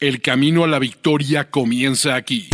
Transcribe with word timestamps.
El 0.00 0.22
camino 0.22 0.62
a 0.62 0.68
la 0.68 0.78
victoria 0.78 1.50
comienza 1.50 2.14
aquí. 2.14 2.48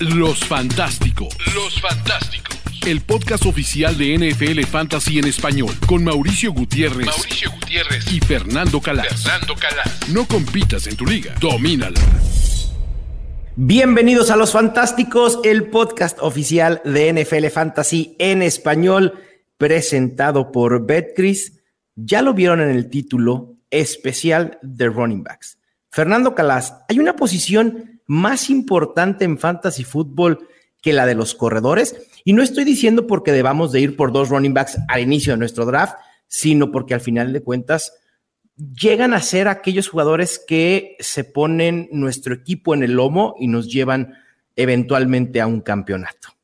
Los 0.00 0.42
Fantásticos. 0.42 1.36
Los 1.54 1.82
Fantásticos. 1.82 2.56
El 2.86 3.02
podcast 3.02 3.44
oficial 3.44 3.98
de 3.98 4.16
NFL 4.16 4.62
Fantasy 4.62 5.18
en 5.18 5.26
español 5.26 5.74
con 5.86 6.02
Mauricio 6.04 6.54
Gutiérrez, 6.54 7.04
Mauricio 7.04 7.50
Gutiérrez 7.50 8.10
y 8.10 8.20
Fernando 8.20 8.80
Calas. 8.80 9.22
Fernando 9.22 9.54
Calas. 9.56 10.08
No 10.08 10.26
compitas 10.26 10.86
en 10.86 10.96
tu 10.96 11.04
liga, 11.04 11.34
domínala. 11.42 12.00
Bienvenidos 13.56 14.30
a 14.30 14.36
Los 14.36 14.52
Fantásticos, 14.52 15.40
el 15.44 15.64
podcast 15.64 16.20
oficial 16.22 16.80
de 16.86 17.12
NFL 17.12 17.48
Fantasy 17.48 18.16
en 18.18 18.40
español, 18.40 19.12
presentado 19.58 20.52
por 20.52 20.86
Betcris. 20.86 21.60
Ya 21.96 22.22
lo 22.22 22.32
vieron 22.32 22.62
en 22.62 22.70
el 22.70 22.88
título 22.88 23.58
especial 23.68 24.58
de 24.62 24.88
running 24.88 25.22
backs. 25.22 25.58
Fernando 25.90 26.34
Calas, 26.34 26.74
¿hay 26.88 26.98
una 26.98 27.16
posición 27.16 28.00
más 28.06 28.50
importante 28.50 29.24
en 29.24 29.38
fantasy 29.38 29.84
fútbol 29.84 30.48
que 30.82 30.92
la 30.92 31.06
de 31.06 31.14
los 31.14 31.34
corredores? 31.34 31.96
Y 32.24 32.32
no 32.32 32.42
estoy 32.42 32.64
diciendo 32.64 33.06
porque 33.06 33.32
debamos 33.32 33.72
de 33.72 33.80
ir 33.80 33.96
por 33.96 34.12
dos 34.12 34.28
running 34.28 34.54
backs 34.54 34.78
al 34.88 35.00
inicio 35.00 35.32
de 35.32 35.38
nuestro 35.38 35.64
draft, 35.66 35.96
sino 36.26 36.70
porque 36.70 36.94
al 36.94 37.00
final 37.00 37.32
de 37.32 37.42
cuentas 37.42 37.92
llegan 38.58 39.14
a 39.14 39.22
ser 39.22 39.48
aquellos 39.48 39.88
jugadores 39.88 40.42
que 40.46 40.96
se 40.98 41.24
ponen 41.24 41.88
nuestro 41.92 42.34
equipo 42.34 42.74
en 42.74 42.82
el 42.82 42.92
lomo 42.92 43.34
y 43.38 43.46
nos 43.46 43.68
llevan 43.68 44.14
eventualmente 44.56 45.40
a 45.40 45.46
un 45.46 45.60
campeonato. 45.60 46.37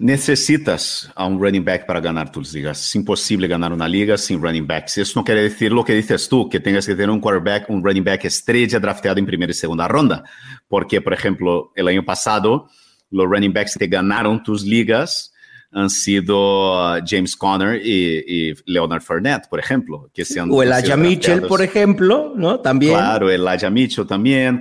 Necesitas 0.00 1.10
a 1.16 1.26
un 1.26 1.40
running 1.40 1.64
back 1.64 1.84
para 1.84 2.00
ganar 2.00 2.30
tus 2.30 2.52
ligas. 2.52 2.80
Es 2.80 2.94
imposible 2.94 3.48
ganar 3.48 3.72
una 3.72 3.88
liga 3.88 4.16
sin 4.16 4.40
running 4.40 4.64
backs. 4.64 4.98
Eso 4.98 5.18
no 5.18 5.24
quiere 5.24 5.42
decir 5.42 5.72
lo 5.72 5.84
que 5.84 5.92
dices 5.92 6.28
tú, 6.28 6.48
que 6.48 6.60
tengas 6.60 6.86
que 6.86 6.94
tener 6.94 7.10
un 7.10 7.20
quarterback, 7.20 7.68
un 7.68 7.82
running 7.82 8.04
back 8.04 8.24
estrella 8.24 8.78
drafteado 8.78 9.18
en 9.18 9.26
primera 9.26 9.50
y 9.50 9.54
segunda 9.54 9.88
ronda. 9.88 10.22
Porque, 10.68 11.00
por 11.00 11.14
ejemplo, 11.14 11.72
el 11.74 11.88
año 11.88 12.04
pasado, 12.04 12.70
los 13.10 13.26
running 13.26 13.52
backs 13.52 13.76
que 13.76 13.88
ganaron 13.88 14.40
tus 14.44 14.62
ligas 14.62 15.32
han 15.70 15.90
sido 15.90 16.96
uh, 16.96 17.00
James 17.04 17.36
Conner 17.36 17.80
y, 17.84 18.54
Leonard 18.64 19.02
Fournette, 19.02 19.48
por 19.48 19.60
ejemplo. 19.60 20.08
Que 20.14 20.24
se 20.24 20.40
han, 20.40 20.50
o 20.50 20.62
Elijah 20.62 20.96
Mitchell, 20.96 21.42
por 21.42 21.60
ejemplo, 21.60 22.32
¿no? 22.34 22.60
También. 22.60 22.94
Claro, 22.94 23.30
Elijah 23.30 23.68
Mitchell 23.68 24.06
también, 24.06 24.58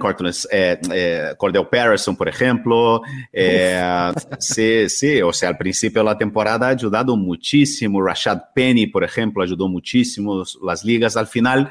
eh, 0.52 0.80
eh, 0.92 1.34
Cordell 1.38 1.68
Patterson, 1.68 2.18
por 2.18 2.28
ejemplo. 2.28 3.02
Eh, 3.32 4.12
sí, 4.40 4.90
sí, 4.90 5.22
o 5.22 5.32
sea, 5.32 5.50
al 5.50 5.58
principio 5.58 6.02
de 6.02 6.06
la 6.06 6.18
temporada 6.18 6.68
ha 6.68 6.72
ayudado 6.72 7.16
muchísimo. 7.16 8.02
Rashad 8.02 8.42
Penny, 8.54 8.88
por 8.88 9.04
ejemplo, 9.04 9.44
ayudó 9.44 9.70
muchísimo 9.70 10.44
las 10.62 10.84
ligas. 10.84 11.16
Al 11.16 11.28
final, 11.28 11.70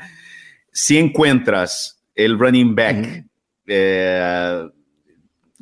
si 0.72 0.96
encuentras 0.96 2.02
el 2.14 2.38
running 2.38 2.74
back, 2.74 3.26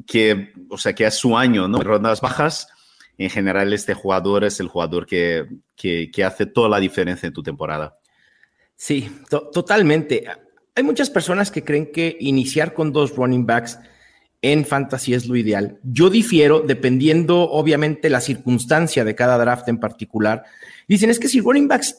que, 0.06 0.52
o 0.68 0.78
sea, 0.78 0.92
que 0.92 1.06
es 1.06 1.14
su 1.14 1.36
año, 1.36 1.66
¿no? 1.66 1.78
Rondas 1.78 2.20
bajas, 2.20 2.68
en 3.18 3.30
general 3.30 3.72
este 3.72 3.94
jugador 3.94 4.44
es 4.44 4.60
el 4.60 4.68
jugador 4.68 5.06
que, 5.06 5.46
que, 5.76 6.24
hace 6.24 6.46
toda 6.46 6.68
la 6.68 6.80
diferencia 6.80 7.26
en 7.26 7.32
tu 7.32 7.42
temporada. 7.42 7.94
Sí, 8.76 9.08
totalmente. 9.28 10.24
Hay 10.74 10.82
muchas 10.82 11.10
personas 11.10 11.50
que 11.50 11.62
creen 11.62 11.92
que 11.92 12.16
iniciar 12.20 12.74
con 12.74 12.92
dos 12.92 13.14
running 13.14 13.46
backs 13.46 13.78
en 14.42 14.66
fantasy 14.66 15.14
es 15.14 15.26
lo 15.26 15.36
ideal. 15.36 15.78
Yo 15.84 16.10
difiero, 16.10 16.60
dependiendo 16.60 17.42
obviamente 17.50 18.10
la 18.10 18.20
circunstancia 18.20 19.04
de 19.04 19.14
cada 19.14 19.38
draft 19.38 19.68
en 19.68 19.78
particular. 19.78 20.44
Dicen, 20.88 21.08
es 21.08 21.18
que 21.18 21.28
si 21.28 21.40
running 21.40 21.68
backs 21.68 21.96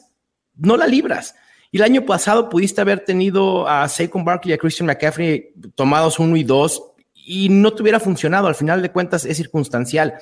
no 0.54 0.76
la 0.76 0.86
libras. 0.86 1.34
Y 1.72 1.78
el 1.78 1.82
año 1.82 2.06
pasado 2.06 2.48
pudiste 2.48 2.80
haber 2.80 3.00
tenido 3.00 3.68
a 3.68 3.88
Saquon 3.88 4.24
Barkley 4.24 4.52
y 4.52 4.54
a 4.54 4.58
Christian 4.58 4.86
McCaffrey 4.86 5.52
tomados 5.74 6.18
uno 6.18 6.36
y 6.36 6.44
dos 6.44 6.92
y 7.14 7.48
no 7.48 7.72
te 7.72 7.82
hubiera 7.82 7.98
funcionado. 7.98 8.46
Al 8.46 8.54
final 8.54 8.80
de 8.80 8.92
cuentas 8.92 9.24
es 9.24 9.36
circunstancial 9.36 10.14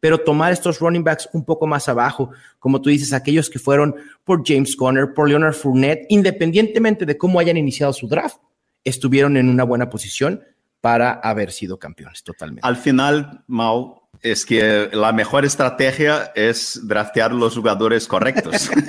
pero 0.00 0.18
tomar 0.18 0.52
estos 0.52 0.80
running 0.80 1.04
backs 1.04 1.28
un 1.32 1.44
poco 1.44 1.66
más 1.66 1.88
abajo, 1.88 2.30
como 2.58 2.80
tú 2.80 2.90
dices, 2.90 3.12
aquellos 3.12 3.48
que 3.50 3.58
fueron 3.58 3.94
por 4.24 4.42
James 4.44 4.74
Conner, 4.74 5.12
por 5.14 5.28
Leonard 5.28 5.54
Fournette, 5.54 6.06
independientemente 6.08 7.06
de 7.06 7.16
cómo 7.16 7.38
hayan 7.38 7.58
iniciado 7.58 7.92
su 7.92 8.08
draft, 8.08 8.38
estuvieron 8.82 9.36
en 9.36 9.48
una 9.48 9.64
buena 9.64 9.90
posición 9.90 10.42
para 10.80 11.12
haber 11.12 11.52
sido 11.52 11.78
campeones 11.78 12.22
totalmente. 12.22 12.66
Al 12.66 12.76
final, 12.76 13.44
Mau, 13.46 14.00
es 14.22 14.44
que 14.46 14.88
la 14.92 15.12
mejor 15.12 15.44
estrategia 15.44 16.32
es 16.34 16.80
draftear 16.82 17.32
los 17.32 17.54
jugadores 17.54 18.06
correctos. 18.06 18.70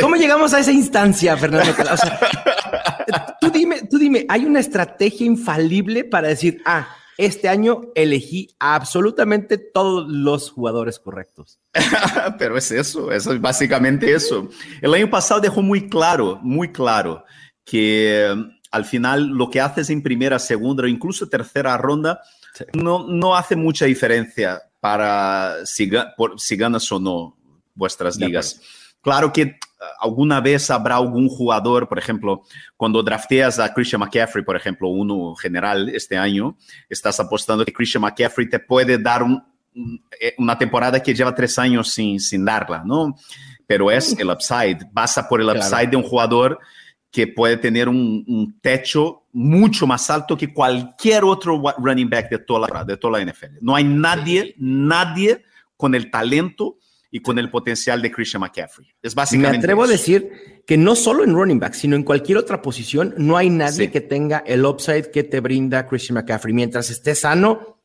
¿Cómo, 0.00 0.16
llegamos 0.16 0.54
a 0.54 0.60
esa 0.60 0.72
instancia, 0.72 1.36
Fernando? 1.36 1.74
tú, 3.40 3.50
dime, 3.50 3.82
tú 3.90 3.98
dime, 3.98 4.24
¿hay 4.28 4.44
una 4.44 4.60
estrategia 4.60 5.26
infalible 5.26 6.04
para 6.04 6.28
decir, 6.28 6.62
ah, 6.64 6.88
este 7.18 7.48
año 7.48 7.82
elegí 7.94 8.54
absolutamente 8.58 9.58
todos 9.58 10.08
los 10.08 10.50
jugadores 10.50 10.98
correctos. 10.98 11.60
Pero 12.38 12.56
es 12.56 12.70
eso, 12.70 13.12
es 13.12 13.40
básicamente 13.40 14.12
eso. 14.12 14.48
El 14.80 14.94
año 14.94 15.10
pasado 15.10 15.40
dejó 15.40 15.62
muy 15.62 15.88
claro, 15.88 16.38
muy 16.42 16.72
claro 16.72 17.24
que 17.64 18.28
um, 18.32 18.50
al 18.70 18.84
final 18.84 19.26
lo 19.26 19.50
que 19.50 19.60
haces 19.60 19.90
en 19.90 20.02
primera, 20.02 20.38
segunda 20.38 20.84
o 20.84 20.86
incluso 20.86 21.28
tercera 21.28 21.76
ronda 21.76 22.20
no, 22.74 23.06
no 23.06 23.36
hace 23.36 23.56
mucha 23.56 23.84
diferencia 23.86 24.62
para 24.80 25.64
si, 25.64 25.90
si 26.38 26.56
ganas 26.56 26.90
o 26.90 26.98
no 26.98 27.36
vuestras 27.74 28.16
ligas. 28.16 28.60
Claro 29.02 29.32
que 29.32 29.56
alguna 29.98 30.40
vez 30.40 30.70
habrá 30.70 30.96
algún 30.96 31.28
jugador, 31.28 31.88
por 31.88 31.98
ejemplo, 31.98 32.42
cuando 32.76 33.02
drafteas 33.02 33.58
a 33.58 33.72
Christian 33.72 34.00
McCaffrey, 34.00 34.44
por 34.44 34.56
ejemplo, 34.56 34.88
uno 34.88 35.34
general 35.34 35.88
este 35.88 36.16
año, 36.16 36.56
estás 36.88 37.18
apostando 37.20 37.64
que 37.64 37.72
Christian 37.72 38.02
McCaffrey 38.02 38.48
te 38.48 38.58
puede 38.58 38.98
dar 38.98 39.24
eh, 40.20 40.34
una 40.38 40.56
temporada 40.56 41.02
que 41.02 41.14
lleva 41.14 41.34
tres 41.34 41.58
años 41.58 41.92
sin, 41.92 42.20
sin 42.20 42.44
darla, 42.44 42.82
¿no? 42.84 43.16
Pero 43.66 43.90
es 43.90 44.16
el 44.18 44.30
upside, 44.30 44.86
pasa 44.92 45.28
por 45.28 45.40
el 45.40 45.48
upside 45.48 45.88
de 45.88 45.96
un 45.96 46.02
jugador 46.02 46.58
que 47.10 47.26
puede 47.26 47.58
tener 47.58 47.88
un, 47.88 48.58
techo 48.62 49.24
mucho 49.32 49.86
más 49.86 50.08
alto 50.08 50.36
que 50.36 50.52
cualquier 50.52 51.24
otro 51.24 51.62
running 51.78 52.08
back 52.08 52.30
de 52.30 52.38
toda 52.38 52.68
la, 52.68 52.84
de 52.84 52.96
toda 52.96 53.18
la 53.18 53.30
NFL. 53.30 53.58
No 53.60 53.74
hay 53.74 53.84
nadie, 53.84 54.54
nadie 54.58 55.42
con 55.76 55.94
el 55.94 56.10
talento 56.10 56.78
y 57.14 57.20
con 57.20 57.38
el 57.38 57.50
potencial 57.50 58.00
de 58.00 58.10
Christian 58.10 58.40
McCaffrey. 58.40 58.88
Es 59.02 59.14
básicamente. 59.14 59.58
Me 59.58 59.62
atrevo 59.62 59.84
a 59.84 59.86
decir 59.86 60.62
que 60.66 60.78
no 60.78 60.96
solo 60.96 61.22
en 61.22 61.34
running 61.34 61.60
back, 61.60 61.74
sino 61.74 61.94
en 61.94 62.04
cualquier 62.04 62.38
otra 62.38 62.62
posición, 62.62 63.14
no 63.18 63.36
hay 63.36 63.50
nadie 63.50 63.90
que 63.90 64.00
tenga 64.00 64.42
el 64.46 64.64
upside 64.64 65.10
que 65.10 65.22
te 65.22 65.40
brinda 65.40 65.86
Christian 65.86 66.14
McCaffrey. 66.14 66.54
Mientras 66.54 66.88
esté 66.88 67.14
sano, 67.14 67.78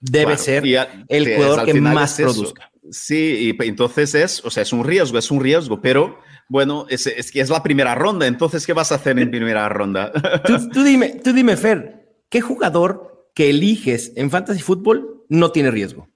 debe 0.00 0.38
ser 0.38 0.64
el 1.08 1.36
jugador 1.36 1.66
que 1.66 1.80
más 1.80 2.14
produzca. 2.14 2.72
Sí, 2.90 3.54
y 3.60 3.64
entonces 3.66 4.14
es, 4.14 4.42
o 4.44 4.50
sea, 4.50 4.62
es 4.62 4.72
un 4.72 4.84
riesgo, 4.84 5.18
es 5.18 5.30
un 5.30 5.42
riesgo, 5.42 5.80
pero 5.82 6.18
bueno, 6.48 6.86
es, 6.88 7.06
es 7.06 7.30
que 7.30 7.40
es 7.40 7.50
la 7.50 7.62
primera 7.62 7.94
ronda, 7.94 8.26
entonces, 8.26 8.64
¿qué 8.64 8.72
vas 8.72 8.92
a 8.92 8.94
hacer 8.94 9.18
en 9.18 9.30
primera 9.30 9.68
ronda? 9.68 10.12
tú, 10.72 10.82
dime, 10.82 11.20
tú 11.22 11.32
dime, 11.32 11.56
Fer, 11.56 12.14
¿qué 12.30 12.40
jugador 12.40 13.28
que 13.34 13.50
eliges 13.50 14.12
en 14.16 14.30
fantasy 14.30 14.60
fútbol 14.60 15.24
no 15.28 15.50
tiene 15.50 15.70
riesgo? 15.70 16.08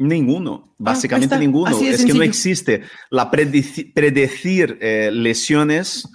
Ninguno, 0.00 0.64
ah, 0.64 0.74
básicamente 0.78 1.38
ninguno. 1.38 1.78
Es, 1.78 2.02
que 2.06 2.14
no 2.14 2.22
existe. 2.22 2.84
La 3.10 3.30
predecir, 3.30 4.78
eh, 4.80 5.10
lesiones 5.12 6.08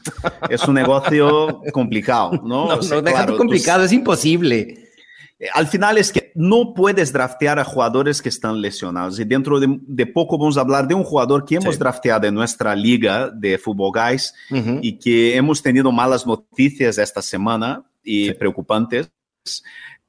es 0.50 0.68
un 0.68 0.74
negocio 0.74 1.62
complicado, 1.72 2.32
¿no? 2.44 2.68
No, 2.68 3.02
no 3.02 3.38
complicado, 3.38 3.84
es 3.84 3.92
imposible. 3.92 4.90
Eh, 5.38 5.48
al 5.54 5.68
final 5.68 6.00
es 6.00 6.12
que 6.12 6.32
no 6.34 6.74
puedes 6.74 7.14
draftear 7.14 7.60
a 7.60 7.64
jugadores 7.64 8.24
que 8.24 8.30
están 8.30 8.60
lesionados. 8.60 9.20
Y 9.20 9.24
dentro 9.24 9.60
de, 9.60 10.08
poco 10.08 10.40
vamos 10.40 10.58
a 10.58 10.62
hablar 10.62 10.88
de 10.88 10.96
un 10.96 11.04
jugador 11.04 11.46
que 11.46 11.58
hemos 11.58 11.78
drafteado 11.78 12.26
en 12.26 12.34
nuestra 12.34 12.76
liga 12.76 13.30
de 13.30 13.60
Fútbol 13.60 13.92
Guys 13.94 14.34
y 14.82 14.98
que 14.98 15.36
hemos 15.36 15.62
tenido 15.62 15.92
malas 15.92 16.26
noticias 16.26 16.98
esta 16.98 17.22
semana 17.22 17.84
y 18.04 18.34
preocupantes. 18.34 19.12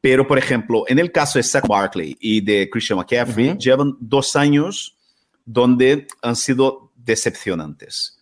Pero, 0.06 0.24
por 0.24 0.38
ejemplo, 0.38 0.84
en 0.86 1.00
el 1.00 1.10
caso 1.10 1.36
de 1.36 1.42
Zach 1.42 1.66
Barkley 1.66 2.16
y 2.20 2.40
de 2.40 2.70
Christian 2.70 2.96
McCaffrey, 2.96 3.58
llevan 3.58 3.96
dos 3.98 4.36
años 4.36 4.96
donde 5.44 6.06
han 6.22 6.36
sido 6.36 6.92
decepcionantes. 6.94 8.16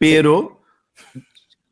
Pero, 0.00 0.64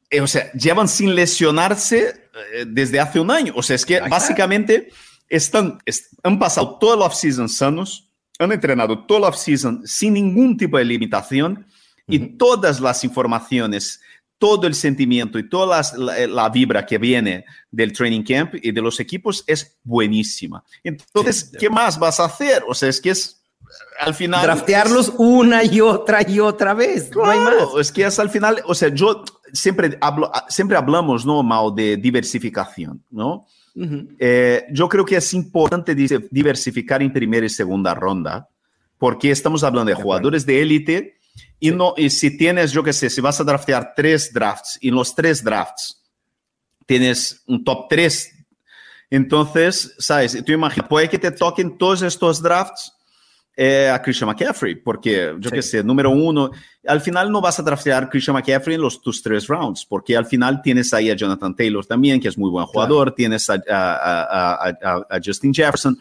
eh, 0.08 0.20
o 0.20 0.26
sea, 0.28 0.52
llevan 0.52 0.86
sin 0.86 1.16
lesionarse 1.16 2.28
eh, 2.54 2.64
desde 2.64 3.00
hace 3.00 3.18
un 3.18 3.28
año. 3.28 3.54
O 3.56 3.62
sea, 3.64 3.74
es 3.74 3.84
que 3.84 3.98
básicamente 4.02 4.92
están, 5.28 5.80
han 6.22 6.38
pasado 6.38 6.78
toda 6.78 6.96
la 6.96 7.06
off-season 7.06 7.48
sanos, 7.48 8.08
han 8.38 8.52
entrenado 8.52 9.04
toda 9.04 9.18
la 9.18 9.28
off-season 9.30 9.82
sin 9.84 10.14
ningún 10.14 10.56
tipo 10.56 10.78
de 10.78 10.84
limitación 10.84 11.66
y 12.06 12.20
todas 12.20 12.78
las 12.78 13.02
informaciones 13.02 14.00
todo 14.38 14.66
el 14.66 14.74
sentimiento 14.74 15.38
y 15.38 15.48
toda 15.48 15.82
la, 15.96 16.48
vibra 16.50 16.84
que 16.84 16.98
viene 16.98 17.44
del 17.70 17.92
training 17.92 18.22
camp 18.22 18.54
y 18.62 18.70
de 18.70 18.82
los 18.82 19.00
equipos 19.00 19.44
es 19.46 19.78
buenísima. 19.82 20.62
Entonces, 20.84 21.52
¿qué 21.58 21.70
más 21.70 21.98
vas 21.98 22.20
a 22.20 22.26
hacer? 22.26 22.62
O 22.68 22.74
sea, 22.74 22.88
es 22.88 23.00
que 23.00 23.10
es 23.10 23.42
al 24.00 24.14
final... 24.14 24.42
Draftearlos 24.42 25.12
una 25.16 25.64
y 25.64 25.80
otra 25.80 26.28
y 26.28 26.40
otra 26.40 26.74
vez. 26.74 27.10
no 27.14 27.24
hay 27.24 27.38
más. 27.38 27.54
Es 27.80 27.90
que 27.90 28.04
es 28.04 28.18
al 28.18 28.30
final, 28.30 28.62
o 28.66 28.74
sea, 28.74 28.88
yo 28.88 29.24
siempre, 29.52 29.96
hablo, 30.00 30.30
siempre 30.48 30.76
hablamos, 30.76 31.24
¿no, 31.24 31.42
Mal, 31.42 31.74
de 31.74 31.96
diversificación, 31.96 33.02
¿no? 33.10 33.46
Eh, 34.18 34.64
yo 34.72 34.88
creo 34.88 35.04
que 35.04 35.16
es 35.16 35.34
importante 35.34 35.94
diversificar 35.94 37.02
en 37.02 37.12
primera 37.12 37.44
y 37.44 37.50
segunda 37.50 37.94
ronda, 37.94 38.48
porque 38.96 39.30
estamos 39.30 39.62
hablando 39.62 39.90
de, 39.90 39.94
jugadores 39.94 40.46
de 40.46 40.62
élite 40.62 41.15
y, 41.58 41.70
no, 41.70 41.94
y 41.96 42.10
si 42.10 42.36
tienes, 42.36 42.72
yo 42.72 42.82
qué 42.82 42.92
sé, 42.92 43.10
si 43.10 43.20
vas 43.20 43.40
a 43.40 43.44
draftear 43.44 43.92
tres 43.96 44.32
drafts 44.32 44.78
y 44.80 44.88
en 44.88 44.94
los 44.94 45.14
tres 45.14 45.42
drafts 45.42 46.02
tienes 46.86 47.42
un 47.46 47.64
top 47.64 47.86
3, 47.88 48.32
entonces, 49.10 49.94
¿sabes? 49.98 50.42
Tú 50.44 50.52
imaginas, 50.52 50.88
puede 50.88 51.08
que 51.08 51.18
te 51.18 51.30
toquen 51.30 51.78
todos 51.78 52.02
estos 52.02 52.42
drafts 52.42 52.92
eh, 53.56 53.88
a 53.88 54.02
Christian 54.02 54.28
McCaffrey, 54.28 54.74
porque 54.74 55.34
yo 55.38 55.50
qué 55.50 55.62
sé, 55.62 55.82
número 55.82 56.10
uno, 56.10 56.50
al 56.86 57.00
final 57.00 57.30
no 57.30 57.40
vas 57.40 57.58
a 57.58 57.62
draftear 57.62 58.04
a 58.04 58.08
Christian 58.10 58.34
McCaffrey 58.34 58.74
en 58.74 58.82
los 58.82 59.00
tus 59.00 59.22
tres 59.22 59.46
rounds, 59.46 59.86
porque 59.86 60.16
al 60.16 60.26
final 60.26 60.60
tienes 60.60 60.92
ahí 60.92 61.10
a 61.10 61.16
Jonathan 61.16 61.54
Taylor 61.54 61.86
también, 61.86 62.20
que 62.20 62.28
es 62.28 62.36
muy 62.36 62.50
buen 62.50 62.66
jugador, 62.66 63.12
tienes 63.12 63.48
a, 63.48 65.20
Justin 65.24 65.54
Jefferson. 65.54 65.98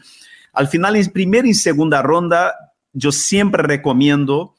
Al 0.52 0.68
final, 0.68 0.96
en 0.96 1.10
primera 1.12 1.48
y 1.48 1.54
segunda 1.54 2.02
ronda, 2.02 2.54
yo 2.92 3.12
siempre 3.12 3.64
recomiendo 3.64 4.55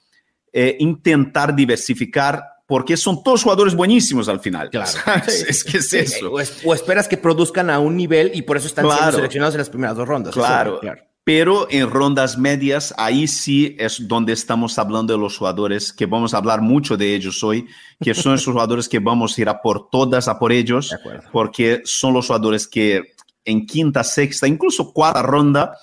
eh, 0.58 0.74
intentar 0.80 1.54
diversificar 1.54 2.42
porque 2.66 2.96
son 2.96 3.22
todos 3.22 3.42
jugadores 3.42 3.74
buenísimos 3.74 4.26
al 4.26 4.40
final. 4.40 4.70
Claro. 4.70 4.90
Es 5.26 5.62
que 5.62 5.76
es 5.76 5.92
eso. 5.92 6.32
O, 6.32 6.74
esperas 6.74 7.06
que 7.06 7.18
produzcan 7.18 7.68
a 7.68 7.78
un 7.78 7.94
nivel 7.94 8.30
y 8.32 8.40
por 8.40 8.56
eso 8.56 8.66
están 8.66 8.88
siendo 8.90 9.12
seleccionados 9.12 9.54
en 9.54 9.58
las 9.58 9.68
primeras 9.68 9.96
dos 9.98 10.08
rondas. 10.08 10.34
claro. 10.34 10.80
Pero 11.24 11.66
en 11.70 11.90
rondas 11.90 12.38
medias, 12.38 12.94
ahí 12.96 13.26
sí 13.26 13.76
es 13.78 14.08
donde 14.08 14.32
estamos 14.32 14.78
hablando 14.78 15.12
de 15.12 15.18
los 15.18 15.36
jugadores, 15.36 15.92
que 15.92 16.06
vamos 16.06 16.32
a 16.32 16.38
hablar 16.38 16.62
mucho 16.62 16.96
de 16.96 17.14
ellos 17.14 17.44
hoy, 17.44 17.66
que 18.00 18.14
son 18.14 18.34
esos 18.34 18.52
jugadores 18.52 18.88
que 18.88 19.00
vamos 19.00 19.36
a 19.36 19.40
ir 19.42 19.48
a 19.50 19.60
por 19.60 19.90
todas, 19.90 20.26
a 20.26 20.38
por 20.38 20.52
ellos, 20.52 20.94
porque 21.32 21.82
son 21.84 22.14
los 22.14 22.28
jugadores 22.28 22.66
que 22.66 23.02
en 23.44 23.66
quinta, 23.66 24.04
sexta, 24.04 24.46
incluso 24.46 24.92
cuarta 24.92 25.20
ronda, 25.20 25.76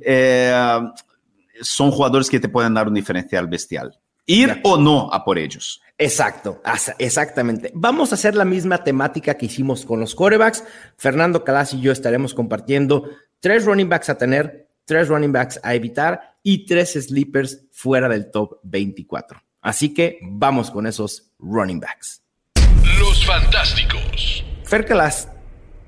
eh, 0.00 0.80
son 1.60 1.90
jugadores 1.90 2.30
que 2.30 2.40
te 2.40 2.48
pueden 2.48 2.72
dar 2.72 2.88
un 2.88 2.94
diferencial 2.94 3.48
bestial. 3.48 3.98
Ir 4.26 4.60
o 4.64 4.76
no 4.76 5.12
a 5.12 5.24
por 5.24 5.38
ellos. 5.38 5.80
Exacto, 5.98 6.60
exactamente. 6.98 7.70
Vamos 7.74 8.10
a 8.10 8.16
hacer 8.16 8.34
la 8.34 8.44
misma 8.44 8.84
temática 8.84 9.34
que 9.34 9.46
hicimos 9.46 9.86
con 9.86 10.00
los 10.00 10.14
corebacks. 10.14 10.64
Fernando 10.96 11.44
Calas 11.44 11.72
y 11.72 11.80
yo 11.80 11.92
estaremos 11.92 12.34
compartiendo 12.34 13.08
tres 13.40 13.64
running 13.64 13.88
backs 13.88 14.10
a 14.10 14.18
tener 14.18 14.66
tres 14.84 15.08
running 15.08 15.32
backs 15.32 15.60
a 15.62 15.74
evitar 15.74 16.36
y 16.42 16.64
tres 16.64 16.92
sleepers 16.92 17.66
fuera 17.72 18.08
del 18.08 18.30
top 18.30 18.60
24. 18.62 19.42
Así 19.60 19.92
que 19.92 20.18
vamos 20.22 20.70
con 20.70 20.86
esos 20.86 21.32
running 21.38 21.80
backs. 21.80 22.22
Los 22.98 23.26
fantásticos. 23.26 24.44
Fercalas, 24.64 25.28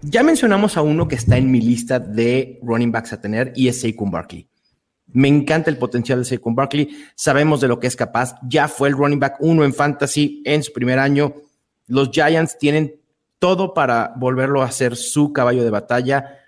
ya 0.03 0.23
mencionamos 0.23 0.77
a 0.77 0.83
uno 0.83 1.09
que 1.09 1.15
está 1.15 1.37
en 1.37 1.51
mi 1.51 1.61
lista 1.61 1.99
de 1.99 2.59
running 2.63 2.93
backs 2.93 3.13
a 3.13 3.21
tener 3.21 3.53
y 3.55 3.69
es 3.69 3.81
Saquon 3.81 4.11
Barkley. 4.11 4.48
Me 5.13 5.29
encanta 5.29 5.71
el 5.71 5.79
potencial 5.79 6.19
de 6.19 6.25
Saquon 6.25 6.55
Barkley. 6.55 6.89
Sabemos 7.15 7.61
de 7.61 7.69
lo 7.69 7.81
que 7.81 7.87
es 7.87 7.97
capaz. 7.97 8.35
Ya 8.49 8.69
fue 8.69 8.89
el 8.89 8.95
running 8.95 9.19
back 9.19 9.37
uno 9.41 9.65
en 9.65 9.73
fantasy 9.73 10.43
en 10.45 10.63
su 10.63 10.73
primer 10.73 10.99
año. 10.99 11.35
Los 11.87 12.11
Giants 12.11 12.59
tienen 12.59 13.01
todo 13.39 13.73
para 13.73 14.13
volverlo 14.17 14.63
a 14.63 14.71
ser 14.71 14.97
su 14.97 15.33
caballo 15.33 15.65
de 15.65 15.71
batalla. 15.71 16.39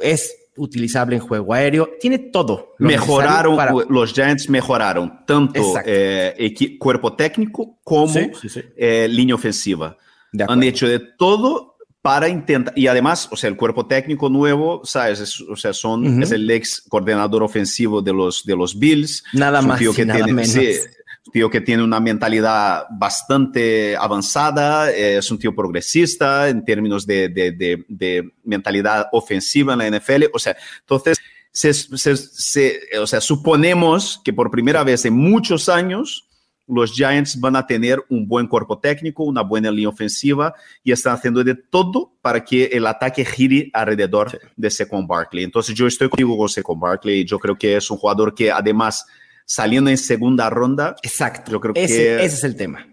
Es 0.00 0.36
utilizable 0.56 1.16
en 1.16 1.22
juego 1.22 1.54
aéreo, 1.54 1.90
tiene 1.98 2.18
todo. 2.18 2.74
Mejoraron, 2.78 3.58
los 3.88 4.12
Giants 4.12 4.48
mejoraron 4.48 5.24
tanto 5.26 5.74
eh, 5.84 6.76
cuerpo 6.78 7.14
técnico 7.14 7.78
como 7.82 8.14
eh, 8.76 9.08
línea 9.08 9.34
ofensiva. 9.34 9.96
Han 10.46 10.62
hecho 10.62 10.86
de 10.86 10.98
todo 10.98 11.69
para 12.02 12.28
intentar, 12.28 12.72
y 12.76 12.86
además, 12.86 13.28
o 13.30 13.36
sea, 13.36 13.48
el 13.48 13.56
cuerpo 13.56 13.86
técnico 13.86 14.30
nuevo, 14.30 14.80
¿sabes? 14.84 15.20
Es, 15.20 15.40
o 15.40 15.56
sea, 15.56 15.72
son, 15.72 16.22
es 16.22 16.32
el 16.32 16.50
ex 16.50 16.82
coordinador 16.88 17.42
ofensivo 17.42 18.00
de 18.00 18.12
los, 18.12 18.44
de 18.44 18.56
los 18.56 18.78
Bills. 18.78 19.22
Nada 19.32 19.60
más 19.60 19.80
que 19.94 20.06
nada 20.06 20.26
menos 20.26 20.56
tío 21.32 21.50
que 21.50 21.60
tiene 21.60 21.82
una 21.82 22.00
mentalidad 22.00 22.86
bastante 22.90 23.96
avanzada, 23.96 24.90
eh, 24.90 25.18
es 25.18 25.30
un 25.30 25.38
tío 25.38 25.54
progresista 25.54 26.48
en 26.48 26.64
términos 26.64 27.06
de, 27.06 27.28
de, 27.28 27.84
de, 27.88 28.32
mentalidad 28.44 29.06
ofensiva 29.12 29.74
en 29.74 29.78
la 29.78 29.98
NFL. 29.98 30.24
O 30.32 30.38
sea, 30.38 30.56
entonces, 30.80 31.18
se, 31.52 31.72
se, 31.74 32.80
o 33.00 33.06
sea, 33.06 33.20
suponemos 33.20 34.20
que 34.24 34.32
por 34.32 34.50
primera 34.50 34.84
vez 34.84 35.04
en 35.04 35.14
muchos 35.14 35.68
años 35.68 36.29
los 36.70 36.92
Giants 36.92 37.38
van 37.40 37.56
a 37.56 37.66
tener 37.66 38.02
un 38.08 38.26
buen 38.26 38.46
cuerpo 38.46 38.78
técnico, 38.78 39.24
una 39.24 39.42
buena 39.42 39.70
línea 39.70 39.88
ofensiva 39.88 40.54
y 40.82 40.92
están 40.92 41.14
haciendo 41.14 41.42
de 41.44 41.54
todo 41.54 42.12
para 42.22 42.44
que 42.44 42.66
el 42.66 42.86
ataque 42.86 43.24
gire 43.24 43.70
alrededor 43.72 44.38
de 44.56 44.70
Saquon 44.70 45.06
Barkley. 45.06 45.44
Entonces 45.44 45.74
yo 45.74 45.86
estoy 45.86 46.08
contigo 46.08 46.36
con 46.36 46.48
Saquon 46.48 46.78
Barkley. 46.78 47.24
Yo 47.24 47.38
creo 47.38 47.56
que 47.56 47.76
es 47.76 47.90
un 47.90 47.98
jugador 47.98 48.34
que 48.34 48.50
además 48.50 49.06
saliendo 49.44 49.90
en 49.90 49.98
segunda 49.98 50.48
ronda. 50.48 50.94
Exacto. 51.02 51.50
Yo 51.50 51.60
creo 51.60 51.74
que 51.74 51.84
ese 51.84 52.24
es 52.24 52.44
el 52.44 52.56
tema. 52.56 52.86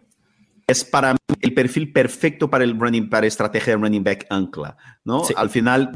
Es 0.65 0.83
para 0.83 1.13
mí 1.13 1.19
el 1.39 1.53
perfil 1.53 1.93
perfecto 1.93 2.49
para 2.49 2.63
el 2.63 2.77
running, 2.77 3.09
para 3.09 3.27
estrategia 3.27 3.75
de 3.75 3.81
running 3.81 4.03
back 4.03 4.25
ancla, 4.29 4.75
¿no? 5.05 5.23
Al 5.35 5.49
final, 5.49 5.91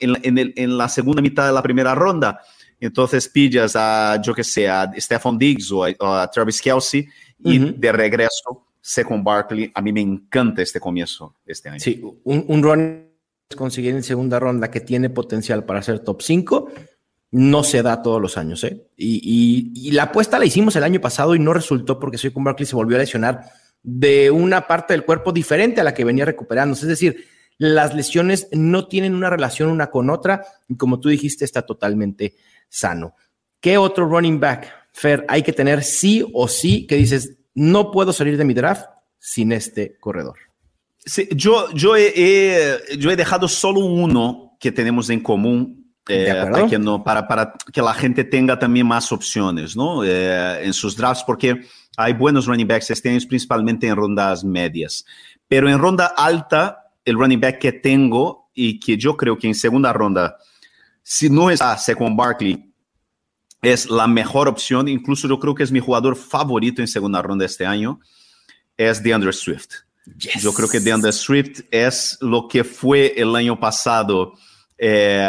en, 0.00 0.52
en, 0.56 0.78
la 0.78 0.88
segunda 0.88 1.22
mitad 1.22 1.46
de 1.46 1.52
la 1.52 1.62
primera 1.62 1.94
ronda, 1.94 2.40
entonces 2.86 3.28
pillas 3.28 3.74
a, 3.76 4.20
yo 4.22 4.34
que 4.34 4.44
sé, 4.44 4.68
a 4.68 4.90
Stephon 4.96 5.38
Diggs 5.38 5.70
o 5.72 5.84
a, 5.84 6.30
Travis 6.30 6.60
Kelsey 6.60 7.08
y 7.44 7.58
de 7.58 7.92
regreso, 7.92 8.66
Second 8.80 9.24
Barkley. 9.24 9.70
A 9.74 9.80
mí 9.80 9.92
me 9.92 10.00
encanta 10.00 10.62
este 10.62 10.80
comienzo 10.80 11.36
este 11.46 11.68
año. 11.68 11.80
Sí, 11.80 12.00
un, 12.24 12.44
un 12.48 12.62
running 12.62 13.12
conseguir 13.56 13.94
en 13.94 14.02
segunda 14.02 14.40
ronda 14.40 14.70
que 14.70 14.80
tiene 14.80 15.10
potencial 15.10 15.64
para 15.64 15.82
ser 15.82 16.00
top 16.00 16.22
5 16.22 16.68
no 17.32 17.64
se 17.64 17.82
da 17.82 18.02
todos 18.02 18.20
los 18.20 18.36
años. 18.36 18.62
¿eh? 18.64 18.86
Y, 18.96 19.90
la 19.92 20.04
apuesta 20.04 20.38
la 20.38 20.44
hicimos 20.44 20.76
el 20.76 20.84
año 20.84 21.00
pasado 21.00 21.34
y 21.34 21.38
no 21.38 21.52
resultó 21.52 21.98
porque 21.98 22.30
con 22.30 22.44
Barkley 22.44 22.66
se 22.66 22.76
volvió 22.76 22.96
a 22.96 23.00
lesionar 23.00 23.44
de 23.82 24.30
una 24.30 24.66
parte 24.66 24.94
del 24.94 25.04
cuerpo 25.04 25.32
diferente 25.32 25.80
a 25.80 25.84
la 25.84 25.94
que 25.94 26.04
venía 26.04 26.24
recuperándose. 26.24 26.82
Es 26.82 26.88
decir, 26.88 27.26
las 27.62 27.94
lesiones 27.94 28.48
no 28.50 28.88
tienen 28.88 29.14
una 29.14 29.30
relación 29.30 29.68
una 29.68 29.88
con 29.88 30.10
otra 30.10 30.44
y 30.68 30.76
como 30.76 30.98
tú 30.98 31.08
dijiste, 31.08 31.44
está 31.44 31.62
totalmente 31.62 32.34
sano. 32.68 33.14
¿Qué 33.60 33.78
otro 33.78 34.06
running 34.06 34.40
back, 34.40 34.68
Fer, 34.92 35.24
hay 35.28 35.44
que 35.44 35.52
tener 35.52 35.84
sí 35.84 36.26
o 36.34 36.48
sí 36.48 36.88
que 36.88 36.96
dices, 36.96 37.36
no 37.54 37.92
puedo 37.92 38.12
salir 38.12 38.36
de 38.36 38.44
mi 38.44 38.52
draft 38.52 38.86
sin 39.20 39.52
este 39.52 39.96
corredor? 40.00 40.38
Sí, 40.98 41.28
yo, 41.36 41.70
yo, 41.72 41.96
he, 41.96 42.80
yo 42.98 43.12
he 43.12 43.16
dejado 43.16 43.46
solo 43.46 43.78
uno 43.78 44.56
que 44.58 44.72
tenemos 44.72 45.08
en 45.10 45.20
común 45.20 45.94
eh, 46.08 46.34
para, 46.50 46.66
que 46.66 46.80
no, 46.80 47.04
para, 47.04 47.28
para, 47.28 47.54
que 47.72 47.80
la 47.80 47.94
gente 47.94 48.24
tenga 48.24 48.58
también 48.58 48.88
más 48.88 49.12
opciones 49.12 49.76
¿no? 49.76 50.02
Eh, 50.04 50.64
en 50.64 50.72
sus 50.72 50.96
drafts, 50.96 51.22
porque 51.24 51.60
hay 51.96 52.12
buenos 52.12 52.46
running 52.46 52.66
backs 52.66 52.90
este 52.90 53.08
año, 53.08 53.20
principalmente 53.28 53.86
en 53.86 53.94
rondas 53.94 54.42
medias. 54.42 55.04
Pero 55.46 55.68
en 55.68 55.78
ronda 55.78 56.06
alta, 56.06 56.81
el 57.04 57.16
running 57.16 57.40
back 57.40 57.58
que 57.58 57.72
tengo 57.72 58.50
y 58.54 58.78
que 58.78 58.96
yo 58.96 59.16
creo 59.16 59.38
que 59.38 59.46
en 59.46 59.54
segunda 59.54 59.92
ronda, 59.92 60.36
si 61.02 61.28
no 61.30 61.50
está 61.50 61.76
Second 61.76 62.16
Barkley, 62.16 62.72
es 63.62 63.88
la 63.88 64.06
mejor 64.06 64.48
opción. 64.48 64.88
Incluso 64.88 65.28
yo 65.28 65.38
creo 65.38 65.54
que 65.54 65.62
es 65.62 65.72
mi 65.72 65.80
jugador 65.80 66.16
favorito 66.16 66.82
en 66.82 66.88
segunda 66.88 67.22
ronda 67.22 67.46
este 67.46 67.64
año, 67.64 68.00
es 68.76 69.02
DeAndre 69.02 69.32
Swift. 69.32 69.70
Yo 70.40 70.52
creo 70.52 70.68
que 70.68 70.80
DeAndre 70.80 71.12
Swift 71.12 71.60
es 71.70 72.18
lo 72.20 72.48
que 72.48 72.64
fue 72.64 73.14
el 73.16 73.34
año 73.36 73.58
pasado. 73.58 74.34
Eh, 74.76 75.24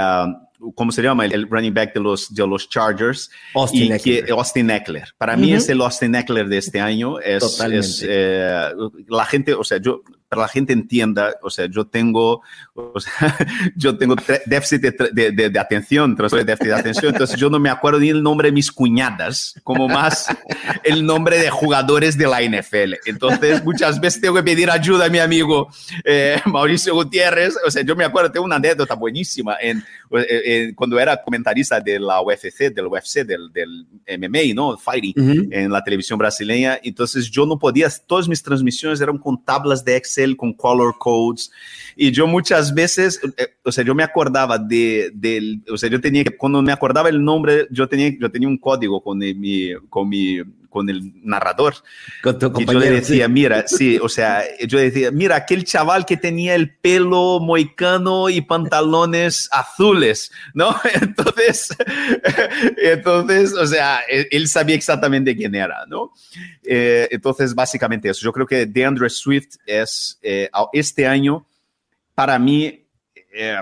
¿cómo 0.75 0.92
se 0.92 1.01
llama? 1.01 1.25
El, 1.25 1.48
running 1.50 1.74
back 1.74 1.94
de 1.94 2.00
los, 2.00 2.34
de 2.34 2.48
los 2.48 2.70
Chargers. 2.70 3.30
Austin 3.53 3.92
y 3.92 3.92
Eckler. 3.94 4.25
Que, 4.25 4.32
Austin 4.32 4.70
Eckler. 4.70 5.10
Para 5.18 5.36
mí 5.36 5.53
es 5.53 5.70
el 5.70 5.82
Austin 5.82 6.15
Eckler 6.15 6.48
de 6.48 6.58
este 6.58 6.80
año. 6.80 7.20
Es, 7.20 7.60
es 7.60 8.06
eh, 8.08 8.72
la 9.08 9.25
gente, 9.25 9.53
o 9.53 9.63
sea, 9.63 9.80
yo 9.80 10.01
para 10.34 10.48
la 10.48 10.48
gente 10.48 10.74
entienda, 10.74 11.36
o 11.44 11.50
sea, 11.52 11.68
yo 11.68 11.86
tengo, 11.86 12.42
o 12.74 13.00
sea, 13.00 13.38
yo 13.75 13.98
tengo 13.98 14.16
déficit 14.48 14.82
de, 14.82 15.32
de, 15.32 15.50
de, 15.50 15.60
atención, 15.60 16.16
déficit 16.16 16.46
de 16.46 16.74
atención, 16.74 17.13
entonces 17.13 17.40
yo 17.40 17.50
no 17.50 17.60
me 17.60 17.70
acuerdo 17.70 18.00
ni 18.00 18.10
el 18.10 18.24
nombre 18.24 18.48
de 18.48 18.52
mis 18.52 18.72
cuñadas, 18.72 19.60
como 19.63 19.88
más 19.88 20.28
el 20.84 21.06
nombre 21.06 21.38
de 21.38 21.50
jugadores 21.52 22.18
de 22.18 22.28
la 22.28 22.42
NFL. 22.42 22.96
Entonces, 23.06 23.63
muchas 23.63 24.00
veces 24.00 24.22
tengo 24.22 24.36
que 24.36 24.44
pedir 24.44 24.72
ayuda 24.72 25.06
a 25.06 25.10
mi 25.10 25.20
amigo 25.20 25.68
eh, 26.04 26.42
Mauricio 26.46 26.96
Gutiérrez, 26.96 27.56
o 27.66 27.70
sea, 27.70 27.84
yo 27.84 27.96
me 27.96 28.06
acuerdo, 28.06 28.32
tengo 28.32 28.46
una 28.46 28.56
anécdota 28.56 28.96
buenísima 28.96 29.56
en, 29.62 29.84
eh, 30.12 30.74
cuando 30.75 31.00
era 31.00 31.22
comentarista 31.22 31.80
de 31.80 32.00
la 32.00 32.22
UFC, 32.22 32.74
del 32.74 32.88
UFC, 32.88 33.20
del, 33.20 33.52
del 33.54 33.86
MMA, 34.18 34.54
¿no? 34.56 34.78
Fighting, 34.78 35.50
en 35.52 35.72
la 35.72 35.84
televisión 35.84 36.18
brasileña, 36.18 36.80
entonces 36.82 37.30
yo 37.30 37.46
no 37.46 37.60
podía, 37.60 37.88
todas 38.08 38.28
mis 38.28 38.42
transmisiones 38.42 39.02
eran 39.02 39.18
con 39.18 39.44
tablas 39.44 39.84
de 39.84 39.96
Excel 39.96 40.23
con 40.36 40.53
color 40.53 40.96
codes. 40.98 41.51
Y 41.96 42.12
yo 42.12 42.27
muchas 42.27 42.74
veces, 42.74 43.20
eh, 43.38 43.48
o 43.63 43.72
sea, 43.72 43.84
yo 43.84 43.94
me 43.94 44.03
acordaba 44.03 44.58
de, 44.58 45.12
del, 45.13 45.62
o 45.72 45.77
sea, 45.77 45.89
yo 45.89 46.01
tenía 46.01 46.24
que, 46.24 46.36
cuando 46.36 46.62
me 46.62 46.72
acordaba 46.72 47.10
el 47.10 47.24
nombre, 47.24 47.68
yo 47.70 47.88
tenía, 47.88 48.12
yo 48.20 48.32
tenía 48.32 48.48
un 48.48 48.58
código 48.58 49.01
con 49.01 49.20
mi, 49.20 49.74
con 49.89 50.10
mi, 50.10 50.39
con 50.74 50.89
el 50.89 51.13
narrador. 51.24 51.75
y 52.58 52.65
yo 52.65 52.80
le 52.80 52.89
decía, 52.89 53.27
mira, 53.27 53.65
sí, 53.68 54.00
o 54.01 54.10
sea, 54.10 54.44
yo 54.65 54.80
decía, 54.80 55.12
mira, 55.12 55.36
aquel 55.36 55.63
chaval 55.63 56.06
que 56.06 56.18
tenía 56.18 56.56
el 56.56 56.75
pelo 56.75 57.39
moicano 57.39 58.27
y 58.27 58.42
pantalones 58.42 59.48
azules, 59.51 60.32
¿no? 60.56 60.75
Entonces, 61.01 61.70
entonces, 62.77 63.53
o 63.53 63.68
sea, 63.68 64.00
él 64.10 64.48
sabía 64.48 64.75
exactamente 64.75 65.36
quién 65.36 65.53
era, 65.53 65.86
¿no? 65.88 66.12
Eh, 66.63 67.08
entonces, 67.12 67.53
básicamente 67.53 68.10
eso. 68.10 68.22
Yo 68.24 68.34
creo 68.34 68.48
que 68.48 68.65
DeAndre 68.65 69.10
Swift 69.12 69.58
es, 69.68 70.18
eh, 70.24 70.50
este 70.74 71.06
año, 71.06 71.46
para 72.15 72.39
mí, 72.39 72.88
eh, 73.32 73.58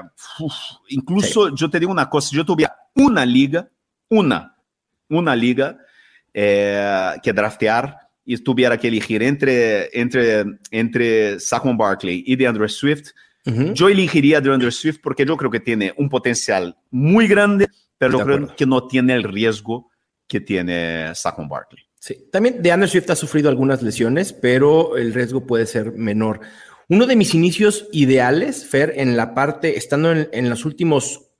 incluso 0.87 1.53
yo 1.53 1.69
te 1.69 1.79
digo 1.79 1.91
una 1.91 2.09
cosa, 2.09 2.29
yo 2.31 2.45
tuve 2.45 2.67
una 2.95 3.25
liga, 3.25 3.67
una, 4.07 4.55
una 5.09 5.35
liga 5.35 5.77
eh, 6.33 7.13
que 7.21 7.33
draftear 7.33 7.97
y 8.23 8.37
tuviera 8.37 8.77
que 8.77 8.87
elegir 8.87 9.23
entre, 9.23 9.89
entre, 9.99 10.45
entre 10.69 11.39
Saquon 11.39 11.77
Barkley 11.77 12.23
y 12.25 12.35
DeAndre 12.35 12.69
Swift, 12.69 13.11
yo 13.43 13.89
elegiría 13.89 14.39
DeAndre 14.39 14.69
Swift 14.69 14.99
porque 15.01 15.25
yo 15.25 15.35
creo 15.35 15.49
que 15.49 15.59
tiene 15.59 15.93
un 15.97 16.09
potencial 16.09 16.77
muy 16.91 17.27
grande, 17.27 17.67
pero 17.97 18.19
yo 18.19 18.25
creo 18.25 18.55
que 18.55 18.65
no 18.67 18.87
tiene 18.87 19.15
el 19.15 19.23
riesgo 19.23 19.89
que 20.27 20.41
tiene 20.41 21.13
Saquon 21.15 21.49
Barkley. 21.49 21.83
Sí, 21.99 22.27
también 22.31 22.61
DeAndre 22.61 22.87
Swift 22.87 23.09
ha 23.09 23.15
sufrido 23.15 23.49
algunas 23.49 23.81
lesiones, 23.81 24.31
pero 24.31 24.95
el 24.95 25.13
riesgo 25.13 25.45
puede 25.47 25.65
ser 25.65 25.91
menor. 25.93 26.41
Uno 26.87 27.07
de 27.07 27.15
mis 27.15 27.33
inicios 27.33 27.87
ideales, 27.91 28.65
Fer, 28.65 28.93
en 28.95 29.17
la 29.17 29.33
parte, 29.33 29.77
estando 29.77 30.11
en, 30.11 30.29
en 30.31 30.49
los 30.49 30.63
últimos 30.65 31.31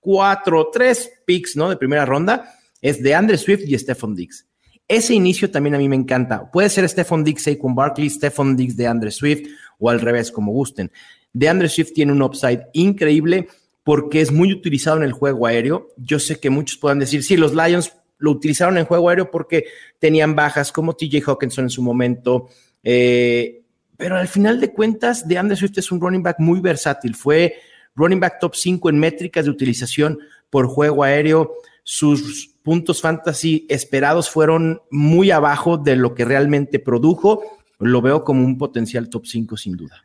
cuatro, 0.00 0.70
tres 0.72 1.10
picks, 1.26 1.56
¿no? 1.56 1.68
De 1.68 1.76
primera 1.76 2.06
ronda, 2.06 2.54
es 2.80 3.02
de 3.02 3.14
Andre 3.14 3.38
Swift 3.38 3.62
y 3.66 3.78
Stephon 3.78 4.14
Diggs. 4.14 4.46
Ese 4.88 5.14
inicio 5.14 5.50
también 5.50 5.74
a 5.74 5.78
mí 5.78 5.88
me 5.88 5.96
encanta. 5.96 6.50
Puede 6.50 6.68
ser 6.68 6.88
Stephon 6.88 7.22
Diggs, 7.22 7.44
Saquon 7.44 7.74
Barkley, 7.74 8.10
Stephon 8.10 8.56
Diggs 8.56 8.76
de 8.76 8.86
Andre 8.88 9.10
Swift 9.10 9.48
o 9.78 9.88
al 9.88 10.00
revés, 10.00 10.32
como 10.32 10.52
gusten. 10.52 10.90
De 11.32 11.48
Andre 11.48 11.68
Swift 11.68 11.92
tiene 11.92 12.12
un 12.12 12.22
upside 12.22 12.66
increíble 12.72 13.46
porque 13.84 14.20
es 14.20 14.32
muy 14.32 14.52
utilizado 14.52 14.96
en 14.96 15.04
el 15.04 15.12
juego 15.12 15.46
aéreo. 15.46 15.88
Yo 15.96 16.18
sé 16.18 16.40
que 16.40 16.50
muchos 16.50 16.76
puedan 16.76 16.98
decir, 16.98 17.22
sí, 17.22 17.36
los 17.36 17.54
Lions 17.54 17.92
lo 18.18 18.32
utilizaron 18.32 18.78
en 18.78 18.84
juego 18.84 19.08
aéreo 19.08 19.30
porque 19.30 19.66
tenían 19.98 20.34
bajas 20.34 20.72
como 20.72 20.94
TJ 20.94 21.22
Hawkinson 21.24 21.64
en 21.66 21.70
su 21.70 21.82
momento. 21.82 22.48
Eh, 22.82 23.62
pero 23.96 24.16
al 24.16 24.28
final 24.28 24.60
de 24.60 24.72
cuentas, 24.72 25.28
de 25.28 25.38
Andre 25.38 25.56
Swift 25.56 25.78
es 25.78 25.92
un 25.92 26.00
running 26.00 26.22
back 26.22 26.38
muy 26.38 26.60
versátil. 26.60 27.14
Fue 27.14 27.54
running 27.94 28.18
back 28.18 28.40
top 28.40 28.54
5 28.54 28.90
en 28.90 28.98
métricas 28.98 29.44
de 29.44 29.50
utilización 29.50 30.18
por 30.50 30.66
juego 30.66 31.04
aéreo. 31.04 31.52
Sus 31.82 32.56
puntos 32.70 33.00
fantasy 33.00 33.66
esperados 33.68 34.30
fueron 34.30 34.80
muy 34.92 35.32
abajo 35.32 35.76
de 35.76 35.96
lo 35.96 36.14
que 36.14 36.24
realmente 36.24 36.78
produjo. 36.78 37.42
Lo 37.80 38.00
veo 38.00 38.22
como 38.22 38.44
un 38.44 38.56
potencial 38.56 39.08
top 39.08 39.26
5 39.26 39.56
sin 39.56 39.76
duda. 39.76 40.04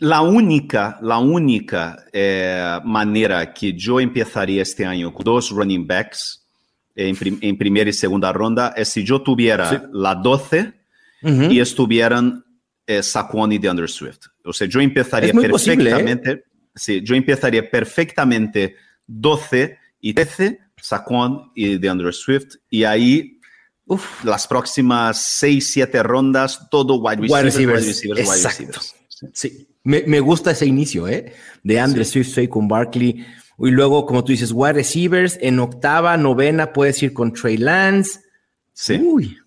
La 0.00 0.20
única, 0.20 0.98
la 1.00 1.16
única 1.16 2.04
eh, 2.12 2.78
manera 2.84 3.54
que 3.54 3.72
yo 3.72 4.00
empezaría 4.00 4.60
este 4.60 4.84
año 4.84 5.14
con 5.14 5.24
dos 5.24 5.48
running 5.48 5.86
backs 5.86 6.44
en, 6.94 7.56
primera 7.56 7.88
y 7.88 7.94
segunda 7.94 8.34
ronda 8.34 8.74
es 8.76 8.90
si 8.90 9.02
yo 9.02 9.22
tuviera 9.22 9.88
la 9.90 10.14
12 10.14 10.74
y 11.22 11.58
estuvieran 11.58 12.44
eh, 12.86 13.02
Saquon 13.02 13.50
y 13.52 13.56
DeAndre 13.56 13.88
Swift. 13.88 14.26
O 14.44 14.52
sea, 14.52 14.66
yo 14.66 14.82
empezaría 14.82 15.30
¿eh? 15.30 15.32
perfectamente 15.32 16.44
sí, 16.74 17.00
yo 17.02 17.14
empezaría 17.14 17.70
perfectamente 17.70 18.76
12 19.06 19.78
y 20.04 20.12
13, 20.12 20.58
Saquon 20.76 21.50
y 21.54 21.78
DeAndre 21.78 22.12
Swift, 22.12 22.56
y 22.68 22.84
ahí 22.84 23.40
uf, 23.86 24.22
las 24.22 24.46
próximas 24.46 25.18
6, 25.18 25.70
7 25.72 26.02
rondas, 26.02 26.68
todo 26.70 26.96
wide 26.96 27.22
receivers, 27.22 27.56
wide 27.56 27.72
receivers, 27.86 28.28
wide 28.28 28.42
receivers. 28.44 28.94
Sí, 29.32 29.66
Me, 29.82 30.02
me, 30.06 30.20
gusta 30.20 30.50
ese 30.50 30.66
inicio, 30.66 31.08
¿eh? 31.08 31.32
De 31.62 31.80
Andre 31.80 32.04
sí. 32.04 32.22
Swift, 32.22 32.50
con 32.50 32.68
Barkley. 32.68 33.24
Y 33.58 33.70
luego, 33.70 34.04
como 34.04 34.22
tú 34.22 34.32
dices, 34.32 34.52
wide 34.52 34.74
receivers, 34.74 35.38
en 35.40 35.58
octava, 35.58 36.18
novena, 36.18 36.74
puedes 36.74 37.02
ir 37.02 37.14
con 37.14 37.32
Trey 37.32 37.56
Lance. 37.56 38.20
Sí. 38.74 39.00
Uy, 39.02 39.38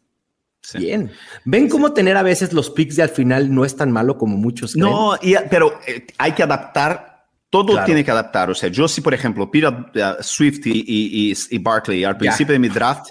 Bien. 0.74 1.12
¿Ven 1.46 1.70
cómo 1.70 1.94
tener 1.94 2.18
a 2.18 2.24
veces 2.24 2.52
los 2.52 2.72
picks 2.72 2.96
de 2.96 3.04
al 3.04 3.10
final 3.10 3.54
no 3.54 3.64
es 3.64 3.76
tan 3.76 3.92
malo 3.92 4.18
como 4.18 4.38
muchos 4.38 4.74
creen? 4.74 4.88
No, 4.88 5.16
pero 5.52 5.80
eh, 5.88 6.08
hay 6.18 6.32
que 6.32 6.42
adaptar 6.42 7.17
todo 7.50 7.84
tiene 7.86 8.04
que 8.04 8.12
adaptar. 8.12 8.50
O 8.50 8.56
sea, 8.56 8.70
yo 8.70 8.88
si, 8.88 9.02
por 9.02 9.14
ejemplo, 9.14 9.50
pido 9.50 9.86
a 10.04 10.22
Swift 10.22 10.66
y, 10.66 11.34
y, 11.50 11.58
Barkley 11.60 12.04
al 12.04 12.18
principio 12.18 12.54
de 12.54 12.60
mi 12.60 12.70
draft, 12.70 13.10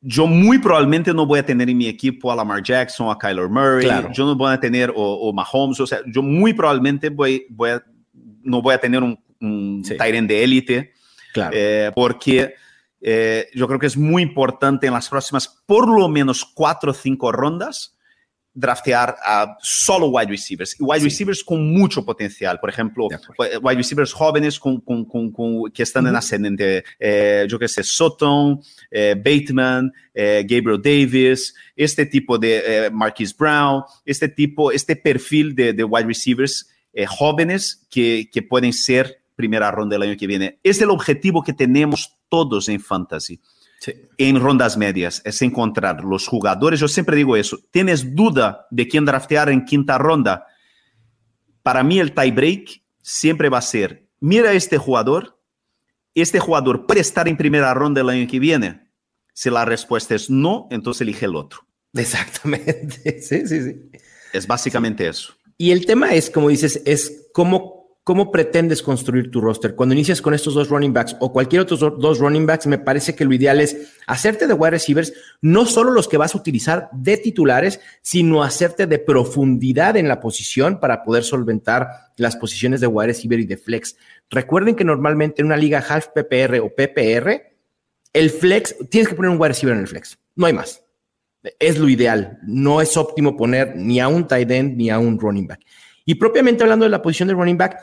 yo 0.00 0.26
muy 0.26 0.58
probablemente 0.58 1.12
no 1.12 1.26
voy 1.26 1.40
a 1.40 1.46
tener 1.46 1.68
en 1.68 1.76
mi 1.76 1.86
equipo 1.86 2.30
a 2.32 2.36
Lamar 2.36 2.62
Jackson, 2.62 3.10
a 3.10 3.18
Kyler 3.18 3.48
Murray, 3.48 3.88
yo 4.12 4.26
no 4.26 4.34
voy 4.34 4.52
a 4.52 4.60
tener 4.60 4.92
o, 4.94 5.32
Mahomes, 5.32 5.80
o 5.80 5.86
sea, 5.86 6.00
yo 6.06 6.22
muy 6.22 6.52
probablemente 6.52 7.10
voy, 7.10 7.46
voy 7.50 7.70
a, 7.70 7.84
no 8.42 8.62
voy 8.62 8.74
a 8.74 8.78
tener 8.78 9.02
un, 9.02 9.18
un 9.40 9.82
de 9.82 10.44
élite, 10.44 10.92
claro. 11.32 11.50
Eh, 11.54 11.90
porque 11.94 12.54
eh, 13.00 13.48
yo 13.54 13.66
creo 13.66 13.78
que 13.78 13.86
es 13.86 13.96
muy 13.96 14.22
importante 14.22 14.86
en 14.86 14.92
las 14.92 15.08
próximas 15.08 15.48
por 15.66 15.88
lo 15.88 16.08
menos 16.08 16.44
cuatro 16.44 16.90
o 16.90 16.94
cinco 16.94 17.32
rondas 17.32 17.96
draftear 18.52 19.16
a 19.24 19.56
solo 19.60 20.08
wide 20.08 20.30
receivers, 20.30 20.76
y 20.78 20.82
wide 20.82 21.04
receivers 21.04 21.44
con 21.44 21.72
mucho 21.72 22.04
potencial, 22.04 22.58
por 22.58 22.68
ejemplo, 22.68 23.08
wide 23.38 23.76
receivers 23.76 24.12
jóvenes 24.12 24.58
con, 24.58 24.80
con, 24.80 25.04
con, 25.04 25.70
que 25.72 25.82
están 25.82 26.06
en 26.06 26.16
ascendente, 26.16 26.84
eh, 26.98 27.46
yo 27.48 27.58
que 27.58 27.68
sé, 27.68 27.82
Sutton, 27.82 28.60
eh, 28.90 29.14
Bateman, 29.16 29.92
eh, 30.12 30.44
Gabriel 30.48 30.80
Davis, 30.82 31.54
este 31.76 32.06
tipo 32.06 32.38
de 32.38 32.90
Marquis 32.92 33.36
Brown, 33.36 33.82
este 34.04 34.28
tipo, 34.28 34.72
este 34.72 34.96
perfil 34.96 35.54
de, 35.54 35.72
de 35.72 35.84
wide 35.84 36.06
receivers 36.06 36.68
jóvenes 37.08 37.86
que, 37.88 38.28
que 38.32 38.42
pueden 38.42 38.72
ser 38.72 39.22
primera 39.36 39.70
ronda 39.70 39.94
del 39.94 40.10
año 40.10 40.18
que 40.18 40.26
viene. 40.26 40.58
Es 40.62 40.80
el 40.82 40.90
objetivo 40.90 41.42
que 41.42 41.52
tenemos 41.52 42.16
todos 42.28 42.68
en 42.68 42.80
fantasy 42.80 43.40
en 44.18 44.40
rondas 44.40 44.76
medias, 44.76 45.22
es 45.24 45.40
encontrar 45.42 46.04
los 46.04 46.26
jugadores. 46.26 46.80
Yo 46.80 46.88
siempre 46.88 47.16
digo 47.16 47.36
eso. 47.36 47.58
¿Tienes 47.70 48.14
duda 48.14 48.66
de 48.70 48.86
quién 48.88 49.04
draftear 49.04 49.48
en 49.48 49.64
quinta 49.64 49.98
ronda? 49.98 50.46
Para 51.62 51.82
mí 51.82 51.98
el 51.98 52.12
tie 52.12 52.30
break 52.30 52.82
siempre 53.02 53.48
va 53.48 53.58
a 53.58 53.62
ser, 53.62 54.06
mira 54.20 54.52
este 54.52 54.78
jugador, 54.78 55.38
este 56.14 56.38
jugador 56.40 56.86
puede 56.86 57.00
estar 57.00 57.28
en 57.28 57.36
primera 57.36 57.72
ronda 57.74 58.00
el 58.00 58.10
año 58.10 58.26
que 58.28 58.38
viene. 58.38 58.90
Si 59.32 59.48
la 59.48 59.64
respuesta 59.64 60.14
es 60.14 60.28
no, 60.28 60.68
entonces 60.70 61.02
elige 61.02 61.26
el 61.26 61.36
otro. 61.36 61.60
Exactamente. 61.94 63.20
Sí, 63.22 63.46
sí, 63.46 63.62
sí. 63.62 63.90
Es 64.32 64.46
básicamente 64.46 65.08
eso. 65.08 65.34
Y 65.56 65.72
el 65.72 65.86
tema 65.86 66.14
es, 66.14 66.30
como 66.30 66.48
dices, 66.48 66.82
es 66.84 67.28
cómo 67.32 67.79
¿Cómo 68.10 68.32
pretendes 68.32 68.82
construir 68.82 69.30
tu 69.30 69.40
roster? 69.40 69.76
Cuando 69.76 69.94
inicias 69.94 70.20
con 70.20 70.34
estos 70.34 70.54
dos 70.54 70.68
running 70.68 70.92
backs 70.92 71.16
o 71.20 71.32
cualquier 71.32 71.62
otro 71.62 71.76
dos 71.90 72.18
running 72.18 72.44
backs, 72.44 72.66
me 72.66 72.76
parece 72.76 73.14
que 73.14 73.24
lo 73.24 73.32
ideal 73.32 73.60
es 73.60 73.94
hacerte 74.08 74.48
de 74.48 74.52
wide 74.52 74.72
receivers, 74.72 75.12
no 75.40 75.64
solo 75.64 75.92
los 75.92 76.08
que 76.08 76.16
vas 76.16 76.34
a 76.34 76.38
utilizar 76.38 76.88
de 76.90 77.18
titulares, 77.18 77.78
sino 78.02 78.42
hacerte 78.42 78.88
de 78.88 78.98
profundidad 78.98 79.96
en 79.96 80.08
la 80.08 80.18
posición 80.18 80.80
para 80.80 81.04
poder 81.04 81.22
solventar 81.22 81.86
las 82.16 82.34
posiciones 82.34 82.80
de 82.80 82.88
wide 82.88 83.06
receiver 83.06 83.38
y 83.38 83.46
de 83.46 83.56
flex. 83.56 83.94
Recuerden 84.28 84.74
que 84.74 84.82
normalmente 84.82 85.42
en 85.42 85.46
una 85.46 85.56
liga 85.56 85.78
half 85.78 86.08
PPR 86.08 86.58
o 86.58 86.68
PPR, 86.68 87.40
el 88.12 88.30
flex, 88.30 88.74
tienes 88.90 89.08
que 89.08 89.14
poner 89.14 89.30
un 89.30 89.40
wide 89.40 89.50
receiver 89.50 89.76
en 89.76 89.82
el 89.82 89.86
flex. 89.86 90.18
No 90.34 90.46
hay 90.46 90.52
más. 90.52 90.82
Es 91.60 91.78
lo 91.78 91.88
ideal. 91.88 92.40
No 92.42 92.80
es 92.80 92.96
óptimo 92.96 93.36
poner 93.36 93.76
ni 93.76 94.00
a 94.00 94.08
un 94.08 94.26
tight 94.26 94.50
end 94.50 94.76
ni 94.76 94.90
a 94.90 94.98
un 94.98 95.16
running 95.16 95.46
back. 95.46 95.60
Y 96.04 96.16
propiamente 96.16 96.64
hablando 96.64 96.86
de 96.86 96.90
la 96.90 97.02
posición 97.02 97.28
de 97.28 97.34
running 97.34 97.56
back, 97.56 97.78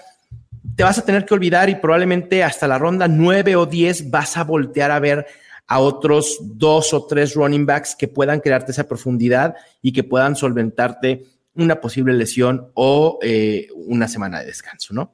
te 0.75 0.83
vas 0.83 0.97
a 0.97 1.05
tener 1.05 1.25
que 1.25 1.33
olvidar 1.33 1.69
y 1.69 1.75
probablemente 1.75 2.43
hasta 2.43 2.67
la 2.67 2.77
ronda 2.77 3.07
9 3.07 3.55
o 3.55 3.65
10 3.65 4.09
vas 4.09 4.37
a 4.37 4.43
voltear 4.43 4.91
a 4.91 4.99
ver 4.99 5.25
a 5.67 5.79
otros 5.79 6.37
dos 6.41 6.93
o 6.93 7.05
tres 7.05 7.33
running 7.35 7.65
backs 7.65 7.95
que 7.95 8.07
puedan 8.07 8.39
crearte 8.39 8.71
esa 8.71 8.87
profundidad 8.87 9.55
y 9.81 9.91
que 9.91 10.03
puedan 10.03 10.35
solventarte 10.35 11.25
una 11.55 11.81
posible 11.81 12.13
lesión 12.13 12.71
o 12.73 13.19
eh, 13.21 13.67
una 13.75 14.07
semana 14.07 14.39
de 14.39 14.45
descanso, 14.45 14.93
¿no? 14.93 15.13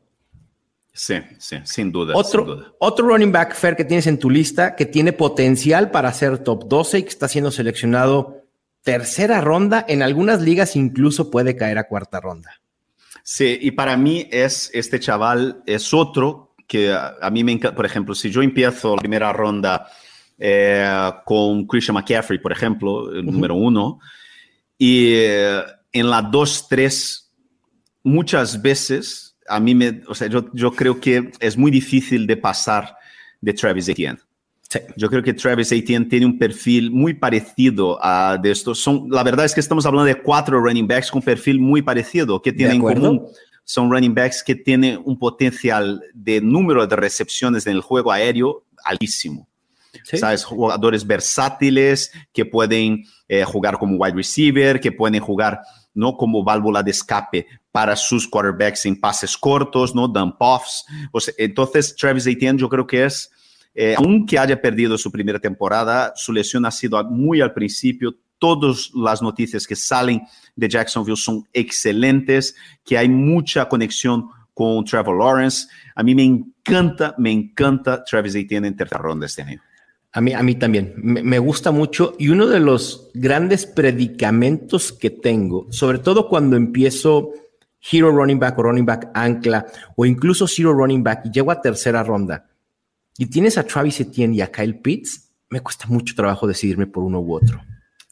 Sí, 0.96 1.16
sí, 1.40 1.58
sin 1.64 1.92
duda, 1.92 2.14
otro, 2.16 2.76
Otro 2.78 3.08
running 3.08 3.32
back, 3.32 3.56
Fer, 3.56 3.76
que 3.76 3.84
tienes 3.84 4.06
en 4.06 4.20
tu 4.20 4.30
lista, 4.30 4.76
que 4.76 4.86
tiene 4.86 5.12
potencial 5.12 5.90
para 5.90 6.14
ser 6.14 6.38
top 6.38 6.68
12 6.68 7.00
y 7.00 7.04
que 7.04 7.10
está 7.10 7.28
siendo 7.28 7.50
seleccionado 7.50 8.44
tercera 8.84 9.42
ronda, 9.42 9.84
en 9.88 10.04
algunas 10.04 10.42
ligas 10.42 10.76
incluso 10.76 11.32
puede 11.32 11.56
caer 11.56 11.80
a 11.80 11.88
cuarta 11.88 12.20
ronda. 12.20 12.62
Sí, 13.26 13.58
y 13.62 13.72
para 13.72 13.96
mí 13.96 14.28
es 14.30 14.70
este 14.74 15.00
chaval, 15.00 15.64
es 15.66 15.94
otro 15.94 16.54
que 16.68 16.92
a, 16.92 17.30
mí 17.32 17.44
me 17.44 17.54
encanta, 17.54 17.76
por 17.76 17.86
ejemplo, 17.86 18.14
si 18.14 18.30
yo 18.30 18.42
empiezo 18.42 18.96
la 18.96 19.02
primera 19.02 19.32
ronda 19.32 19.88
eh, 20.38 21.12
con 21.24 21.66
Christian 21.66 21.96
McCaffrey, 21.96 22.40
por 22.40 22.52
ejemplo, 22.52 23.12
el 23.14 23.26
número 23.26 23.56
uno, 23.56 24.00
y 24.78 25.14
eh, 25.14 25.62
en 25.94 26.10
la 26.10 26.22
dos, 26.22 26.68
tres, 26.68 27.32
muchas 28.04 28.62
veces, 28.62 29.38
a 29.48 29.60
mí 29.60 29.74
me, 29.74 30.02
o 30.08 30.16
sea, 30.16 30.28
yo, 30.28 30.50
yo 30.54 30.72
creo 30.72 31.00
que 31.00 31.32
es 31.40 31.58
muy 31.58 31.72
difícil 31.72 32.28
de 32.28 32.36
pasar 32.36 32.98
de 33.40 33.54
Travis 33.54 33.88
Etienne. 33.88 34.20
Yo 34.96 35.10
creo 35.10 35.24
que 35.24 35.34
Travis 35.34 35.72
Etienne 35.72 36.06
tiene 36.06 36.26
un 36.26 36.38
perfil 36.38 36.92
muy 36.92 37.14
parecido 37.14 37.98
a 38.02 38.38
de 38.42 38.52
estos. 38.52 38.80
Son, 38.80 39.08
la 39.10 39.24
verdad 39.24 39.46
es 39.46 39.54
que 39.54 39.60
estamos 39.60 39.86
hablando 39.86 40.06
de 40.06 40.22
cuatro 40.22 40.60
running 40.60 40.88
backs 40.88 41.12
con 41.12 41.22
perfil 41.22 41.60
muy 41.60 41.82
parecido, 41.82 42.42
que 42.42 42.52
tienen 42.54 42.78
en 42.78 42.82
común. 42.82 43.28
Son 43.66 43.90
running 43.90 44.14
backs 44.14 44.44
que 44.44 44.56
tienen 44.56 45.00
un 45.06 45.18
potencial 45.18 46.02
de 46.14 46.42
número 46.42 46.86
de 46.86 46.96
recepciones 46.96 47.66
en 47.66 47.74
el 47.74 47.82
juego 47.82 48.12
aéreo 48.12 48.66
altísimo. 48.84 49.48
¿Sabes? 50.04 50.44
Jugadores 50.44 51.06
versátiles 51.06 52.12
que 52.34 52.46
pueden 52.46 53.06
eh, 53.28 53.44
jugar 53.44 53.78
como 53.78 53.96
wide 53.98 54.16
receiver, 54.16 54.80
que 54.80 54.92
pueden 54.92 55.22
jugar 55.22 55.62
no 55.94 56.18
como 56.18 56.44
válvula 56.44 56.82
de 56.82 56.92
escape 56.92 57.46
para 57.72 57.96
sus 57.96 58.28
quarterbacks 58.28 58.86
en 58.86 59.00
pases 59.00 59.38
cortos, 59.38 59.94
no 59.96 60.08
dump 60.08 60.36
offs. 60.40 60.86
entonces, 61.38 61.96
Travis 61.96 62.26
Etienne 62.26 62.60
yo 62.60 62.68
creo 62.70 62.88
que 62.88 63.06
es 63.06 63.32
eh, 63.76 63.96
aunque 63.98 64.38
haya 64.38 64.62
perdido 64.62 64.98
su 64.98 65.12
primera 65.12 65.40
temporada, 65.40 66.14
su 66.16 66.32
lesión 66.32 66.66
ha 66.66 66.72
sido 66.72 67.04
muy 67.06 67.42
al 67.42 67.54
principio. 67.54 68.16
Todas 68.38 68.92
las 68.94 69.22
noticias 69.22 69.66
que 69.66 69.76
salen 69.76 70.22
de 70.56 70.70
Jacksonville 70.70 71.18
son 71.18 71.44
excelentes, 71.54 72.56
que 72.84 72.98
hay 72.98 73.10
mucha 73.10 73.68
conexión 73.70 74.28
con 74.54 74.84
Trevor 74.86 75.18
Lawrence. 75.18 75.68
A 75.96 76.04
mí 76.04 76.14
me 76.14 76.24
encanta, 76.24 77.16
me 77.18 77.32
encanta 77.32 78.04
Travis 78.04 78.36
Etienne 78.36 78.68
en 78.68 78.76
tercera 78.76 79.02
ronda 79.02 79.26
este 79.26 79.42
año. 79.42 79.62
A 80.12 80.22
mí, 80.22 80.34
a 80.34 80.44
mí 80.44 80.54
también, 80.56 80.94
me, 80.98 81.24
me, 81.24 81.40
gusta 81.40 81.72
mucho 81.72 82.16
y 82.20 82.30
uno 82.30 82.46
de 82.46 82.60
los 82.60 83.10
grandes 83.16 83.66
predicamentos 83.66 84.92
que 84.92 85.10
tengo, 85.10 85.66
sobre 85.72 85.98
todo 85.98 86.28
cuando 86.28 86.56
empiezo 86.56 87.32
Hero 87.92 88.12
Running 88.12 88.40
Back 88.40 88.60
o 88.60 88.64
Running 88.64 88.86
Back 88.86 89.10
Ancla 89.14 89.66
o 89.96 90.06
incluso 90.06 90.48
Zero 90.48 90.74
Running 90.74 91.04
Back 91.04 91.26
y 91.26 91.32
llego 91.32 91.52
a 91.52 91.62
tercera 91.62 92.04
ronda, 92.04 92.48
y 93.18 93.28
tienes 93.28 93.58
a 93.58 93.64
Travis 93.64 94.00
Etienne 94.00 94.36
y 94.36 94.42
a 94.42 94.52
Kyle 94.52 94.80
Pitts, 94.80 95.30
me 95.50 95.62
cuesta 95.62 95.86
mucho 95.88 96.16
trabajo 96.16 96.48
decidirme 96.48 96.88
por 96.88 97.04
uno 97.04 97.20
u 97.20 97.36
otro. 97.36 97.62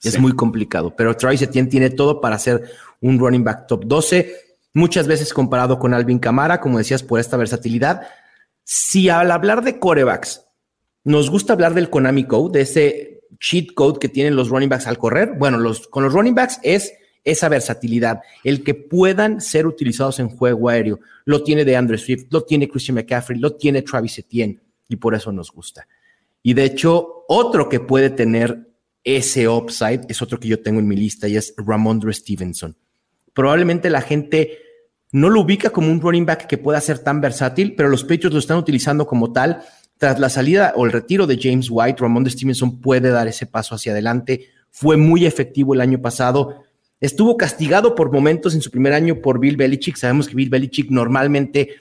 Es 0.03 0.19
muy 0.19 0.33
complicado, 0.33 0.95
pero 0.95 1.15
Travis 1.15 1.41
Etienne 1.43 1.69
tiene 1.69 1.89
todo 1.91 2.21
para 2.21 2.39
ser 2.39 2.63
un 3.01 3.19
running 3.19 3.43
back 3.43 3.67
top 3.67 3.85
12, 3.85 4.35
muchas 4.73 5.07
veces 5.07 5.33
comparado 5.33 5.77
con 5.77 5.93
Alvin 5.93 6.19
Camara, 6.19 6.59
como 6.59 6.79
decías, 6.79 7.03
por 7.03 7.19
esta 7.19 7.37
versatilidad. 7.37 8.01
Si 8.63 9.09
al 9.09 9.31
hablar 9.31 9.63
de 9.63 9.79
corebacks, 9.79 10.45
nos 11.03 11.29
gusta 11.29 11.53
hablar 11.53 11.73
del 11.73 11.89
Konami 11.89 12.25
Code, 12.25 12.59
de 12.59 12.61
ese 12.63 13.21
cheat 13.39 13.73
code 13.73 13.99
que 13.99 14.09
tienen 14.09 14.35
los 14.35 14.49
running 14.49 14.69
backs 14.69 14.87
al 14.87 14.97
correr, 14.97 15.33
bueno, 15.37 15.57
los, 15.57 15.87
con 15.87 16.03
los 16.03 16.13
running 16.13 16.35
backs 16.35 16.59
es 16.63 16.93
esa 17.23 17.49
versatilidad, 17.49 18.21
el 18.43 18.63
que 18.63 18.73
puedan 18.73 19.41
ser 19.41 19.67
utilizados 19.67 20.19
en 20.19 20.29
juego 20.29 20.69
aéreo. 20.69 20.99
Lo 21.25 21.43
tiene 21.43 21.65
de 21.65 21.75
Andrew 21.75 21.97
Swift, 21.97 22.25
lo 22.31 22.43
tiene 22.43 22.67
Christian 22.67 22.95
McCaffrey, 22.95 23.39
lo 23.39 23.55
tiene 23.55 23.83
Travis 23.83 24.17
Etienne 24.17 24.59
y 24.91 24.97
por 24.97 25.15
eso 25.15 25.31
nos 25.31 25.51
gusta. 25.51 25.87
Y 26.43 26.53
de 26.53 26.65
hecho, 26.65 27.23
otro 27.27 27.69
que 27.69 27.79
puede 27.79 28.09
tener 28.09 28.67
ese 29.03 29.47
upside 29.47 30.01
es 30.09 30.21
otro 30.21 30.39
que 30.39 30.47
yo 30.47 30.61
tengo 30.61 30.79
en 30.79 30.87
mi 30.87 30.95
lista 30.95 31.27
y 31.27 31.37
es 31.37 31.53
Ramondre 31.57 32.13
Stevenson. 32.13 32.75
Probablemente 33.33 33.89
la 33.89 34.01
gente 34.01 34.59
no 35.11 35.29
lo 35.29 35.41
ubica 35.41 35.69
como 35.69 35.91
un 35.91 36.01
running 36.01 36.25
back 36.25 36.47
que 36.47 36.57
pueda 36.57 36.81
ser 36.81 36.99
tan 36.99 37.21
versátil, 37.21 37.75
pero 37.75 37.89
los 37.89 38.03
Patriots 38.03 38.33
lo 38.33 38.39
están 38.39 38.57
utilizando 38.57 39.07
como 39.07 39.31
tal. 39.31 39.63
Tras 39.97 40.19
la 40.19 40.29
salida 40.29 40.73
o 40.75 40.85
el 40.85 40.91
retiro 40.91 41.27
de 41.27 41.39
James 41.41 41.67
White, 41.69 42.01
Ramondre 42.01 42.31
Stevenson 42.31 42.81
puede 42.81 43.09
dar 43.09 43.27
ese 43.27 43.45
paso 43.45 43.75
hacia 43.75 43.91
adelante. 43.91 44.47
Fue 44.71 44.97
muy 44.97 45.25
efectivo 45.25 45.73
el 45.73 45.81
año 45.81 46.01
pasado. 46.01 46.63
Estuvo 46.99 47.37
castigado 47.37 47.95
por 47.95 48.11
momentos 48.11 48.55
en 48.55 48.61
su 48.61 48.71
primer 48.71 48.93
año 48.93 49.21
por 49.21 49.39
Bill 49.39 49.57
Belichick. 49.57 49.95
Sabemos 49.95 50.27
que 50.27 50.35
Bill 50.35 50.49
Belichick 50.49 50.89
normalmente 50.89 51.75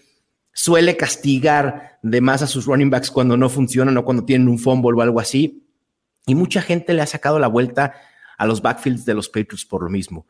suele 0.62 0.94
castigar 0.94 1.98
de 2.02 2.20
más 2.20 2.42
a 2.42 2.46
sus 2.46 2.66
running 2.66 2.90
backs 2.90 3.10
cuando 3.10 3.34
no 3.34 3.48
funcionan 3.48 3.96
o 3.96 4.04
cuando 4.04 4.26
tienen 4.26 4.46
un 4.46 4.58
fumble 4.58 4.94
o 4.94 5.00
algo 5.00 5.18
así. 5.18 5.66
Y 6.26 6.34
mucha 6.34 6.60
gente 6.60 6.92
le 6.92 7.00
ha 7.00 7.06
sacado 7.06 7.38
la 7.38 7.48
vuelta 7.48 7.94
a 8.36 8.46
los 8.46 8.60
backfields 8.60 9.06
de 9.06 9.14
los 9.14 9.30
Patriots 9.30 9.64
por 9.64 9.82
lo 9.82 9.88
mismo. 9.88 10.26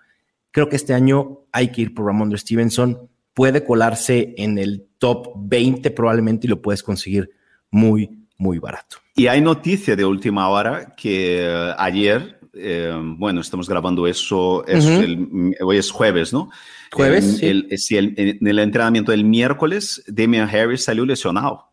Creo 0.53 0.69
que 0.69 0.77
este 0.77 0.95
año 0.95 1.41
hay 1.51 1.73
que 1.73 1.83
ir 1.83 1.95
por 1.95 2.07
Ramondre 2.07 2.39
Stevenson. 2.39 3.09
Puede 3.35 3.65
colarse 3.65 4.33
en 4.37 4.59
el 4.59 4.87
top 4.99 5.33
20 5.37 5.91
probablemente 5.91 6.47
y 6.47 6.51
lo 6.51 6.63
puedes 6.63 6.85
conseguir 6.85 7.31
muy, 7.73 8.29
muy 8.37 8.61
barato. 8.61 8.99
Y 9.17 9.27
hay 9.27 9.41
noticia 9.41 9.97
de 9.97 10.05
última 10.05 10.49
hora 10.49 10.95
que 10.97 11.41
eh, 11.43 11.75
ayer, 11.77 12.39
eh, 12.55 12.93
bueno, 13.17 13.41
estamos 13.41 13.69
grabando 13.69 14.07
eso, 14.07 14.65
hoy 14.65 15.77
es 15.77 15.91
jueves, 15.91 16.33
¿no? 16.33 16.51
Jueves. 16.93 17.43
En, 17.43 17.67
el, 17.71 18.15
en 18.17 18.47
el 18.47 18.59
entrenamiento 18.59 19.13
del 19.13 19.25
miércoles, 19.25 20.03
Damian 20.07 20.49
Harris 20.49 20.85
salió 20.85 21.05
lesionado. 21.05 21.71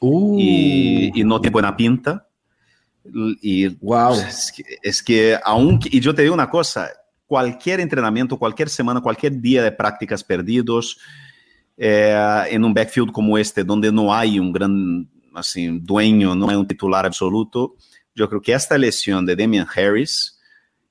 Uh. 0.00 0.38
Y, 0.40 1.24
no 1.24 1.40
tiene 1.40 1.52
buena 1.52 1.76
pinta. 1.76 2.28
Y 3.42 3.68
wow. 3.68 4.14
Es 4.14 4.52
que, 4.52 4.62
es 4.82 5.02
que 5.02 5.38
aunque, 5.44 5.88
y 5.92 6.00
yo 6.00 6.14
te 6.14 6.22
digo 6.22 6.34
una 6.34 6.48
cosa, 6.48 6.88
cualquier 7.26 7.80
entrenamiento, 7.80 8.38
cualquier 8.38 8.68
semana, 8.68 9.00
cualquier 9.00 9.40
día 9.40 9.62
de 9.62 9.72
prácticas 9.72 10.24
perdidos 10.24 10.98
eh, 11.76 12.44
en 12.50 12.64
un 12.64 12.72
backfield 12.72 13.12
como 13.12 13.36
este, 13.36 13.64
donde 13.64 13.90
no 13.92 14.14
hay 14.14 14.38
un 14.38 14.52
gran 14.52 15.08
así, 15.34 15.66
dueño, 15.82 16.34
no 16.34 16.48
hay 16.48 16.56
un 16.56 16.66
titular 16.66 17.04
absoluto, 17.04 17.74
yo 18.14 18.28
creo 18.28 18.40
que 18.40 18.52
esta 18.52 18.78
lesión 18.78 19.26
de 19.26 19.36
Damian 19.36 19.66
Harris 19.74 20.34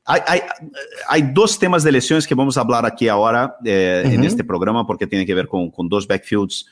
hay, 0.06 1.22
dos 1.34 1.58
temas 1.58 1.84
de 1.84 1.92
lesiones 1.92 2.28
que 2.28 2.36
vamos 2.36 2.58
a 2.58 2.62
hablar 2.62 2.86
aquí 2.86 3.08
ahora 3.08 3.56
eh, 3.64 4.04
en 4.06 4.24
este 4.24 4.44
programa 4.44 4.86
porque 4.86 5.08
tiene 5.08 5.26
que 5.26 5.34
ver 5.34 5.48
con, 5.48 5.72
dos 5.88 6.06
backfields 6.06 6.66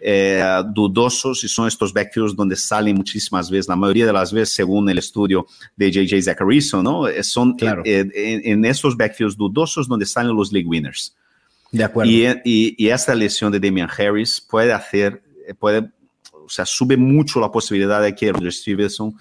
eh, 0.00 0.42
dudosos 0.72 1.44
y 1.44 1.48
son 1.48 1.68
estos 1.68 1.92
backfields 1.92 2.34
donde 2.34 2.56
salen 2.56 2.96
muchísimas 2.96 3.50
veces, 3.50 3.68
la 3.68 3.76
mayoría 3.76 4.06
de 4.06 4.12
las 4.12 4.32
veces 4.32 4.54
según 4.54 4.88
el 4.88 4.98
estudio 4.98 5.46
de 5.76 5.90
JJ 5.90 6.22
Zacharison, 6.22 6.82
¿no? 6.82 7.08
Eh, 7.08 7.22
son 7.22 7.54
en, 7.60 8.64
estos 8.64 8.96
backfields 8.96 9.36
dudosos 9.36 9.86
donde 9.86 10.06
salen 10.06 10.34
los 10.34 10.50
league 10.50 10.68
winners. 10.68 11.14
De 11.70 11.84
acuerdo. 11.84 12.10
Y, 12.10 12.88
esta 12.88 13.14
lesión 13.14 13.52
de 13.52 13.60
Damian 13.60 13.90
Harris 13.90 14.40
puede 14.40 14.72
hacer, 14.72 15.22
puede, 15.58 15.90
o 16.32 16.48
sea, 16.48 16.64
sube 16.64 16.96
mucho 16.96 17.38
la 17.38 17.50
posibilidad 17.50 18.00
de 18.00 18.14
que 18.14 18.32
Roger 18.32 18.52
Stevenson 18.52 19.14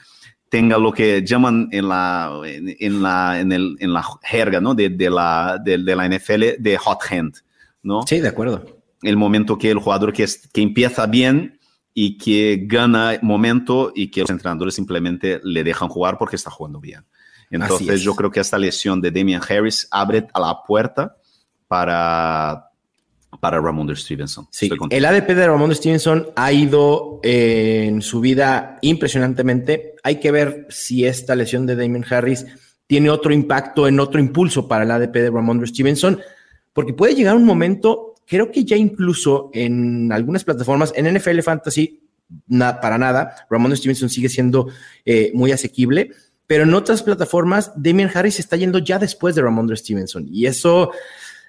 tenga 0.49 0.77
lo 0.77 0.91
que 0.91 1.23
llaman 1.25 1.67
en 1.71 1.89
la, 1.89 2.41
en, 2.45 3.01
la, 3.01 3.39
en, 3.39 3.51
el, 3.51 3.75
en 3.79 3.93
la 3.93 4.05
jerga 4.23 4.61
¿no? 4.61 4.73
de, 4.73 4.89
de, 4.89 5.09
la, 5.09 5.59
de, 5.63 5.77
de, 5.77 5.95
la 5.95 6.07
NFL 6.07 6.43
de 6.59 6.77
hot 6.77 6.99
hand. 7.09 7.35
¿no? 7.83 8.01
Sí, 8.07 8.19
de 8.19 8.27
acuerdo. 8.27 8.65
El 9.01 9.17
momento 9.17 9.57
que 9.57 9.71
el 9.71 9.79
jugador 9.79 10.13
que, 10.13 10.23
es, 10.23 10.47
que 10.47 10.61
empieza 10.61 11.05
bien 11.05 11.59
y 11.93 12.17
que 12.17 12.63
gana 12.67 13.17
momento 13.21 13.91
y 13.95 14.09
que 14.09 14.21
los 14.21 14.29
entrenadores 14.29 14.75
simplemente 14.75 15.39
le 15.43 15.63
dejan 15.63 15.89
jugar 15.89 16.17
porque 16.17 16.35
está 16.35 16.51
jugando 16.51 16.79
bien. 16.79 17.05
Entonces 17.49 18.01
yo 18.01 18.13
creo 18.13 18.29
que 18.29 18.39
esta 18.39 18.57
lesión 18.57 19.01
de 19.01 19.11
Damian 19.11 19.41
Harris 19.47 19.87
abre 19.89 20.27
a 20.33 20.39
la 20.39 20.63
puerta 20.63 21.15
para, 21.67 22.66
para 23.39 23.61
Ramondre 23.61 23.95
Stevenson. 23.95 24.47
Sí, 24.51 24.69
el 24.89 25.05
ADP 25.05 25.27
de 25.27 25.47
Ramondre 25.47 25.75
Stevenson 25.75 26.27
ha 26.35 26.51
ido 26.51 27.19
eh, 27.23 27.85
en 27.87 28.01
su 28.01 28.19
vida 28.19 28.79
impresionantemente. 28.81 29.95
Hay 30.03 30.19
que 30.19 30.31
ver 30.31 30.65
si 30.69 31.05
esta 31.05 31.35
lesión 31.35 31.65
de 31.65 31.75
Damien 31.75 32.05
Harris 32.09 32.45
tiene 32.87 33.09
otro 33.09 33.33
impacto 33.33 33.87
en 33.87 33.99
otro 33.99 34.19
impulso 34.19 34.67
para 34.67 34.85
el 34.85 34.91
ADP 34.91 35.13
de 35.13 35.29
Ramondre 35.29 35.67
Stevenson, 35.67 36.19
porque 36.73 36.93
puede 36.93 37.15
llegar 37.15 37.35
un 37.35 37.43
momento, 37.43 38.15
creo 38.25 38.51
que 38.51 38.63
ya 38.63 38.77
incluso 38.77 39.49
en 39.53 40.11
algunas 40.11 40.43
plataformas, 40.43 40.93
en 40.95 41.13
NFL 41.13 41.41
Fantasy, 41.41 42.01
para 42.49 42.97
nada, 42.97 43.47
Ramondre 43.49 43.77
Stevenson 43.77 44.09
sigue 44.09 44.29
siendo 44.29 44.69
eh, 45.05 45.31
muy 45.33 45.51
asequible, 45.51 46.11
pero 46.47 46.63
en 46.63 46.73
otras 46.73 47.03
plataformas, 47.03 47.73
Damien 47.75 48.09
Harris 48.13 48.39
está 48.39 48.55
yendo 48.55 48.79
ya 48.79 48.99
después 48.99 49.35
de 49.35 49.41
Ramondre 49.41 49.75
Stevenson, 49.75 50.27
y 50.31 50.45
eso... 50.45 50.91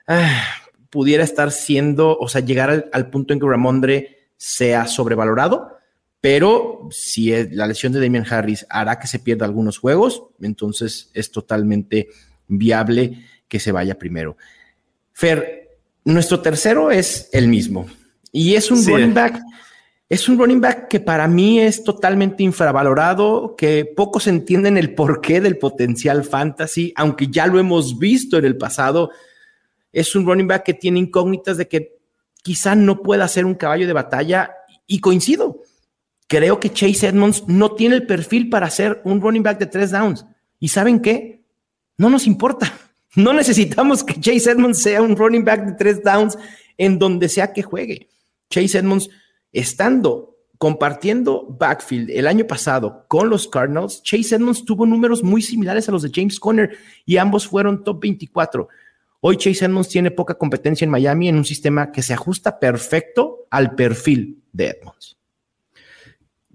Ah, 0.09 0.43
pudiera 0.91 1.25
estar 1.25 1.51
siendo, 1.51 2.17
o 2.19 2.29
sea, 2.29 2.41
llegar 2.41 2.89
al, 2.93 3.11
punto 3.11 3.33
en 3.33 3.41
que 3.41 3.47
Ramondre 3.47 4.19
sea 4.37 4.87
sobrevalorado, 4.87 5.77
pero 6.21 6.89
si 6.91 7.31
la 7.51 7.67
lesión 7.67 7.93
de 7.93 8.01
Damian 8.01 8.27
Harris 8.29 8.67
hará 8.71 8.99
que 8.99 9.07
se 9.07 9.19
pierda 9.19 9.47
algunos 9.47 9.79
juegos, 9.79 10.25
entonces 10.41 11.11
es 11.15 11.31
totalmente 11.31 12.09
viable 12.49 13.25
que 13.47 13.61
se 13.61 13.73
vaya 13.73 13.99
primero. 13.99 14.37
Fer, 15.13 15.79
nuestro 16.05 16.41
tercero 16.41 16.91
es 16.91 17.29
el 17.33 17.49
mismo 17.49 17.87
y 18.33 18.55
es 18.55 18.71
un 18.71 18.85
running 18.85 19.15
back. 19.15 19.41
Es 20.09 20.27
un 20.27 20.39
running 20.39 20.61
back 20.61 20.89
que 20.89 21.01
para 21.01 21.29
mí 21.29 21.61
es 21.61 21.85
totalmente 21.85 22.43
infravalorado, 22.43 23.55
que 23.57 23.85
pocos 23.85 24.27
entienden 24.27 24.79
el 24.79 24.95
porqué 24.95 25.43
del 25.43 25.59
potencial 25.59 26.25
fantasy, 26.25 26.95
aunque 26.97 27.29
ya 27.29 27.47
lo 27.47 27.59
hemos 27.59 27.99
visto 27.99 28.39
en 28.39 28.47
el 28.47 28.57
pasado 28.57 29.11
es 29.93 30.15
un 30.15 30.27
running 30.27 30.47
back 30.47 30.65
que 30.65 30.75
tiene 30.75 30.99
incógnitas 31.01 31.57
de 31.57 31.69
que 31.69 31.99
quizá 32.43 32.75
no 32.75 33.03
pueda 33.03 33.27
ser 33.29 33.45
un 33.45 33.55
caballo 33.55 33.87
de 33.87 33.93
batalla 33.93 34.55
y 34.87 35.01
coincido. 35.01 35.63
Creo 36.27 36.61
que 36.61 36.73
Chase 36.73 37.09
Edmonds 37.09 37.45
no 37.49 37.75
tiene 37.75 37.97
el 37.97 38.07
perfil 38.07 38.51
para 38.51 38.71
ser 38.71 39.01
un 39.05 39.21
running 39.21 39.43
back 39.43 39.59
de 39.59 39.67
tres 39.67 39.91
downs. 39.91 40.27
¿Y 40.61 40.69
saben 40.69 41.01
qué? 41.01 41.43
No 41.97 42.11
nos 42.11 42.27
importa. 42.27 42.73
No 43.17 43.33
necesitamos 43.33 44.05
que 44.05 44.21
Chase 44.21 44.51
Edmonds 44.51 44.81
sea 44.83 45.01
un 45.01 45.17
running 45.17 45.43
back 45.43 45.65
de 45.65 45.73
tres 45.73 46.05
downs 46.05 46.39
en 46.77 46.99
donde 46.99 47.29
sea 47.29 47.53
que 47.53 47.63
juegue. 47.63 48.07
Chase 48.51 48.79
Edmonds, 48.79 49.09
estando 49.51 50.37
compartiendo 50.59 51.47
backfield 51.59 52.11
el 52.11 52.27
año 52.27 52.47
pasado 52.47 53.07
con 53.09 53.31
los 53.31 53.49
Cardinals, 53.49 54.03
Chase 54.03 54.37
Edmonds 54.37 54.65
tuvo 54.65 54.85
números 54.87 55.23
muy 55.23 55.41
similares 55.41 55.89
a 55.89 55.93
los 55.93 56.03
de 56.03 56.11
James 56.15 56.39
Conner 56.39 56.77
y 57.07 57.17
ambos 57.17 57.49
fueron 57.49 57.83
top 57.83 58.03
24. 58.03 58.69
Hoy 59.21 59.37
Chase 59.37 59.65
Edmonds 59.65 59.89
tiene 59.89 60.11
poca 60.11 60.35
competencia 60.35 60.85
en 60.85 60.91
Miami 60.91 61.29
en 61.29 61.37
un 61.37 61.45
sistema 61.45 61.91
que 61.91 62.03
se 62.03 62.15
ajusta 62.15 62.61
perfecto 62.61 63.47
al 63.51 63.75
perfil 63.75 64.45
de 64.53 64.69
Edmonds. 64.69 65.17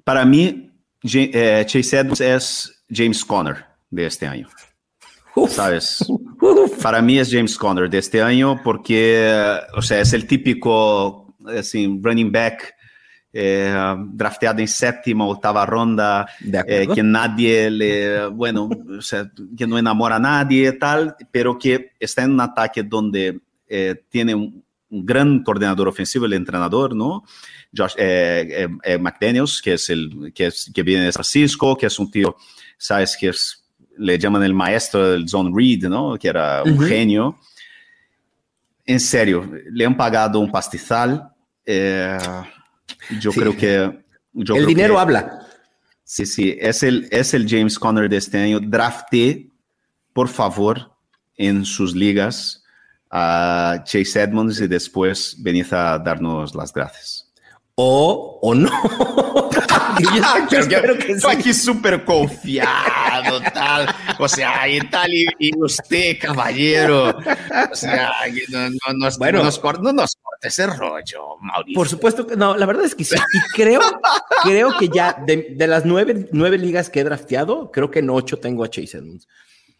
Para 0.03 0.25
mí, 0.25 0.71
eh, 1.03 1.63
Chase 1.65 1.97
Edmonds 1.97 2.21
es 2.21 2.83
James 2.89 3.25
Conner 3.25 3.65
de 3.89 4.05
este 4.05 4.27
año. 4.27 4.47
¿Sabes? 5.49 6.05
Para 6.81 7.01
mí 7.01 7.17
es 7.19 7.31
James 7.31 7.57
Conner 7.57 7.89
de 7.89 7.97
este 7.97 8.21
año 8.21 8.61
porque, 8.63 9.59
o 9.75 9.81
sea, 9.81 9.99
es 9.99 10.13
el 10.13 10.27
típico 10.27 11.35
así, 11.47 11.99
running 12.01 12.31
back 12.31 12.75
eh, 13.35 13.95
drafteado 14.11 14.59
en 14.59 14.67
séptima, 14.67 15.25
octava 15.25 15.65
ronda, 15.65 16.27
eh, 16.67 16.87
que 16.93 17.01
nadie 17.01 17.71
le, 17.71 18.27
bueno, 18.27 18.69
o 18.97 19.01
sea, 19.01 19.29
que 19.57 19.65
no 19.65 19.79
enamora 19.79 20.17
a 20.17 20.19
nadie, 20.19 20.73
tal, 20.73 21.15
pero 21.31 21.57
que 21.57 21.93
está 21.99 22.23
en 22.23 22.33
un 22.33 22.41
ataque 22.41 22.83
donde 22.83 23.39
eh, 23.67 24.03
tiene 24.07 24.35
un, 24.35 24.63
gran 24.95 25.41
coordinador 25.41 25.87
ofensivo, 25.87 26.27
el 26.27 26.33
entrenador, 26.33 26.95
¿no? 26.95 27.23
Josh 27.75 27.95
McDaniels, 28.99 29.59
que 29.59 29.73
es 29.73 29.89
el 29.89 30.31
que, 30.35 30.45
es, 30.45 30.69
que 30.71 30.83
viene 30.83 31.05
de 31.05 31.11
Francisco, 31.11 31.75
que 31.75 31.87
es 31.87 31.97
un 31.97 32.11
tío, 32.11 32.35
sabes, 32.77 33.17
que 33.19 33.29
es, 33.29 33.63
le 33.97 34.19
llaman 34.19 34.43
el 34.43 34.53
maestro 34.53 35.09
del 35.09 35.27
Zone 35.27 35.49
Read, 35.51 35.89
¿no? 35.89 36.15
Que 36.19 36.27
era 36.27 36.61
un 36.61 36.79
genio. 36.79 37.39
En 38.85 38.99
serio, 38.99 39.49
le 39.71 39.83
han 39.83 39.97
pagado 39.97 40.39
un 40.39 40.51
pastizal. 40.51 41.31
Eh, 41.65 42.17
yo 43.19 43.31
creo 43.31 43.55
que... 43.55 44.03
el 44.33 44.65
dinero 44.65 44.99
habla. 44.99 45.47
Sí, 46.03 46.25
sí, 46.25 46.57
es 46.59 46.83
el, 46.83 47.07
es 47.11 47.33
el 47.33 47.47
James 47.49 47.79
Conner 47.79 48.09
de 48.09 48.17
este 48.17 48.37
año. 48.37 48.59
Drafté, 48.59 49.49
por 50.11 50.27
favor, 50.27 50.91
en 51.35 51.65
sus 51.65 51.95
ligas 51.95 52.63
a 53.09 53.83
Chase 53.85 54.21
Edmonds 54.21 54.59
y 54.59 54.67
después 54.67 55.35
venid 55.39 55.71
a 55.73 55.99
darnos 55.99 56.55
las 56.55 56.73
gracias. 56.73 57.31
O, 57.75 58.39
o 58.41 58.53
no. 58.53 58.69
yo, 59.99 60.57
espero 60.59 60.97
que 60.97 61.19
sí. 61.19 61.27
aquí 61.29 61.53
súper 61.53 62.03
confiado, 62.03 63.41
tal. 63.53 63.87
O 64.19 64.27
sea, 64.27 64.67
y 64.67 64.79
tal, 64.89 65.09
y, 65.13 65.51
usted, 65.57 66.17
caballero. 66.19 67.17
O 67.71 67.75
sea, 67.75 68.11
no, 68.49 68.69
no, 68.69 68.93
nos, 68.97 69.17
bueno, 69.17 69.39
no, 69.39 69.45
nos, 69.45 69.61
no 69.63 69.93
nos 69.93 70.15
corte 70.15 70.47
ese 70.47 70.67
rollo, 70.67 71.37
Mauricio. 71.41 71.75
Por 71.75 71.87
supuesto 71.89 72.27
que 72.27 72.35
no, 72.35 72.55
la 72.55 72.65
verdad 72.65 72.85
es 72.85 72.95
que 72.95 73.03
sí. 73.03 73.15
Y 73.15 73.53
creo, 73.55 73.81
creo 74.43 74.77
que 74.77 74.89
ya 74.89 75.17
de, 75.25 75.55
de, 75.55 75.67
las 75.67 75.85
nueve, 75.85 76.27
nueve 76.31 76.57
ligas 76.57 76.89
que 76.89 77.01
he 77.01 77.03
drafteado, 77.03 77.71
creo 77.71 77.91
que 77.91 77.99
en 77.99 78.09
ocho 78.09 78.37
tengo 78.37 78.63
a 78.63 78.69
Chase 78.69 78.97
Edmonds. 78.97 79.27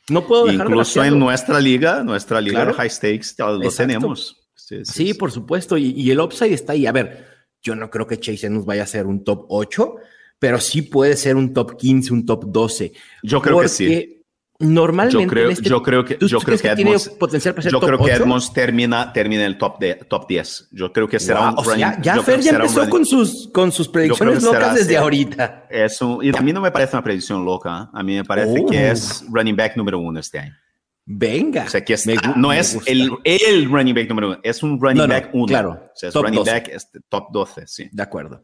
No 0.09 0.27
puedo 0.27 0.45
dejar 0.45 0.67
Incluso 0.67 1.03
en 1.03 1.17
nuestra 1.17 1.59
liga, 1.59 2.03
nuestra 2.03 2.41
liga 2.41 2.65
de 2.65 2.73
high 2.73 2.89
stakes, 2.89 3.35
lo 3.37 3.71
tenemos. 3.71 4.37
Sí, 4.55 4.83
sí, 4.85 4.93
sí, 4.93 5.13
por 5.13 5.31
supuesto. 5.31 5.77
Y, 5.77 5.91
y 5.91 6.11
el 6.11 6.19
upside 6.19 6.53
está 6.53 6.73
ahí. 6.73 6.85
A 6.85 6.91
ver, 6.91 7.32
yo 7.63 7.75
no 7.75 7.89
creo 7.89 8.05
que 8.05 8.19
Chase 8.19 8.47
Edmonds 8.47 8.65
vaya 8.65 8.83
a 8.83 8.87
ser 8.87 9.07
un 9.07 9.23
top 9.23 9.45
8, 9.47 9.95
pero 10.37 10.59
sí 10.59 10.81
puede 10.81 11.15
ser 11.15 11.37
un 11.37 11.53
top 11.53 11.77
15, 11.77 12.13
un 12.13 12.25
top 12.25 12.45
12. 12.47 12.91
Yo 13.23 13.41
creo 13.41 13.61
que 13.61 13.69
sí. 13.69 14.19
Normalmente 14.59 15.23
yo 15.23 15.27
creo, 15.27 15.49
este, 15.49 15.69
yo 15.69 15.81
creo 15.81 16.05
que 16.05 16.17
yo 16.21 16.39
creo 16.39 16.57
que, 16.57 16.67
Edmonds, 16.67 17.03
tiene 17.03 17.17
potencial 17.19 17.53
para 17.53 17.63
ser 17.63 17.71
yo 17.71 17.79
top 17.79 17.87
creo 17.87 17.97
que 17.97 18.13
8? 18.13 18.23
Edmonds 18.23 18.53
termina 18.53 19.11
termina 19.11 19.45
el 19.45 19.57
top 19.57 19.79
de 19.79 19.95
top 19.95 20.27
10. 20.27 20.69
Yo 20.71 20.93
creo 20.93 21.07
que 21.07 21.19
será 21.19 21.49
wow, 21.49 21.59
un 21.59 21.65
running, 21.65 21.79
sea, 21.79 22.01
ya 22.01 22.21
Fer 22.21 22.39
ya 22.39 22.51
empezó 22.51 22.87
con 22.87 23.03
sus 23.03 23.49
con 23.51 23.71
sus 23.71 23.89
predicciones 23.89 24.43
locas 24.43 24.75
desde 24.75 24.95
ahorita. 24.95 25.67
Es 25.69 26.01
un, 26.01 26.23
y 26.23 26.29
a 26.29 26.41
mí 26.41 26.53
no 26.53 26.61
me 26.61 26.71
parece 26.71 26.95
una 26.95 27.03
predicción 27.03 27.43
loca, 27.43 27.83
¿eh? 27.83 27.89
a 27.91 28.03
mí 28.03 28.15
me 28.15 28.23
parece 28.23 28.61
oh. 28.61 28.65
que 28.69 28.91
es 28.91 29.25
running 29.29 29.55
back 29.55 29.75
número 29.75 29.99
uno 29.99 30.19
este 30.19 30.39
año. 30.39 30.55
Venga. 31.05 31.65
O 31.65 31.69
sea, 31.69 31.83
que 31.83 31.93
está, 31.93 32.11
me, 32.11 32.37
no 32.37 32.49
me 32.49 32.59
es 32.59 32.77
el, 32.85 33.11
el, 33.23 33.69
running 33.69 33.93
back 33.93 34.09
número 34.09 34.27
uno, 34.29 34.39
es 34.41 34.63
un 34.63 34.79
running 34.79 34.97
no, 34.97 35.07
no, 35.07 35.13
back 35.13 35.29
uno. 35.33 35.45
Claro. 35.47 35.71
O 35.71 35.95
sea, 35.95 36.09
es 36.09 36.15
running 36.15 36.35
12. 36.35 36.51
back 36.51 36.69
este, 36.69 36.99
top 37.09 37.27
12, 37.31 37.67
sí. 37.67 37.89
De 37.91 38.03
acuerdo. 38.03 38.43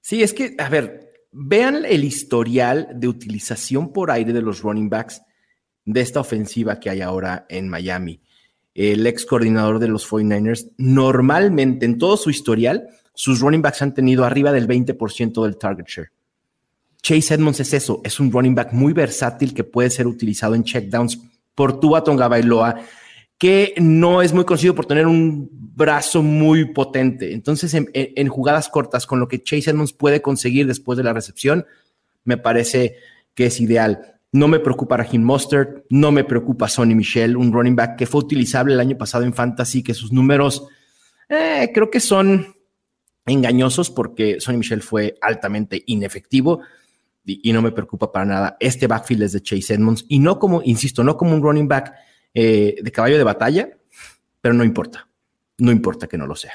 Sí, 0.00 0.22
es 0.22 0.34
que, 0.34 0.54
a 0.58 0.68
ver, 0.68 1.10
vean 1.32 1.84
el 1.86 2.04
historial 2.04 2.88
de 2.94 3.08
utilización 3.08 3.92
por 3.92 4.10
aire 4.10 4.32
de 4.32 4.42
los 4.42 4.60
running 4.62 4.90
backs 4.90 5.22
de 5.84 6.00
esta 6.00 6.20
ofensiva 6.20 6.78
que 6.78 6.90
hay 6.90 7.00
ahora 7.00 7.46
en 7.48 7.68
Miami. 7.68 8.20
El 8.74 9.06
ex 9.06 9.24
coordinador 9.24 9.78
de 9.78 9.88
los 9.88 10.08
49ers, 10.08 10.72
normalmente 10.76 11.86
en 11.86 11.96
todo 11.96 12.16
su 12.18 12.28
historial, 12.28 12.88
sus 13.14 13.40
running 13.40 13.62
backs 13.62 13.80
han 13.80 13.94
tenido 13.94 14.24
arriba 14.24 14.52
del 14.52 14.68
20% 14.68 15.42
del 15.42 15.56
target 15.56 15.86
share. 15.86 16.10
Chase 17.00 17.34
Edmonds 17.34 17.60
es 17.60 17.72
eso, 17.72 18.00
es 18.04 18.20
un 18.20 18.30
running 18.30 18.54
back 18.54 18.72
muy 18.72 18.92
versátil 18.92 19.54
que 19.54 19.64
puede 19.64 19.90
ser 19.90 20.06
utilizado 20.06 20.54
en 20.54 20.64
checkdowns 20.64 21.20
por 21.56 21.80
Tua 21.80 22.04
Tonga 22.04 22.28
Bailoa, 22.28 22.76
que 23.38 23.74
no 23.78 24.22
es 24.22 24.32
muy 24.32 24.44
conocido 24.44 24.76
por 24.76 24.86
tener 24.86 25.08
un 25.08 25.48
brazo 25.50 26.22
muy 26.22 26.66
potente. 26.66 27.32
Entonces, 27.32 27.74
en, 27.74 28.28
jugadas 28.28 28.68
cortas, 28.68 29.06
con 29.06 29.18
lo 29.18 29.26
que 29.26 29.42
Chase 29.42 29.70
Edmonds 29.70 29.92
puede 29.92 30.22
conseguir 30.22 30.66
después 30.68 30.96
de 30.96 31.02
la 31.02 31.12
recepción, 31.12 31.66
me 32.24 32.36
parece 32.36 32.96
que 33.34 33.46
es 33.46 33.60
ideal. 33.60 34.18
No 34.32 34.48
me 34.48 34.60
preocupa 34.60 34.96
Raheem 34.96 35.22
Mostert, 35.22 35.84
no 35.90 36.12
me 36.12 36.24
preocupa 36.24 36.68
Sonny 36.68 36.94
Michel, 36.94 37.36
un 37.36 37.52
running 37.52 37.74
back 37.76 37.96
que 37.96 38.06
fue 38.06 38.20
utilizable 38.20 38.74
el 38.74 38.80
año 38.80 38.96
pasado 38.96 39.24
en 39.24 39.34
Fantasy, 39.34 39.82
que 39.82 39.94
sus 39.94 40.12
números 40.12 40.66
eh, 41.28 41.70
creo 41.72 41.90
que 41.90 42.00
son 42.00 42.54
engañosos 43.24 43.90
porque 43.90 44.40
Sonny 44.40 44.58
Michel 44.58 44.82
fue 44.82 45.16
altamente 45.20 45.82
inefectivo 45.86 46.60
y, 47.26 47.50
y, 47.50 47.52
no 47.52 47.60
me 47.60 47.72
preocupa 47.72 48.10
para 48.10 48.24
nada. 48.24 48.56
Este 48.60 48.86
backfield 48.86 49.24
es 49.24 49.32
de 49.32 49.42
Chase 49.42 49.74
Edmonds 49.74 50.04
y 50.08 50.18
no 50.18 50.38
como, 50.38 50.62
insisto, 50.62 51.04
no 51.04 51.16
como 51.16 51.34
un 51.34 51.42
running 51.42 51.68
back 51.68 51.92
eh, 52.32 52.76
de 52.82 52.92
caballo 52.92 53.18
de 53.18 53.24
batalla, 53.24 53.68
pero 54.40 54.54
no 54.54 54.62
importa, 54.62 55.08
no 55.58 55.72
importa 55.72 56.06
que 56.06 56.18
no 56.18 56.26
lo 56.26 56.36
sea. 56.36 56.52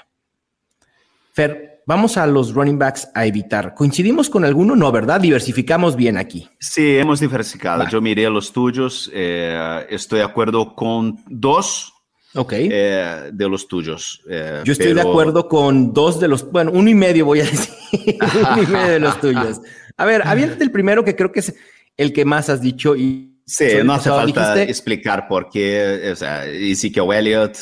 Fer, 1.34 1.82
vamos 1.86 2.18
a 2.18 2.28
los 2.28 2.54
running 2.54 2.78
backs 2.78 3.10
a 3.14 3.26
evitar. 3.26 3.74
¿Coincidimos 3.74 4.30
con 4.30 4.46
alguno? 4.46 4.76
No, 4.76 4.92
¿verdad? 4.92 5.20
Diversificamos 5.20 5.96
bien 5.96 6.18
aquí. 6.18 6.48
Sí, 6.60 6.98
hemos 6.98 7.20
diversificado. 7.20 7.84
Va. 7.84 7.90
Yo 7.90 8.00
miré 8.00 8.30
los 8.30 8.52
tuyos. 8.52 9.10
Eh, 9.14 9.86
estoy 9.90 10.20
de 10.20 10.26
acuerdo 10.26 10.76
con 10.76 11.18
dos 11.28 11.94
okay. 12.34 12.70
eh, 12.72 13.30
de 13.34 13.50
los 13.50 13.68
tuyos. 13.68 14.22
Eh, 14.30 14.62
Yo 14.64 14.74
estoy 14.74 14.94
pero... 14.94 15.04
de 15.04 15.10
acuerdo 15.10 15.48
con 15.48 15.94
dos 15.94 16.20
de 16.20 16.28
los, 16.28 16.50
bueno, 16.52 16.72
uno 16.74 16.90
y 16.90 16.96
medio 16.96 17.26
voy 17.26 17.42
a 17.42 17.46
decir, 17.46 17.74
uno 18.52 18.64
y 18.64 18.68
medio 18.68 18.92
de 18.92 19.00
los 19.00 19.20
tuyos. 19.22 19.62
A 20.02 20.06
ver, 20.06 20.24
aviéntate 20.26 20.64
el 20.64 20.72
primero 20.72 21.04
que 21.06 21.16
creo 21.16 21.32
que 21.32 21.42
es 21.42 21.54
el 21.96 22.12
que 22.12 22.26
más 22.26 22.50
has 22.50 22.62
dicho 22.62 22.96
y... 22.96 23.28
Sí, 23.46 23.66
no 23.84 23.94
hace 23.94 24.10
falta 24.10 24.54
dijiste... 24.54 24.72
explicar 24.72 25.28
por 25.28 25.50
qué. 25.50 26.10
O 26.12 26.16
sea, 26.16 26.46
Ezekiel 26.46 27.12
Elliott, 27.12 27.58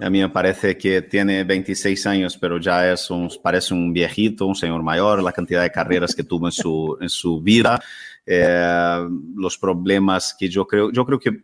a 0.00 0.08
mí 0.08 0.20
me 0.20 0.28
parece 0.28 0.78
que 0.78 1.02
tiene 1.02 1.44
26 1.44 2.06
años, 2.06 2.38
pero 2.38 2.58
ya 2.58 2.92
es 2.92 3.10
un, 3.10 3.30
parece 3.42 3.74
un 3.74 3.92
viejito, 3.92 4.46
un 4.46 4.54
señor 4.54 4.82
mayor, 4.82 5.22
la 5.22 5.32
cantidad 5.32 5.62
de 5.62 5.70
carreras 5.70 6.14
que 6.14 6.22
tuvo 6.22 6.46
en 6.46 6.52
su, 6.52 6.96
en 7.00 7.08
su 7.08 7.42
vida, 7.42 7.82
eh, 8.24 9.06
los 9.34 9.58
problemas 9.58 10.34
que 10.38 10.48
yo 10.48 10.66
creo, 10.66 10.90
yo 10.92 11.04
creo 11.04 11.18
que 11.18 11.42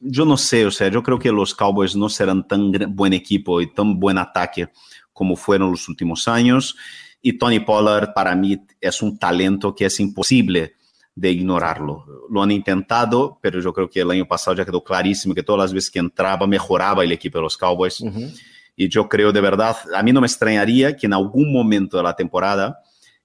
yo 0.00 0.24
no 0.24 0.36
sé, 0.36 0.64
o 0.64 0.70
sea, 0.70 0.88
yo 0.88 1.02
creo 1.02 1.18
que 1.18 1.30
los 1.30 1.54
Cowboys 1.54 1.94
no 1.94 2.08
serán 2.08 2.46
tan 2.48 2.72
buen 2.94 3.12
equipo 3.12 3.60
y 3.60 3.72
tan 3.72 4.00
buen 4.00 4.18
ataque 4.18 4.68
como 5.12 5.36
fueron 5.36 5.70
los 5.70 5.88
últimos 5.88 6.26
años. 6.26 6.76
Y 7.22 7.38
Tony 7.38 7.60
Pollard 7.60 8.12
para 8.12 8.34
mí 8.34 8.60
es 8.80 9.00
un 9.00 9.18
talento 9.18 9.74
que 9.74 9.86
es 9.86 10.00
imposible 10.00 10.74
de 11.14 11.30
ignorarlo. 11.30 12.04
Lo 12.28 12.42
han 12.42 12.50
intentado, 12.50 13.38
pero 13.40 13.60
yo 13.60 13.72
creo 13.72 13.88
que 13.88 14.00
el 14.00 14.10
año 14.10 14.26
pasado 14.26 14.56
ya 14.56 14.64
quedó 14.64 14.82
clarísimo 14.82 15.34
que 15.34 15.42
todas 15.42 15.60
las 15.60 15.72
veces 15.72 15.90
que 15.90 16.00
entraba 16.00 16.46
mejoraba 16.46 17.04
el 17.04 17.12
equipo 17.12 17.38
de 17.38 17.42
los 17.42 17.56
Cowboys. 17.56 18.00
Uh 18.00 18.06
-huh. 18.06 18.40
Y 18.74 18.88
yo 18.88 19.08
creo 19.08 19.32
de 19.32 19.40
verdad, 19.40 19.76
a 19.94 20.02
mí 20.02 20.12
no 20.12 20.20
me 20.20 20.26
extrañaría 20.26 20.96
que 20.96 21.06
en 21.06 21.12
algún 21.12 21.52
momento 21.52 21.96
de 21.96 22.02
la 22.02 22.16
temporada, 22.16 22.78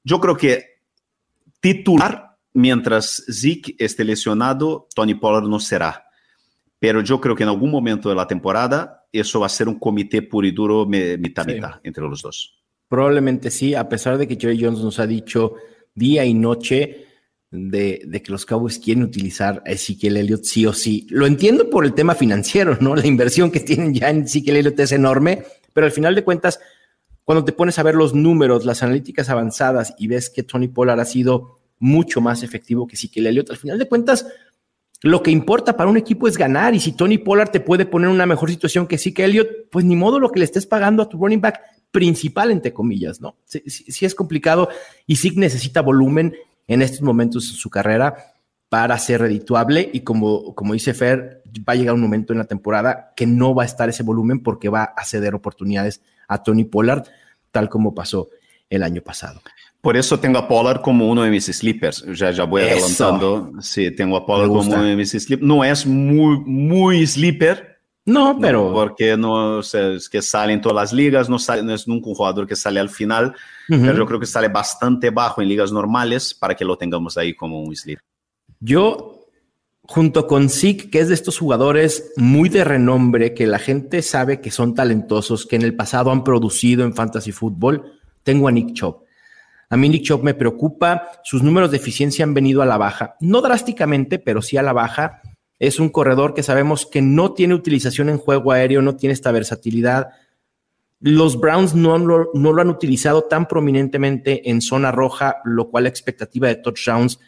yo 0.03 0.19
creo 0.19 0.35
que 0.35 0.63
titular, 1.59 2.37
mientras 2.53 3.23
Zeke 3.31 3.75
esté 3.79 4.03
lesionado, 4.03 4.87
Tony 4.93 5.15
Pollard 5.15 5.47
no 5.47 5.59
será 5.59 6.07
pero 6.79 7.01
yo 7.01 7.19
creo 7.19 7.35
que 7.35 7.43
en 7.43 7.49
algún 7.49 7.71
momento 7.71 8.09
de 8.09 8.15
la 8.15 8.27
temporada 8.27 9.05
eso 9.11 9.39
va 9.39 9.47
a 9.47 9.49
ser 9.49 9.67
un 9.67 9.79
comité 9.79 10.21
puro 10.21 10.45
y 10.45 10.51
duro 10.51 10.85
mitad-mitad 10.85 11.73
sí. 11.73 11.79
entre 11.83 12.03
los 12.03 12.21
dos. 12.21 12.56
Probablemente 12.89 13.51
sí, 13.51 13.75
a 13.75 13.89
pesar 13.89 14.17
de 14.17 14.27
que 14.27 14.37
Jerry 14.39 14.63
Jones 14.63 14.79
nos 14.79 14.99
ha 14.99 15.07
dicho 15.07 15.55
día 15.93 16.25
y 16.25 16.33
noche 16.33 17.07
de, 17.51 18.21
que 18.23 18.31
los 18.31 18.45
Cowboys 18.45 18.79
quieren 18.79 19.03
utilizar 19.03 19.63
a 19.65 19.71
Ezekiel 19.71 20.17
Elliott 20.17 20.43
sí 20.43 20.65
o 20.65 20.73
sí. 20.73 21.07
Lo 21.09 21.25
entiendo 21.25 21.69
por 21.69 21.85
el 21.85 21.93
tema 21.93 22.15
financiero, 22.15 22.77
¿no? 22.79 22.95
La 22.95 23.07
inversión 23.07 23.51
que 23.51 23.59
tienen 23.59 23.93
ya 23.93 24.09
en 24.09 24.23
Ezekiel 24.23 24.57
Elliott 24.57 24.79
es 24.79 24.91
enorme, 24.91 25.43
pero 25.73 25.85
al 25.85 25.91
final 25.91 26.15
de 26.15 26.23
cuentas, 26.23 26.59
cuando 27.23 27.43
te 27.43 27.51
pones 27.51 27.79
a 27.79 27.83
ver 27.83 27.95
los 27.95 28.13
números, 28.13 28.65
las 28.65 28.83
analíticas 28.83 29.29
avanzadas 29.29 29.93
y 29.97 30.07
ves 30.07 30.29
que 30.29 30.43
Tony 30.43 30.67
Pollard 30.67 30.99
ha 30.99 31.05
sido 31.05 31.59
mucho 31.79 32.21
más 32.21 32.43
efectivo 32.43 32.87
que 32.87 32.95
Ezekiel 32.95 33.27
Elliott, 33.27 33.51
al 33.51 33.57
final 33.57 33.77
de 33.77 33.87
cuentas, 33.87 34.25
lo 35.03 35.21
que 35.21 35.29
importa 35.29 35.77
para 35.77 35.89
un 35.89 35.97
equipo 35.97 36.27
es 36.27 36.37
ganar 36.37 36.73
y 36.73 36.79
si 36.79 36.91
Tony 36.93 37.19
Pollard 37.19 37.51
te 37.51 37.59
puede 37.59 37.85
poner 37.85 38.09
en 38.09 38.15
una 38.15 38.25
mejor 38.25 38.49
situación 38.49 38.87
que 38.87 38.97
que 38.97 39.23
Elliott, 39.23 39.69
pues 39.71 39.85
ni 39.85 39.95
modo 39.95 40.19
lo 40.19 40.31
que 40.31 40.39
le 40.39 40.45
estés 40.45 40.65
pagando 40.65 41.03
a 41.03 41.09
tu 41.09 41.17
running 41.17 41.41
back 41.41 41.61
principal, 41.97 42.51
entre 42.51 42.73
comillas, 42.73 43.19
¿no? 43.19 43.37
Sí, 43.45 44.05
es 44.05 44.13
complicado 44.13 44.69
y 45.07 45.15
sí 45.15 45.31
necesita 45.35 45.81
volumen 45.81 46.35
en 46.67 46.83
estos 46.83 47.01
momentos 47.01 47.49
en 47.49 47.55
su 47.55 47.71
carrera 47.71 48.35
para 48.69 48.99
ser 48.99 49.21
redituable 49.21 49.89
y 49.91 50.01
como, 50.01 50.53
como 50.53 50.73
dice 50.73 50.93
Fer, 50.93 51.41
va 51.67 51.73
a 51.73 51.75
llegar 51.75 51.95
un 51.95 52.01
momento 52.01 52.33
en 52.33 52.37
la 52.37 52.45
temporada 52.45 53.13
que 53.15 53.25
no 53.25 53.55
va 53.55 53.63
a 53.63 53.65
estar 53.65 53.89
ese 53.89 54.03
volumen 54.03 54.43
porque 54.43 54.69
va 54.69 54.83
a 54.95 55.05
ceder 55.05 55.33
oportunidades 55.33 56.03
a 56.27 56.43
Tony 56.43 56.65
Pollard, 56.65 57.07
tal 57.49 57.67
como 57.67 57.95
pasó 57.95 58.29
el 58.69 58.83
año 58.83 59.01
pasado. 59.01 59.41
Por 59.81 59.97
eso 59.97 60.19
tengo 60.19 60.37
a 60.37 60.47
Pollard 60.47 60.81
como 60.81 61.09
uno 61.09 61.23
de 61.23 61.31
mis 61.31 61.45
sleepers. 61.45 62.05
Ya, 62.13 62.29
ya 62.29 62.43
voy 62.43 62.61
adelantando. 62.61 63.53
Sí, 63.59 63.89
tengo 63.89 64.17
a 64.17 64.23
Pollard 64.23 64.49
como 64.49 64.61
uno 64.61 64.83
de 64.83 64.95
mis 64.95 65.13
sleepers. 65.13 65.41
No 65.41 65.63
es 65.63 65.87
muy, 65.87 66.41
muy 66.45 67.07
sleeper. 67.07 67.76
No, 68.07 68.37
pero. 68.39 68.71
porque 68.71 69.17
no 69.17 69.59
es 69.59 70.09
que 70.09 70.21
sale 70.21 70.53
en 70.53 70.61
todas 70.61 70.75
las 70.75 70.93
ligas, 70.93 71.29
no, 71.29 71.37
sale, 71.37 71.61
no 71.61 71.73
es 71.73 71.89
nunca 71.89 72.07
un 72.07 72.15
jugador 72.15 72.47
que 72.47 72.55
sale 72.55 72.79
al 72.79 72.87
final, 72.87 73.35
pero 73.67 73.97
yo 73.97 74.05
creo 74.05 74.19
que 74.19 74.25
sale 74.25 74.47
bastante 74.47 75.09
bajo 75.09 75.41
en 75.41 75.49
ligas 75.49 75.73
normales 75.73 76.33
para 76.33 76.55
que 76.55 76.63
lo 76.63 76.77
tengamos 76.77 77.17
ahí 77.17 77.33
como 77.33 77.61
un 77.61 77.75
sleeper. 77.75 78.01
Yo, 78.61 79.25
junto 79.83 80.25
con 80.25 80.49
Zeke, 80.49 80.89
que 80.89 81.01
es 81.01 81.09
de 81.09 81.15
estos 81.15 81.37
jugadores 81.37 82.13
muy 82.15 82.47
de 82.47 82.63
renombre, 82.63 83.33
que 83.33 83.45
la 83.45 83.59
gente 83.59 84.01
sabe 84.01 84.39
que 84.39 84.51
son 84.51 84.73
talentosos, 84.73 85.45
que 85.45 85.57
en 85.57 85.63
el 85.63 85.75
pasado 85.75 86.09
han 86.09 86.23
producido 86.23 86.85
en 86.85 86.95
fantasy 86.95 87.33
fútbol, 87.33 87.99
tengo 88.23 88.47
a 88.47 88.51
Nick 88.53 88.73
Chop. 88.73 89.03
A 89.69 89.75
mí 89.75 89.89
Nick 89.89 90.03
Chop 90.03 90.23
me 90.23 90.33
preocupa, 90.33 91.09
sus 91.25 91.43
números 91.43 91.71
de 91.71 91.77
eficiencia 91.77 92.23
han 92.23 92.33
venido 92.33 92.61
a 92.61 92.65
la 92.65 92.77
baja, 92.77 93.17
no 93.19 93.41
drásticamente, 93.41 94.17
pero 94.17 94.41
sí 94.41 94.55
a 94.55 94.63
la 94.63 94.71
baja. 94.71 95.21
Es 95.59 95.79
un 95.79 95.89
corredor 95.89 96.33
que 96.33 96.43
sabemos 96.43 96.85
que 96.85 97.01
no 97.01 97.33
tiene 97.33 97.55
utilización 97.55 98.09
en 98.09 98.17
juego 98.17 98.51
aéreo, 98.51 98.81
no 98.81 98.95
tiene 98.95 99.13
esta 99.13 99.31
versatilidad. 99.31 100.09
Los 100.99 101.39
Browns 101.39 101.73
no 101.73 101.97
lo, 101.97 102.29
no 102.33 102.53
lo 102.53 102.61
han 102.61 102.69
utilizado 102.69 103.23
tan 103.23 103.47
prominentemente 103.47 104.49
en 104.49 104.61
zona 104.61 104.91
roja, 104.91 105.37
lo 105.45 105.69
cual 105.69 105.83
la 105.83 105.89
expectativa 105.89 106.47
de 106.47 106.55
touchdowns 106.55 107.19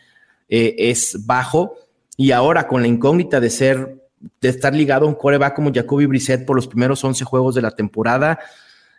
eh, 0.48 0.76
es 0.78 1.26
bajo. 1.26 1.76
Y 2.18 2.32
ahora 2.32 2.68
con 2.68 2.82
la 2.82 2.88
incógnita 2.88 3.40
de 3.40 3.50
ser, 3.50 3.98
de 4.42 4.50
estar 4.50 4.76
ligado 4.76 5.06
a 5.06 5.10
un 5.10 5.16
coreback 5.16 5.56
como 5.56 5.72
Jacoby 5.74 6.06
Brissett 6.06 6.46
por 6.46 6.56
los 6.56 6.68
primeros 6.68 7.04
11 7.04 7.24
juegos 7.24 7.56
de 7.56 7.62
la 7.62 7.72
temporada, 7.72 8.40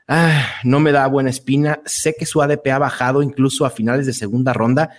ah, 0.09 0.47
no 0.65 0.81
me 0.81 0.93
da 0.93 1.07
buena 1.07 1.31
espina. 1.31 1.81
Sé 1.85 2.15
que 2.19 2.27
su 2.27 2.41
ADP 2.41 2.69
ha 2.69 2.79
bajado 2.79 3.23
incluso 3.23 3.65
a 3.67 3.71
finales 3.71 4.07
de 4.07 4.13
segunda 4.13 4.53
ronda, 4.53 4.91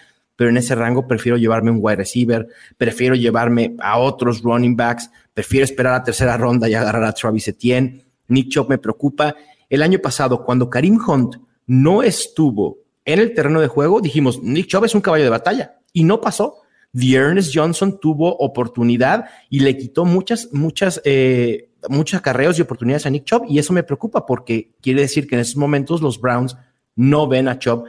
pero 0.42 0.50
en 0.50 0.58
ese 0.58 0.74
rango 0.74 1.06
prefiero 1.06 1.38
llevarme 1.38 1.70
un 1.70 1.78
wide 1.80 1.98
receiver, 1.98 2.48
prefiero 2.76 3.14
llevarme 3.14 3.76
a 3.78 4.00
otros 4.00 4.42
running 4.42 4.76
backs, 4.76 5.12
prefiero 5.36 5.66
esperar 5.66 5.94
a 5.94 6.04
tercera 6.04 6.36
ronda 6.36 6.68
y 6.68 6.74
agarrar 6.74 7.04
a 7.04 7.14
Travis 7.14 7.48
Etienne. 7.50 8.04
Nick 8.28 8.50
Chop 8.50 8.68
me 8.68 8.80
preocupa. 8.80 9.36
El 9.70 9.84
año 9.84 10.00
pasado, 10.00 10.44
cuando 10.44 10.68
Karim 10.68 10.98
Hunt 11.08 11.36
no 11.68 12.02
estuvo 12.02 12.80
en 13.06 13.20
el 13.20 13.36
terreno 13.36 13.62
de 13.62 13.68
juego, 13.68 14.02
dijimos, 14.02 14.42
Nick 14.42 14.66
Chop 14.66 14.84
es 14.84 14.96
un 14.96 15.02
caballo 15.02 15.26
de 15.26 15.30
batalla 15.30 15.76
y 15.94 16.06
no 16.06 16.20
pasó. 16.20 16.56
The 16.92 17.14
Ernest 17.14 17.52
Johnson 17.54 18.00
tuvo 18.00 18.36
oportunidad 18.36 19.26
y 19.48 19.60
le 19.60 19.78
quitó 19.78 20.06
muchas, 20.06 20.50
muchas, 20.52 21.04
eh, 21.06 21.70
muchos 21.88 22.20
acarreos 22.20 22.58
y 22.58 22.64
oportunidades 22.64 23.06
a 23.06 23.12
Nick 23.12 23.26
Chubb 23.26 23.46
y 23.48 23.60
eso 23.60 23.74
me 23.74 23.84
preocupa 23.84 24.26
porque 24.26 24.72
quiere 24.82 25.02
decir 25.02 25.28
que 25.28 25.36
en 25.36 25.42
esos 25.42 25.58
momentos 25.58 26.02
los 26.02 26.20
Browns 26.20 26.58
no 26.96 27.28
ven 27.28 27.48
a 27.48 27.60
Chubb 27.60 27.84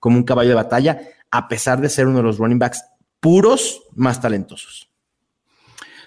como 0.00 0.16
un 0.16 0.22
caballo 0.22 0.48
de 0.48 0.54
batalla 0.54 1.00
a 1.30 1.48
pesar 1.48 1.80
de 1.80 1.88
ser 1.88 2.06
uno 2.06 2.18
de 2.18 2.24
los 2.24 2.38
running 2.38 2.58
backs 2.58 2.82
puros 3.20 3.82
más 3.94 4.20
talentosos. 4.20 4.88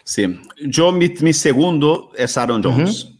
Sí, 0.03 0.41
yo 0.65 0.91
mi, 0.91 1.33
segundo 1.33 2.11
es 2.15 2.37
Aaron 2.37 2.63
Jones. 2.63 3.11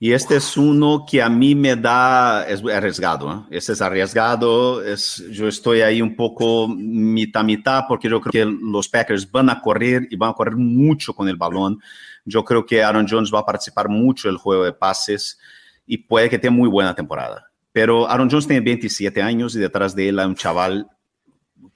Y 0.00 0.12
este 0.12 0.36
es 0.36 0.56
uno 0.56 1.04
que 1.10 1.20
a 1.20 1.28
mí 1.28 1.56
me 1.56 1.74
da, 1.74 2.46
es 2.48 2.62
arriesgado, 2.64 3.32
¿eh? 3.32 3.56
este 3.56 3.72
es 3.72 3.82
arriesgado, 3.82 4.80
es, 4.84 5.24
yo 5.32 5.48
estoy 5.48 5.80
ahí 5.80 6.00
un 6.00 6.14
poco 6.14 6.68
mitad 6.68 7.42
mitad 7.42 7.82
porque 7.88 8.08
yo 8.08 8.20
creo 8.20 8.30
que 8.30 8.58
los 8.62 8.88
Packers 8.88 9.28
van 9.28 9.50
a 9.50 9.60
correr 9.60 10.06
y 10.08 10.14
van 10.14 10.30
a 10.30 10.34
correr 10.34 10.54
mucho 10.54 11.14
con 11.14 11.28
el 11.28 11.34
balón. 11.34 11.80
Yo 12.24 12.44
creo 12.44 12.64
que 12.64 12.84
Aaron 12.84 13.08
Jones 13.10 13.32
va 13.34 13.40
a 13.40 13.44
participar 13.44 13.88
mucho 13.88 14.28
en 14.28 14.34
el 14.34 14.38
juego 14.38 14.62
de 14.62 14.72
pases 14.72 15.36
y 15.84 15.98
puede 15.98 16.30
que 16.30 16.38
tenga 16.38 16.54
muy 16.54 16.68
buena 16.68 16.94
temporada. 16.94 17.50
Pero 17.72 18.08
Aaron 18.08 18.30
Jones 18.30 18.46
tiene 18.46 18.64
27 18.64 19.20
años 19.20 19.56
y 19.56 19.58
detrás 19.58 19.96
de 19.96 20.10
él 20.10 20.20
hay 20.20 20.26
un 20.26 20.36
chaval 20.36 20.86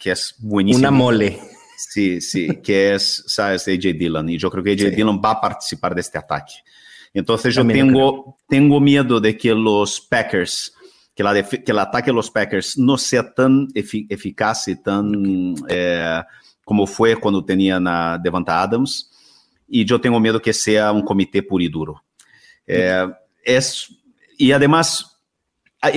que 0.03 0.11
es 0.11 0.35
buenísimo. 0.39 0.81
Una 0.81 0.91
mole. 0.91 1.39
Sí, 1.77 2.21
sí, 2.21 2.61
que 2.63 2.95
es, 2.95 3.23
sabes, 3.27 3.69
AJ 3.69 3.97
Dillon. 3.97 4.29
Y 4.29 4.37
yo 4.39 4.51
creo 4.51 4.65
que 4.65 4.73
AJ 4.73 4.97
Dillon 4.97 5.21
va 5.25 5.33
a 5.33 5.41
participar 5.41 5.95
de 5.95 6.01
este 6.01 6.19
ataque. 6.19 6.55
Entonces 7.15 7.55
yo 7.55 7.67
tengo, 7.67 8.39
tengo 8.49 8.81
miedo 8.81 9.21
de 9.21 9.37
que 9.37 9.55
los 9.55 10.01
Packers, 10.01 10.75
que, 11.15 11.23
la 11.23 11.43
que 11.43 11.63
el 11.67 11.79
ataque 11.79 12.11
de 12.11 12.15
los 12.15 12.31
Packers 12.31 12.79
no 12.79 12.97
sea 12.97 13.33
tan 13.33 13.69
eficaz 13.75 14.69
y 14.69 14.83
tan 14.83 15.55
eh, 15.69 16.23
como 16.65 16.87
fue 16.87 17.17
cuando 17.17 17.45
tenían 17.45 17.87
a 17.87 18.19
Devonta 18.19 18.61
Adams. 18.61 19.11
Y 19.69 19.85
yo 19.85 20.01
tengo 20.01 20.19
miedo 20.19 20.41
que 20.41 20.53
sea 20.53 20.91
un 20.91 21.03
comité 21.03 21.43
puro 21.43 21.63
y 21.63 21.69
duro. 21.69 22.03
Eh, 22.67 23.07
es, 23.45 23.89
y 24.37 24.51
además, 24.53 25.21
a, 25.81 25.91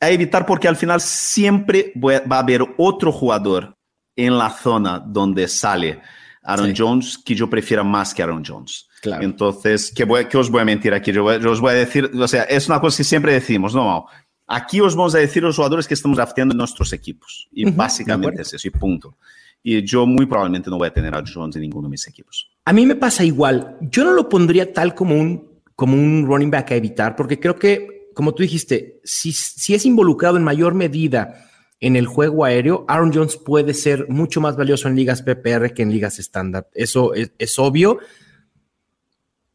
a, 0.00 0.10
evitar 0.10 0.46
porque 0.46 0.68
al 0.68 0.76
final 0.76 1.00
siempre 1.00 1.92
va 1.96 2.36
a 2.36 2.38
haber 2.38 2.62
otro 2.78 3.12
jugador 3.12 3.76
en 4.14 4.38
la 4.38 4.50
zona 4.50 4.98
donde 4.98 5.46
sale 5.48 6.00
Aaron 6.42 6.74
Jones 6.76 7.18
que 7.18 7.34
yo 7.34 7.50
prefiera 7.50 7.82
más 7.82 8.14
que 8.14 8.22
Aaron 8.22 8.44
Jones. 8.44 8.88
Entonces, 9.20 9.92
¿qué, 9.94 10.04
voy, 10.04 10.26
os 10.34 10.50
voy 10.50 10.62
a 10.62 10.64
mentir 10.64 10.94
aquí? 10.94 11.12
Yo, 11.12 11.24
os 11.24 11.60
voy 11.60 11.72
a 11.72 11.74
decir, 11.74 12.10
o 12.18 12.28
sea, 12.28 12.44
es 12.44 12.68
una 12.68 12.80
cosa 12.80 12.96
que 12.98 13.04
siempre 13.04 13.32
decimos, 13.32 13.74
no, 13.74 14.06
aquí 14.46 14.80
os 14.80 14.94
vamos 14.94 15.14
a 15.14 15.18
decir 15.18 15.42
los 15.42 15.56
jugadores 15.56 15.86
que 15.86 15.94
estamos 15.94 16.16
drafteando 16.16 16.52
en 16.52 16.58
nuestros 16.58 16.92
equipos. 16.92 17.48
Y 17.52 17.70
básicamente 17.70 18.42
es 18.42 18.54
eso, 18.54 18.68
y 18.68 18.70
punto. 18.70 19.16
Y 19.62 19.82
yo 19.84 20.06
muy 20.06 20.26
probablemente 20.26 20.70
no 20.70 20.78
voy 20.78 20.88
a 20.88 20.92
tener 20.92 21.14
a 21.14 21.22
Jones 21.26 21.56
en 21.56 21.62
ninguno 21.62 21.88
de 21.88 21.92
mis 21.92 22.06
equipos. 22.06 22.50
A 22.64 22.72
mí 22.72 22.86
me 22.86 22.94
pasa 22.94 23.24
igual. 23.24 23.76
Yo 23.80 24.04
no 24.04 24.12
lo 24.12 24.28
pondría 24.28 24.72
tal 24.72 24.94
como 24.94 25.16
un, 25.16 25.60
como 25.74 25.94
un 25.94 26.24
running 26.26 26.50
back 26.50 26.72
a 26.72 26.76
evitar, 26.76 27.16
porque 27.16 27.40
creo 27.40 27.56
que, 27.56 27.95
como 28.16 28.34
tú 28.34 28.42
dijiste, 28.42 28.98
si, 29.04 29.28
es 29.74 29.84
involucrado 29.84 30.38
en 30.38 30.42
mayor 30.42 30.72
medida 30.72 31.50
en 31.80 31.96
el 31.96 32.06
juego 32.06 32.46
aéreo, 32.46 32.86
Aaron 32.88 33.12
Jones 33.12 33.36
puede 33.36 33.74
ser 33.74 34.08
mucho 34.08 34.40
más 34.40 34.56
valioso 34.56 34.88
en 34.88 34.96
ligas 34.96 35.20
PPR 35.20 35.74
que 35.74 35.82
en 35.82 35.92
ligas 35.92 36.18
estándar. 36.18 36.66
Eso 36.72 37.12
es, 37.12 37.32
es 37.36 37.58
obvio. 37.58 37.98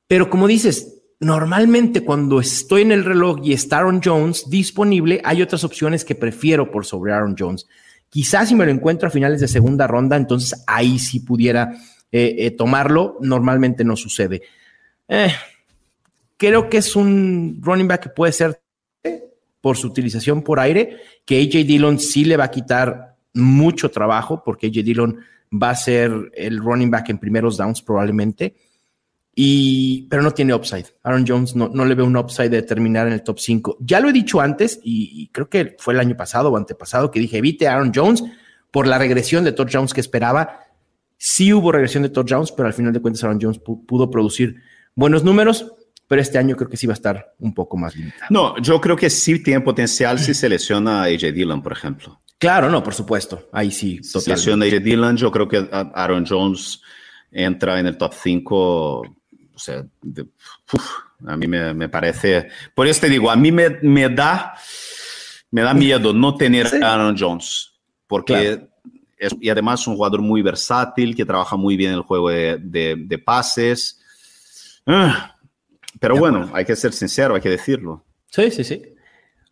Pero 0.05 0.29
como 0.29 0.45
dices, 0.45 1.01
normalmente 1.19 2.01
cuando 2.05 2.39
estoy 2.39 2.83
en 2.83 2.91
el 2.91 3.03
reloj 3.03 3.39
y 3.43 3.53
está 3.53 3.79
Aaron 3.79 3.99
Jones 3.99 4.47
disponible, 4.47 5.21
hay 5.23 5.41
otras 5.41 5.63
opciones 5.63 6.05
que 6.05 6.13
prefiero 6.13 6.69
por 6.69 6.85
sobre 6.85 7.13
Aaron 7.13 7.35
Jones. 7.35 7.65
Quizás 8.09 8.49
si 8.49 8.53
me 8.53 8.65
lo 8.65 8.71
encuentro 8.71 9.07
a 9.07 9.11
finales 9.11 9.41
de 9.41 9.47
segunda 9.47 9.87
ronda, 9.87 10.17
entonces 10.17 10.63
ahí 10.67 10.99
sí 10.99 11.21
pudiera 11.21 11.73
eh, 12.11 12.35
eh, 12.37 12.51
tomarlo. 12.51 13.17
Normalmente 13.21 13.83
no 13.83 13.95
sucede. 13.95 14.43
Eh, 15.07 15.33
creo 16.41 16.69
que 16.69 16.77
es 16.77 16.95
un 16.95 17.59
running 17.61 17.87
back 17.87 18.01
que 18.01 18.09
puede 18.09 18.31
ser 18.31 18.59
por 19.61 19.77
su 19.77 19.85
utilización 19.85 20.41
por 20.41 20.59
aire, 20.59 20.97
que 21.23 21.39
AJ 21.39 21.67
Dillon 21.67 21.99
sí 21.99 22.25
le 22.25 22.35
va 22.35 22.45
a 22.45 22.51
quitar 22.51 23.15
mucho 23.35 23.91
trabajo, 23.91 24.41
porque 24.43 24.65
AJ 24.65 24.83
Dillon 24.83 25.19
va 25.53 25.69
a 25.69 25.75
ser 25.75 26.31
el 26.33 26.57
running 26.57 26.89
back 26.89 27.09
en 27.09 27.19
primeros 27.19 27.57
downs 27.57 27.83
probablemente 27.83 28.55
y, 29.35 30.07
pero 30.09 30.23
no 30.23 30.31
tiene 30.31 30.55
upside. 30.55 30.87
Aaron 31.03 31.25
Jones 31.27 31.55
no, 31.55 31.69
no 31.69 31.85
le 31.85 31.93
ve 31.93 32.01
un 32.01 32.17
upside 32.17 32.49
de 32.49 32.63
terminar 32.63 33.05
en 33.05 33.13
el 33.13 33.21
top 33.21 33.37
5. 33.37 33.77
Ya 33.79 33.99
lo 33.99 34.09
he 34.09 34.13
dicho 34.13 34.41
antes 34.41 34.79
y, 34.83 35.27
creo 35.27 35.47
que 35.47 35.75
fue 35.77 35.93
el 35.93 35.99
año 35.99 36.17
pasado 36.17 36.49
o 36.49 36.57
antepasado 36.57 37.11
que 37.11 37.19
dije 37.19 37.37
evite 37.37 37.67
a 37.67 37.73
Aaron 37.75 37.91
Jones 37.93 38.23
por 38.71 38.87
la 38.87 38.97
regresión 38.97 39.43
de 39.43 39.51
Todd 39.51 39.69
Jones 39.71 39.93
que 39.93 40.01
esperaba. 40.01 40.61
Sí 41.17 41.53
hubo 41.53 41.71
regresión 41.71 42.01
de 42.01 42.09
Todd 42.09 42.25
Jones, 42.27 42.51
pero 42.51 42.65
al 42.65 42.73
final 42.73 42.93
de 42.93 42.99
cuentas 42.99 43.23
Aaron 43.23 43.39
Jones 43.39 43.59
pudo 43.59 44.09
producir 44.09 44.55
buenos 44.95 45.23
números, 45.23 45.71
pero 46.11 46.21
este 46.21 46.37
año 46.37 46.57
creo 46.57 46.69
que 46.69 46.75
sí 46.75 46.87
va 46.87 46.91
a 46.91 46.95
estar 46.95 47.35
un 47.39 47.53
poco 47.53 47.77
más 47.77 47.95
limitado. 47.95 48.25
No, 48.31 48.57
yo 48.61 48.81
creo 48.81 48.97
que 48.97 49.09
sí 49.09 49.41
tiene 49.41 49.61
potencial 49.61 50.19
si 50.19 50.33
selecciona 50.33 51.03
a 51.03 51.05
AJ 51.05 51.31
Dillon, 51.31 51.63
por 51.63 51.71
ejemplo. 51.71 52.19
Claro, 52.37 52.69
no, 52.69 52.83
por 52.83 52.93
supuesto. 52.93 53.47
Ahí 53.53 53.71
sí. 53.71 54.03
Si 54.03 54.19
selecciona 54.19 54.65
a 54.65 54.67
AJ 54.67 54.81
Dillon, 54.83 55.15
yo 55.15 55.31
creo 55.31 55.47
que 55.47 55.69
Aaron 55.71 56.25
Jones 56.27 56.81
entra 57.31 57.79
en 57.79 57.87
el 57.87 57.97
top 57.97 58.13
5 58.13 58.99
o 58.99 59.05
sea, 59.55 59.85
a 61.27 61.37
mí 61.37 61.47
me, 61.47 61.87
parece, 61.87 62.49
por 62.75 62.87
eso 62.87 62.99
te 62.99 63.09
digo, 63.09 63.31
a 63.31 63.37
mí 63.37 63.53
me, 63.53 64.09
da, 64.09 64.53
me 65.49 65.61
da 65.61 65.73
miedo 65.73 66.11
no 66.11 66.35
tener 66.35 66.83
a 66.83 66.93
Aaron 66.93 67.15
Jones, 67.17 67.71
porque 68.05 68.67
es, 69.17 69.33
y 69.39 69.47
además 69.47 69.79
es 69.79 69.87
un 69.87 69.95
jugador 69.95 70.21
muy 70.21 70.41
versátil, 70.41 71.15
que 71.15 71.23
trabaja 71.23 71.55
muy 71.55 71.77
bien 71.77 71.93
el 71.93 72.01
juego 72.01 72.29
de, 72.29 73.23
pases. 73.23 74.01
Ah, 74.85 75.30
pero 75.99 76.15
bueno, 76.15 76.49
hay 76.53 76.65
que 76.65 76.75
ser 76.75 76.93
sincero, 76.93 77.35
hay 77.35 77.41
que 77.41 77.49
decirlo. 77.49 78.03
Sí, 78.27 78.49
sí, 78.51 78.63
sí. 78.63 78.81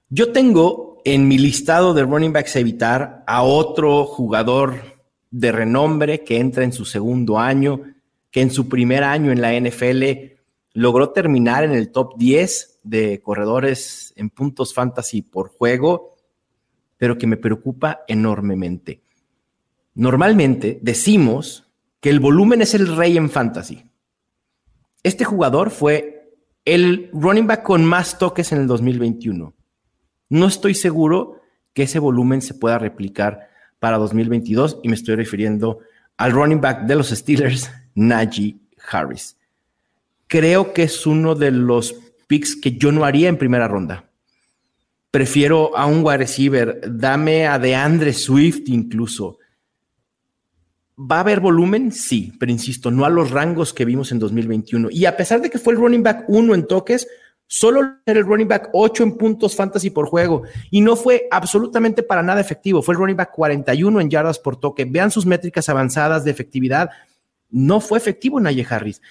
Yo 0.09 0.31
tengo 0.31 1.01
en 1.05 1.27
mi 1.27 1.37
listado 1.37 1.93
de 1.93 2.03
running 2.03 2.33
backs 2.33 2.55
a 2.55 2.59
evitar 2.59 3.23
a 3.27 3.43
otro 3.43 4.05
jugador 4.05 4.99
de 5.31 5.51
renombre 5.51 6.23
que 6.23 6.39
entra 6.39 6.63
en 6.63 6.73
su 6.73 6.85
segundo 6.85 7.39
año, 7.39 7.81
que 8.31 8.41
en 8.41 8.51
su 8.51 8.67
primer 8.67 9.03
año 9.03 9.31
en 9.31 9.41
la 9.41 9.59
NFL 9.59 10.03
logró 10.73 11.11
terminar 11.11 11.63
en 11.63 11.71
el 11.71 11.91
top 11.91 12.17
10 12.17 12.79
de 12.83 13.21
corredores 13.21 14.13
en 14.15 14.29
puntos 14.29 14.73
fantasy 14.73 15.21
por 15.21 15.49
juego, 15.49 16.15
pero 16.97 17.17
que 17.17 17.27
me 17.27 17.37
preocupa 17.37 18.01
enormemente. 18.07 19.01
Normalmente 19.95 20.79
decimos 20.81 21.69
que 21.99 22.09
el 22.09 22.19
volumen 22.19 22.61
es 22.61 22.73
el 22.73 22.95
rey 22.95 23.17
en 23.17 23.29
fantasy. 23.29 23.83
Este 25.03 25.25
jugador 25.25 25.69
fue 25.71 26.18
el 26.73 27.09
running 27.13 27.47
back 27.47 27.63
con 27.63 27.83
más 27.83 28.17
toques 28.19 28.51
en 28.51 28.59
el 28.59 28.67
2021. 28.67 29.53
No 30.29 30.47
estoy 30.47 30.75
seguro 30.75 31.41
que 31.73 31.83
ese 31.83 31.97
volumen 31.97 32.41
se 32.41 32.53
pueda 32.53 32.77
replicar 32.77 33.49
para 33.79 33.97
2022 33.97 34.79
y 34.83 34.89
me 34.89 34.95
estoy 34.95 35.15
refiriendo 35.15 35.79
al 36.17 36.31
running 36.31 36.61
back 36.61 36.85
de 36.85 36.95
los 36.95 37.09
Steelers, 37.09 37.71
Najee 37.95 38.57
Harris. 38.91 39.35
Creo 40.27 40.73
que 40.73 40.83
es 40.83 41.07
uno 41.07 41.33
de 41.33 41.49
los 41.49 41.95
picks 42.27 42.55
que 42.55 42.77
yo 42.77 42.91
no 42.91 43.03
haría 43.03 43.29
en 43.29 43.37
primera 43.37 43.67
ronda. 43.67 44.05
Prefiero 45.09 45.75
a 45.75 45.87
un 45.87 46.05
wide 46.05 46.17
receiver, 46.17 46.81
dame 46.87 47.47
a 47.47 47.57
DeAndre 47.57 48.13
Swift 48.13 48.67
incluso. 48.67 49.38
¿Va 50.99 51.17
a 51.17 51.19
haber 51.21 51.39
volumen? 51.39 51.93
Sí, 51.93 52.33
pero 52.37 52.51
insisto, 52.51 52.91
no 52.91 53.05
a 53.05 53.09
los 53.09 53.31
rangos 53.31 53.73
que 53.73 53.85
vimos 53.85 54.11
en 54.11 54.19
2021. 54.19 54.89
Y 54.91 55.05
a 55.05 55.15
pesar 55.15 55.41
de 55.41 55.49
que 55.49 55.57
fue 55.57 55.71
el 55.71 55.79
running 55.79 56.03
back 56.03 56.25
uno 56.27 56.53
en 56.53 56.67
toques, 56.67 57.07
solo 57.47 57.99
era 58.05 58.19
el 58.19 58.25
running 58.25 58.49
back 58.49 58.69
8 58.73 59.03
en 59.03 59.17
puntos 59.17 59.55
fantasy 59.55 59.91
por 59.91 60.07
juego 60.07 60.43
y 60.69 60.81
no 60.81 60.97
fue 60.97 61.27
absolutamente 61.31 62.03
para 62.03 62.21
nada 62.21 62.41
efectivo. 62.41 62.81
Fue 62.81 62.93
el 62.93 62.99
running 62.99 63.15
back 63.15 63.31
41 63.31 64.01
en 64.01 64.09
yardas 64.09 64.39
por 64.39 64.59
toque. 64.59 64.83
Vean 64.83 65.09
sus 65.09 65.25
métricas 65.25 65.69
avanzadas 65.69 66.25
de 66.25 66.31
efectividad. 66.31 66.89
No 67.49 67.79
fue 67.79 67.97
efectivo 67.97 68.41
Naye 68.41 68.67
Harris. 68.69 69.01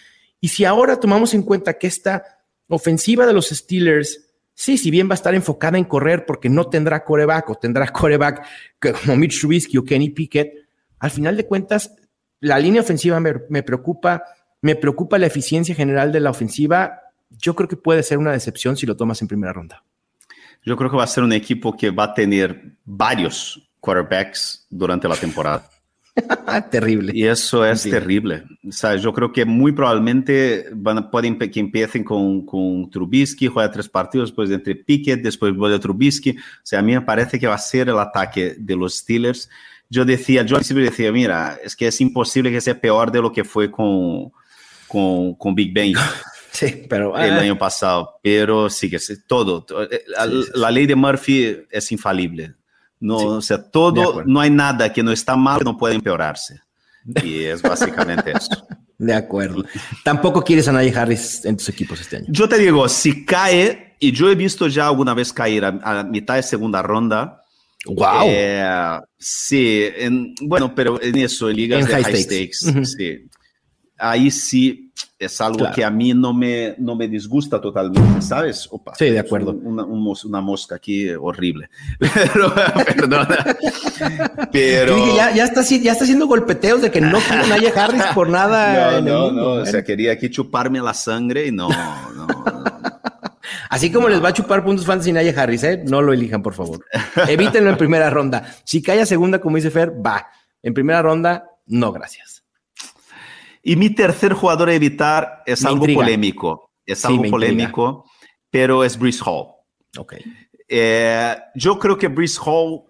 Y 0.41 0.49
si 0.49 0.67
ahora 0.67 1.01
tomamos 1.01 1.33
en 1.33 1.43
cuenta 1.43 1.79
que 1.79 1.87
esta 1.87 2.23
ofensiva 2.69 3.27
de 3.27 3.33
los 3.33 3.49
Steelers, 3.49 4.27
sí, 4.55 4.77
si 4.77 4.91
bien 4.91 5.09
va 5.09 5.13
a 5.13 5.15
estar 5.15 5.35
enfocada 5.35 5.79
en 5.79 5.85
correr 5.85 6.27
porque 6.27 6.51
no 6.51 6.69
tendrá 6.69 7.03
coreback 7.03 7.49
o 7.49 7.55
tendrá 7.55 7.89
coreback 7.93 8.45
como 8.79 9.17
Mitch 9.17 9.41
Trubisky 9.41 9.79
o 9.79 9.85
Kenny 9.85 10.11
Pickett, 10.11 10.68
al 10.99 11.11
final 11.11 11.37
de 11.37 11.47
cuentas, 11.47 11.95
la 12.41 12.59
línea 12.59 12.83
ofensiva 12.83 13.21
me, 13.21 13.35
me 13.49 13.63
preocupa, 13.63 14.25
me 14.63 14.77
preocupa 14.77 15.19
la 15.19 15.27
eficiencia 15.27 15.75
general 15.75 16.13
de 16.13 16.21
la 16.21 16.31
ofensiva 16.31 17.03
yo 17.31 17.55
creo 17.55 17.69
que 17.69 17.77
puede 17.77 18.03
ser 18.03 18.19
una 18.19 18.33
decepción 18.33 18.77
si 18.77 18.87
lo 18.87 18.97
tomas 18.97 19.21
en 19.23 19.29
primera 19.29 19.53
ronda. 19.53 19.85
Yo 20.65 20.77
creo 20.77 20.91
que 20.91 20.97
va 20.97 21.05
a 21.05 21.09
ser 21.09 21.25
un 21.25 21.33
equipo 21.33 21.77
que 21.77 21.91
va 21.91 22.05
a 22.05 22.15
tener 22.15 22.77
varios 22.85 23.71
quarterbacks 23.81 24.67
durante 24.71 25.09
la 25.09 25.17
temporada. 25.17 25.69
terrible. 26.71 27.13
Y 27.15 27.25
eso 27.25 27.65
es 27.65 27.83
terrible. 27.83 28.43
O 28.67 28.73
sea, 28.73 28.97
yo 28.97 29.13
creo 29.15 29.33
que 29.33 29.45
muy 29.45 29.71
probablemente 29.71 30.67
van, 30.73 31.11
pueden 31.11 31.39
que 31.39 31.61
empiecen 31.61 32.03
con, 32.03 32.45
con 32.45 32.91
Trubisky, 32.91 33.47
juega 33.47 33.71
tres 33.71 33.89
partidos, 33.89 34.31
después 34.31 34.51
entre 34.51 34.75
Pickett, 34.75 35.23
después 35.23 35.55
vuelve 35.55 35.79
Trubisky. 35.79 36.33
O 36.33 36.61
sea, 36.65 36.81
a 36.81 36.83
mí 36.83 36.93
me 36.93 37.03
parece 37.03 37.39
que 37.39 37.47
va 37.47 37.55
a 37.55 37.59
ser 37.59 37.89
el 37.89 37.99
ataque 37.99 38.57
de 38.59 38.77
los 38.77 38.97
Steelers. 38.97 39.49
Yo 39.91 40.05
decía, 40.05 40.43
yo 40.43 40.61
siempre 40.61 40.85
decía, 40.85 41.11
mira, 41.13 41.59
es 41.63 41.75
que 41.75 41.87
es 41.87 42.01
imposible 42.01 42.51
que 42.51 42.61
sea 42.61 42.79
peor 42.79 43.11
de 43.11 43.23
lo 43.23 43.33
que 43.33 43.45
fue 43.45 43.71
con, 43.71 44.31
con, 44.87 45.35
con 45.35 45.55
Big 45.55 45.73
Ben. 45.73 45.95
Sí, 46.51 46.87
pero... 46.89 47.17
El 47.17 47.35
ah. 47.35 47.41
año 47.41 47.57
pasado, 47.57 48.19
pero 48.21 48.69
sí 48.69 48.91
que 48.91 48.99
todo. 49.29 49.65
Eh, 49.91 50.03
la, 50.55 50.71
ley 50.73 50.87
de 50.87 50.97
Murphy 50.97 51.67
es 51.71 51.93
infalible. 51.93 52.55
No, 52.99 53.17
o 53.17 53.43
sea, 53.43 53.63
todo, 53.63 54.25
no 54.25 54.41
hay 54.41 54.51
nada 54.51 54.93
que 54.93 55.05
no 55.05 55.13
está 55.13 55.37
mal 55.37 55.59
que 55.59 55.65
no 55.65 55.77
puede 55.77 55.95
empeorarse. 55.95 56.61
Y 57.23 57.45
es 57.45 57.63
básicamente 57.63 58.33
eso. 58.33 58.67
De 58.99 59.15
acuerdo. 59.15 59.65
Tampoco 60.03 60.43
quieres 60.43 60.67
a 60.67 60.73
Najee 60.73 60.99
Harris 60.99 61.45
en 61.45 61.57
tus 61.57 61.69
equipos 61.69 62.01
este 62.01 62.17
año. 62.17 62.27
Yo 62.29 62.49
te 62.49 62.59
digo, 62.59 62.89
si 62.89 63.25
cae, 63.25 63.97
y 64.01 64.11
yo 64.11 64.29
he 64.29 64.35
visto 64.35 64.67
ya 64.67 64.89
alguna 64.89 65.15
vez 65.15 65.33
caer 65.33 65.65
a, 65.65 66.03
mitad 66.03 66.35
de 66.35 66.43
segunda 66.43 66.83
ronda. 66.83 67.45
¡Wow! 67.87 68.25
Eh, 68.27 69.01
sí, 69.19 69.89
bueno, 70.43 70.75
pero 70.75 71.01
en 71.01 71.17
eso, 71.17 71.49
en 71.49 71.57
ligas 71.57 71.87
de 71.87 71.93
high 71.93 72.23
stakes, 72.23 72.85
sí. 72.85 73.29
Ahí 73.97 74.31
sí 74.31 74.89
es 75.19 75.41
algo 75.41 75.67
que 75.75 75.85
a 75.85 75.91
mí 75.91 76.15
no 76.15 76.33
me, 76.33 76.77
no 76.79 76.95
me 76.95 77.09
disgusta 77.09 77.61
totalmente, 77.61 78.23
¿sabes? 78.23 78.69
Opa, 78.71 78.95
sí, 78.95 79.07
de 79.07 79.19
acuerdo. 79.19 79.53
Una, 79.53 79.85
una, 79.85 80.41
mosca 80.41 80.77
aquí 80.77 81.09
horrible. 81.11 81.69
Pero, 81.99 82.55
perdona. 82.55 83.57
Pero... 84.53 85.17
Ya, 85.17 85.35
ya, 85.35 85.45
está, 85.45 85.63
ya 85.63 85.93
está 85.93 86.05
haciendo 86.05 86.29
golpeteos 86.29 86.83
de 86.83 86.93
que 86.93 87.01
no 87.01 87.19
quiero 87.19 87.47
Naya 87.49 87.73
Harris 87.75 88.05
por 88.15 88.29
nada. 88.29 89.01
No, 89.01 89.31
no, 89.31 89.33
no. 89.33 89.51
O 89.63 89.67
sea, 89.67 89.83
quería 89.83 90.13
aquí 90.13 90.31
chuparme 90.31 90.81
la 90.81 90.95
sangre 90.95 91.49
y 91.49 91.53
no, 91.53 91.69
no. 91.69 92.27
Así 93.71 93.91
como 93.93 94.09
les 94.09 94.23
va 94.23 94.29
a 94.29 94.33
chupar 94.33 94.65
puntos 94.65 94.87
fantasy 94.87 95.13
Naya 95.13 95.35
Harris, 95.41 95.63
¿eh? 95.65 95.83
No 95.87 96.03
lo 96.03 96.13
elijan, 96.13 96.43
por 96.43 96.55
favor. 96.55 96.85
Evítenlo 97.29 97.71
en 97.71 97.77
primera 97.77 98.11
ronda. 98.11 98.57
Si 98.65 98.83
cae 98.83 99.01
a 99.01 99.07
segunda, 99.07 99.41
como 99.41 99.57
dice 99.57 99.71
Fer, 99.71 99.93
va. 100.05 100.29
En 100.63 100.75
primera 100.75 101.03
ronda, 101.03 101.51
no, 101.67 101.93
gracias. 101.93 102.45
Y 103.63 103.77
mi 103.77 103.91
tercer 103.91 104.33
jugador 104.33 104.69
a 104.69 104.75
evitar 104.75 105.43
es 105.45 105.65
algo 105.65 105.87
polémico. 105.87 106.71
Es 106.87 107.05
algo 107.05 107.25
polémico, 107.25 108.11
pero 108.51 108.83
es 108.83 108.99
Brice 108.99 109.23
Hall. 109.25 109.49
Okay. 109.97 110.25
Eh, 110.69 111.37
yo 111.55 111.79
creo 111.79 111.99
que 111.99 112.09
Brice 112.09 112.41
Hall 112.45 112.85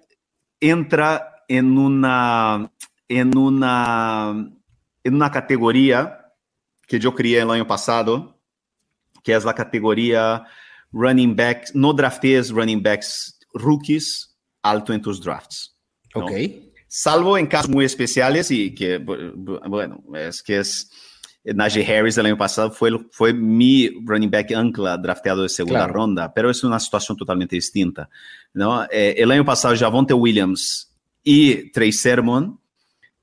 entra 0.61 1.45
en 1.49 1.79
una, 1.79 2.71
en 3.09 3.37
una, 3.37 4.51
en 5.03 5.15
una 5.15 5.31
categoría 5.31 6.33
que 6.87 6.99
yo 6.99 7.15
crié 7.15 7.41
el 7.41 7.51
año 7.51 7.67
pasado, 7.67 8.38
que 9.29 9.37
es 9.37 9.45
la 9.45 9.55
categoría 9.55 10.45
running 10.91 11.37
backs, 11.37 11.75
no 11.75 11.93
draftees 11.93 12.51
running 12.51 12.83
backs 12.83 13.39
rookies 13.53 14.35
alto 14.63 14.95
en 14.95 15.03
tus 15.03 15.21
drafts. 15.21 15.77
Ok 16.15 16.33
salvo 16.89 17.37
en 17.37 17.47
casos 17.47 17.71
muy 17.71 17.85
especiales 17.85 18.51
y 18.51 18.75
que, 18.75 18.99
bueno, 18.99 20.03
es 20.15 20.43
que 20.43 20.59
es 20.59 20.91
Najee 21.45 21.85
Harris 21.87 22.17
del 22.17 22.27
año 22.27 22.37
pasado 22.37 22.71
fue, 22.71 22.91
fue 23.13 23.33
mi 23.33 23.91
running 24.05 24.31
back 24.31 24.53
ancla 24.53 24.97
drafteado 24.97 25.43
de 25.43 25.49
segunda 25.49 25.87
ronda, 25.87 26.33
pero 26.33 26.51
es 26.51 26.65
una 26.65 26.81
situación 26.81 27.17
totalmente 27.17 27.57
distinta. 27.57 28.09
¿no? 28.55 28.85
Eh, 28.85 29.15
el 29.19 29.31
año 29.31 29.45
pasado 29.45 29.77
Javonte 29.77 30.15
Williams 30.15 30.91
y 31.23 31.71
Trey 31.71 31.93
Sermon 31.93 32.59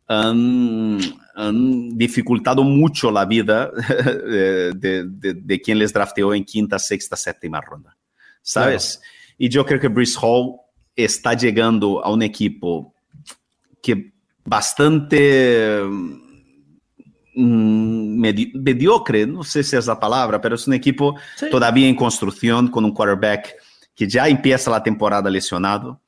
han, 0.08 1.00
dificultado 1.36 2.63
mucho 2.63 3.12
la 3.12 3.26
vida 3.26 3.69
de, 4.00 4.74
de, 4.74 5.62
quien 5.62 5.80
les 5.80 5.91
drafteó 5.91 6.34
en 6.34 6.45
quinta, 6.45 6.80
sexta, 6.80 7.15
séptima 7.15 7.60
ronda, 7.60 7.98
¿sabes? 8.41 9.02
Y 9.38 9.50
yo 9.50 9.65
creo 9.65 9.80
que 9.80 9.89
Brice 9.89 10.17
Hall 10.21 10.56
está 10.95 11.34
llegando 11.34 12.04
a 12.04 12.12
un 12.12 12.24
equipo 12.24 12.95
que 13.82 14.13
bastante 14.45 15.82
mm, 17.36 18.19
mediocre, 18.56 19.28
no 19.28 19.43
sé 19.43 19.62
si 19.63 19.76
es 19.76 19.88
la 19.88 20.00
palabra, 20.00 20.39
pero 20.39 20.56
es 20.56 20.67
un 20.67 20.74
equipo 20.74 21.15
todavía 21.52 21.88
en 21.88 21.95
construcción 21.95 22.69
con 22.69 22.86
un 22.86 22.93
quarterback 22.93 23.56
que 23.93 24.08
ya 24.08 24.28
empieza 24.28 24.71
la 24.71 24.84
temporada 24.84 25.30
lesionado, 25.30 26.02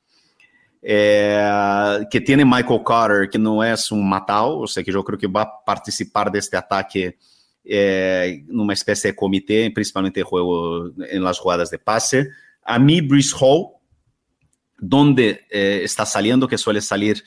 eh, 0.82 2.06
que 2.10 2.20
tiene 2.20 2.44
Michael 2.44 2.82
Carter, 2.86 3.28
que 3.30 3.38
no 3.38 3.62
es 3.64 3.90
un 3.90 4.08
matao, 4.08 4.60
o 4.60 4.66
sea 4.66 4.82
que 4.82 4.92
yo 4.92 5.04
creo 5.04 5.18
que 5.18 5.26
va 5.26 5.42
a 5.42 5.64
participar 5.64 6.30
de 6.30 6.38
este 6.38 6.56
ataque 6.56 7.18
eh, 7.64 8.44
en 8.48 8.60
una 8.60 8.72
especie 8.72 9.10
de 9.10 9.16
comité, 9.16 9.70
principalmente 9.70 10.22
juego 10.22 10.90
en 10.98 11.22
las 11.22 11.38
jugadas 11.38 11.70
de 11.70 11.78
pase. 11.78 12.28
A 12.64 12.78
mí, 12.78 13.00
Brice 13.00 13.34
Hall, 13.38 13.66
donde 14.78 15.46
eh, 15.50 15.80
está 15.82 16.06
saliendo, 16.06 16.48
que 16.48 16.56
suele 16.56 16.80
salir 16.80 17.22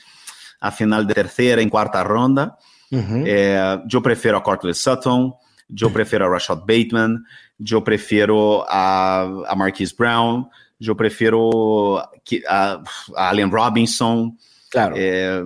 a 0.60 0.70
final 0.70 1.06
de 1.06 1.14
tercera, 1.14 1.60
en 1.60 1.68
cuarta 1.68 2.02
ronda. 2.02 2.58
Eh, 2.90 3.78
yo 3.86 4.02
prefiero 4.02 4.36
a 4.36 4.42
Cortland 4.42 4.74
Sutton, 4.74 5.32
yo 5.68 5.90
prefiero 5.90 6.26
a 6.26 6.28
Rashad 6.28 6.58
Bateman, 6.58 7.24
yo 7.56 7.82
prefiero 7.82 8.66
a, 8.68 9.22
a 9.48 9.54
Marquise 9.54 9.94
Brown, 9.96 10.48
yo 10.82 10.96
prefiero 10.96 11.98
a, 11.98 12.10
a, 12.48 13.30
Allen 13.30 13.50
Robinson. 13.50 14.36
Claro. 14.68 14.94
Eh, 14.98 15.44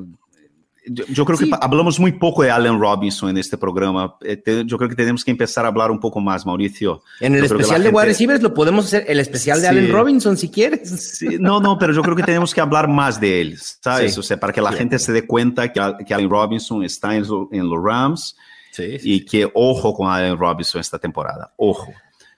yo, 0.89 1.25
creo 1.25 1.37
que 1.37 1.51
hablamos 1.61 1.99
muy 1.99 2.13
poco 2.13 2.45
de 2.45 2.51
Allen 2.51 2.81
Robinson 2.81 3.29
en 3.29 3.39
este 3.39 3.59
programa. 3.59 4.17
Eh, 4.23 4.41
yo 4.65 4.79
creo 4.79 4.89
que 4.89 4.95
tenemos 4.95 5.25
que 5.25 5.33
empezar 5.33 5.65
a 5.65 5.69
hablar 5.69 5.91
un 5.91 5.99
poco 5.99 6.21
más, 6.21 6.47
Mauricio. 6.47 7.03
En 7.21 7.35
el 7.35 7.45
especial 7.45 7.83
de 7.83 7.91
wide 7.91 8.07
receivers 8.07 8.41
lo 8.41 8.55
podemos 8.55 8.87
hacer, 8.87 9.05
el 9.09 9.19
especial 9.19 9.61
de 9.61 9.69
Allen 9.69 9.93
Robinson, 9.93 10.37
si 10.37 10.49
quieres. 10.49 11.21
no, 11.41 11.61
no, 11.61 11.77
pero 11.77 11.93
yo 11.93 12.03
creo 12.03 12.17
que 12.17 12.23
tenemos 12.23 12.55
que 12.55 12.61
hablar 12.61 12.89
más 12.89 13.21
de 13.21 13.41
él, 13.41 13.59
¿sabes? 13.59 14.17
O 14.17 14.23
sea, 14.23 14.39
para 14.39 14.53
que 14.53 14.63
la 14.63 14.73
gente 14.73 14.99
se 14.99 15.13
dé 15.13 15.27
cuenta 15.27 15.73
que, 15.73 15.81
que 16.07 16.15
Allen 16.15 16.31
Robinson 16.31 16.85
está 16.85 17.17
en, 17.17 17.25
en 17.51 17.69
los 17.69 17.83
Rams 17.83 18.37
y 18.79 19.25
que 19.25 19.51
ojo 19.53 19.93
con 19.93 20.09
Allen 20.09 20.39
Robinson 20.39 20.81
esta 20.81 20.99
temporada, 20.99 21.53
ojo. 21.57 21.93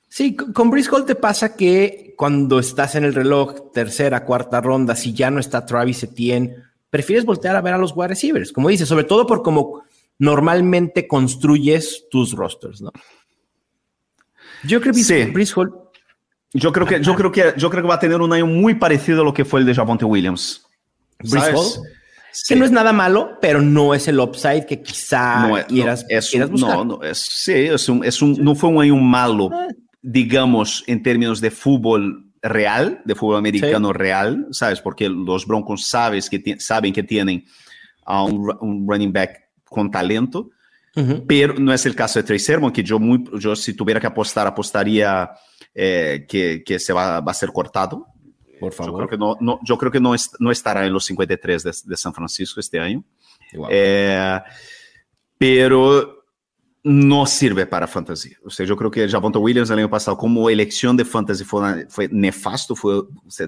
Sí, 0.08 0.34
con 0.34 0.70
Briscoe 0.70 1.02
te 1.02 1.14
pasa 1.14 1.54
que 1.54 2.14
cuando 2.16 2.58
estás 2.58 2.94
en 2.94 3.04
el 3.04 3.14
reloj, 3.14 3.72
tercera, 3.72 4.24
cuarta 4.24 4.60
ronda, 4.60 4.96
si 4.96 5.12
ya 5.12 5.30
no 5.30 5.38
está 5.38 5.66
Travis 5.66 6.02
Etienne 6.02 6.56
prefieres 6.90 7.24
voltear 7.24 7.54
a 7.54 7.60
ver 7.60 7.74
a 7.74 7.78
los 7.78 7.92
wide 7.94 8.08
receivers, 8.08 8.52
como 8.52 8.68
dices, 8.68 8.88
sobre 8.88 9.04
todo 9.04 9.26
por 9.26 9.42
cómo 9.42 9.82
normalmente 10.18 11.06
construyes 11.06 12.06
tus 12.10 12.32
rosters, 12.32 12.80
¿no? 12.80 12.90
Yo 14.64 14.80
creo 14.80 14.92
que 14.92 15.04
sí. 15.04 15.32
Hall. 15.54 15.72
Yo 16.52 16.72
creo 16.72 16.86
que, 16.86 17.00
yo 17.00 17.14
creo 17.14 17.30
que, 17.30 17.54
yo 17.56 17.70
creo 17.70 17.82
que 17.82 17.88
va 17.88 17.96
a 17.96 18.00
tener 18.00 18.20
un 18.20 18.32
año 18.32 18.46
muy 18.46 18.74
parecido 18.74 19.20
a 19.20 19.24
lo 19.24 19.34
que 19.34 19.44
fue 19.44 19.60
el 19.60 19.66
de 19.66 19.74
Javonte 19.74 20.04
Williams. 20.04 20.66
Brice 21.18 21.52
Hall. 21.52 21.66
Que 22.48 22.56
no 22.56 22.64
es 22.64 22.70
nada 22.70 22.92
malo, 22.92 23.38
pero 23.40 23.60
no 23.60 23.94
es 23.94 24.08
el 24.08 24.18
upside 24.20 24.66
que 24.66 24.82
quizá 24.82 25.48
no, 25.48 25.66
quieras, 25.66 26.06
no, 26.08 26.16
es 26.16 26.30
quieras 26.30 26.50
buscar. 26.50 26.76
No, 26.76 26.84
no, 26.84 27.02
es, 27.02 27.18
sí, 27.18 27.52
es 27.52 27.88
un, 27.88 28.04
es 28.04 28.22
un, 28.22 28.42
no 28.42 28.54
fue 28.54 28.70
un 28.70 28.82
año 28.82 28.96
malo, 28.96 29.50
Ah. 29.52 29.66
Digamos, 30.02 30.84
en 30.86 31.02
términos 31.02 31.40
de 31.40 31.50
fútbol 31.50 32.24
real, 32.40 33.02
de 33.04 33.14
fútbol 33.14 33.36
americano 33.36 33.88
Sí. 33.88 33.94
real, 33.94 34.46
¿sabes? 34.52 34.80
Porque 34.80 35.08
los 35.08 35.46
Broncos 35.46 35.86
sabes 35.88 36.30
que 36.30 36.56
saben 36.60 36.92
que 36.92 37.02
tienen 37.02 37.44
a 38.04 38.22
un, 38.24 38.56
un 38.60 38.86
running 38.88 39.12
back 39.12 39.48
con 39.64 39.90
talento, 39.90 40.50
Ujú. 40.96 41.24
pero 41.26 41.54
no 41.54 41.72
es 41.72 41.84
el 41.84 41.94
caso 41.94 42.18
de 42.18 42.22
Trey 42.22 42.38
Sermon, 42.38 42.72
que 42.72 42.82
yo, 42.82 42.98
muy, 42.98 43.24
yo 43.38 43.54
si 43.56 43.74
tuviera 43.74 44.00
que 44.00 44.06
apostar, 44.06 44.46
apostaría 44.46 45.30
eh, 45.74 46.24
que, 46.28 46.62
que 46.64 46.78
se 46.78 46.92
va, 46.92 47.20
va 47.20 47.32
a 47.32 47.34
ser 47.34 47.50
cortado. 47.52 48.06
Por 48.60 48.72
Yo 48.72 48.76
favor. 48.76 48.96
creo 49.06 49.08
que 49.08 49.18
no, 49.18 49.36
no, 49.40 49.60
yo 49.64 49.76
creo 49.78 49.92
que 49.92 50.00
no, 50.00 50.14
es- 50.14 50.30
no 50.40 50.50
estará 50.50 50.84
en 50.86 50.92
los 50.92 51.04
53 51.04 51.62
de, 51.62 51.72
de 51.84 51.96
San 51.96 52.12
Francisco 52.14 52.58
este 52.60 52.80
año. 52.80 53.04
Eh, 53.70 54.38
pero 55.36 56.17
no 56.84 57.26
sirve 57.26 57.66
para 57.66 57.86
fantasía. 57.86 58.36
O 58.44 58.50
sea, 58.50 58.64
yo 58.64 58.76
creo 58.76 58.90
que 58.90 59.08
Javonte 59.08 59.38
Williams 59.38 59.70
el 59.70 59.78
año 59.80 59.90
pasado 59.90 60.16
como 60.16 60.48
elección 60.48 60.96
de 60.96 61.04
fantasy 61.04 61.44
fue, 61.44 61.86
fue 61.88 62.08
nefasto, 62.10 62.74
fue, 62.76 63.02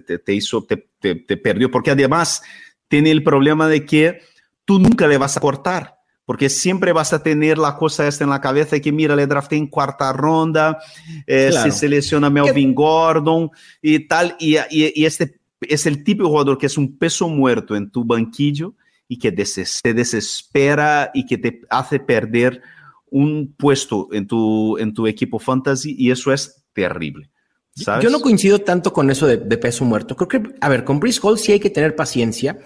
te, 0.07 0.19
te 0.19 0.35
hizo, 0.35 0.65
te, 0.65 0.89
te, 0.99 1.15
te 1.15 1.37
perdió, 1.37 1.71
porque 1.71 1.91
además 1.93 2.43
tiene 2.89 3.11
el 3.11 3.23
problema 3.23 3.69
de 3.69 3.85
que 3.87 4.21
tú 4.65 4.79
nunca 4.79 5.07
le 5.07 5.17
vas 5.19 5.37
a 5.37 5.41
cortar. 5.41 5.97
Porque 6.27 6.49
siempre 6.49 6.93
vas 6.93 7.13
a 7.13 7.25
tener 7.25 7.59
la 7.59 7.75
cosa 7.77 8.07
esta 8.07 8.23
en 8.23 8.31
la 8.31 8.41
cabeza 8.41 8.77
de 8.77 8.81
que, 8.81 8.93
mira, 8.93 9.17
le 9.17 9.27
drafté 9.27 9.57
en 9.57 9.67
cuarta 9.67 10.13
ronda, 10.13 10.79
eh, 11.27 11.49
Claro. 11.51 11.73
se 11.73 11.77
selecciona 11.77 12.31
Melvin 12.31 12.73
Gordon 12.73 13.51
y 13.83 14.07
tal. 14.07 14.37
Y, 14.39 14.57
y- 14.71 14.93
y 14.95 15.05
este 15.07 15.41
es 15.61 15.87
el 15.87 16.05
típico 16.05 16.29
jugador 16.29 16.57
que 16.57 16.67
es 16.67 16.79
un 16.79 16.97
peso 16.97 17.29
muerto 17.29 17.75
en 17.75 17.91
tu 17.91 18.05
banquillo 18.05 18.75
y 19.09 19.19
que 19.19 19.33
te 19.33 19.93
desespera 19.93 21.11
y 21.15 21.27
que 21.27 21.39
te 21.39 21.63
hace 21.69 21.99
perder 21.99 22.63
un 23.11 23.55
puesto 23.57 24.09
en 24.13 24.27
tu, 24.27 24.79
en 24.79 24.95
tu 24.95 25.07
equipo 25.07 25.39
fantasy 25.39 25.95
y 25.99 26.11
eso 26.11 26.33
es 26.33 26.65
terrible. 26.73 27.31
¿sabes? 27.75 28.05
Yo 28.05 28.11
no 28.11 28.21
coincido 28.21 28.61
tanto 28.61 28.93
con 28.93 29.11
eso 29.11 29.27
de, 29.27 29.37
de 29.37 29.59
peso 29.59 29.85
muerto. 29.85 30.17
Creo 30.17 30.29
que, 30.29 30.55
a 30.61 30.69
ver, 30.69 30.85
con 30.85 31.01
Brice 31.01 31.21
Hall 31.23 31.39
sí 31.39 31.53
hay 31.53 31.61
que 31.61 31.71
tener 31.71 31.97
paciencia. 31.97 32.59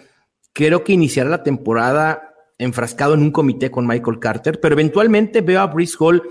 Creo 0.53 0.84
que 0.84 0.92
iniciará 0.92 1.30
la 1.30 1.42
temporada 1.42 2.34
enfrascado 2.59 3.14
en 3.14 3.20
un 3.20 3.30
comité 3.30 3.70
con 3.70 3.86
Michael 3.86 4.18
Carter, 4.20 4.61
pero 4.61 4.74
eventualmente 4.74 5.40
veo 5.40 5.61
a 5.61 5.66
Brice 5.66 5.97
Hall 5.99 6.22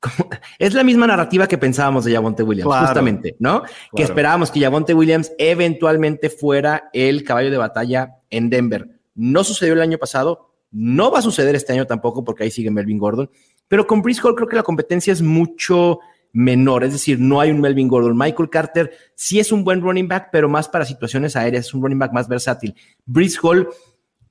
como, 0.00 0.28
es 0.58 0.74
la 0.74 0.84
misma 0.84 1.06
narrativa 1.06 1.46
que 1.46 1.58
pensábamos 1.58 2.04
de 2.04 2.12
Javonte 2.12 2.42
Williams, 2.42 2.66
Claro. 2.68 2.86
justamente, 2.86 3.36
¿no? 3.38 3.62
Que 3.94 4.02
esperábamos 4.02 4.50
que 4.50 4.60
Javonte 4.60 4.94
Williams 4.94 5.32
eventualmente 5.38 6.28
fuera 6.28 6.90
el 6.92 7.24
caballo 7.24 7.50
de 7.50 7.56
batalla 7.56 8.16
en 8.30 8.50
Denver. 8.50 9.00
No 9.14 9.44
sucedió 9.44 9.72
el 9.74 9.80
año 9.80 9.98
pasado, 9.98 10.53
no 10.74 11.10
va 11.10 11.20
a 11.20 11.22
suceder 11.22 11.54
este 11.54 11.72
año 11.72 11.86
tampoco 11.86 12.24
porque 12.24 12.42
ahí 12.42 12.50
sigue 12.50 12.70
Melvin 12.70 12.98
Gordon, 12.98 13.30
pero 13.68 13.86
con 13.86 14.02
Brice 14.02 14.20
Hall 14.22 14.34
creo 14.34 14.48
que 14.48 14.56
la 14.56 14.62
competencia 14.62 15.12
es 15.12 15.22
mucho 15.22 16.00
menor, 16.32 16.82
es 16.82 16.92
decir, 16.92 17.20
no 17.20 17.40
hay 17.40 17.52
un 17.52 17.60
Melvin 17.60 17.86
Gordon. 17.86 18.18
Michael 18.18 18.50
Carter 18.50 18.92
sí 19.14 19.38
es 19.38 19.52
un 19.52 19.62
buen 19.62 19.80
running 19.80 20.08
back, 20.08 20.30
pero 20.32 20.48
más 20.48 20.68
para 20.68 20.84
situaciones 20.84 21.36
aéreas, 21.36 21.66
es 21.66 21.74
un 21.74 21.82
running 21.82 21.98
back 21.98 22.12
más 22.12 22.28
versátil. 22.28 22.74
Brice 23.06 23.38
Hall 23.40 23.68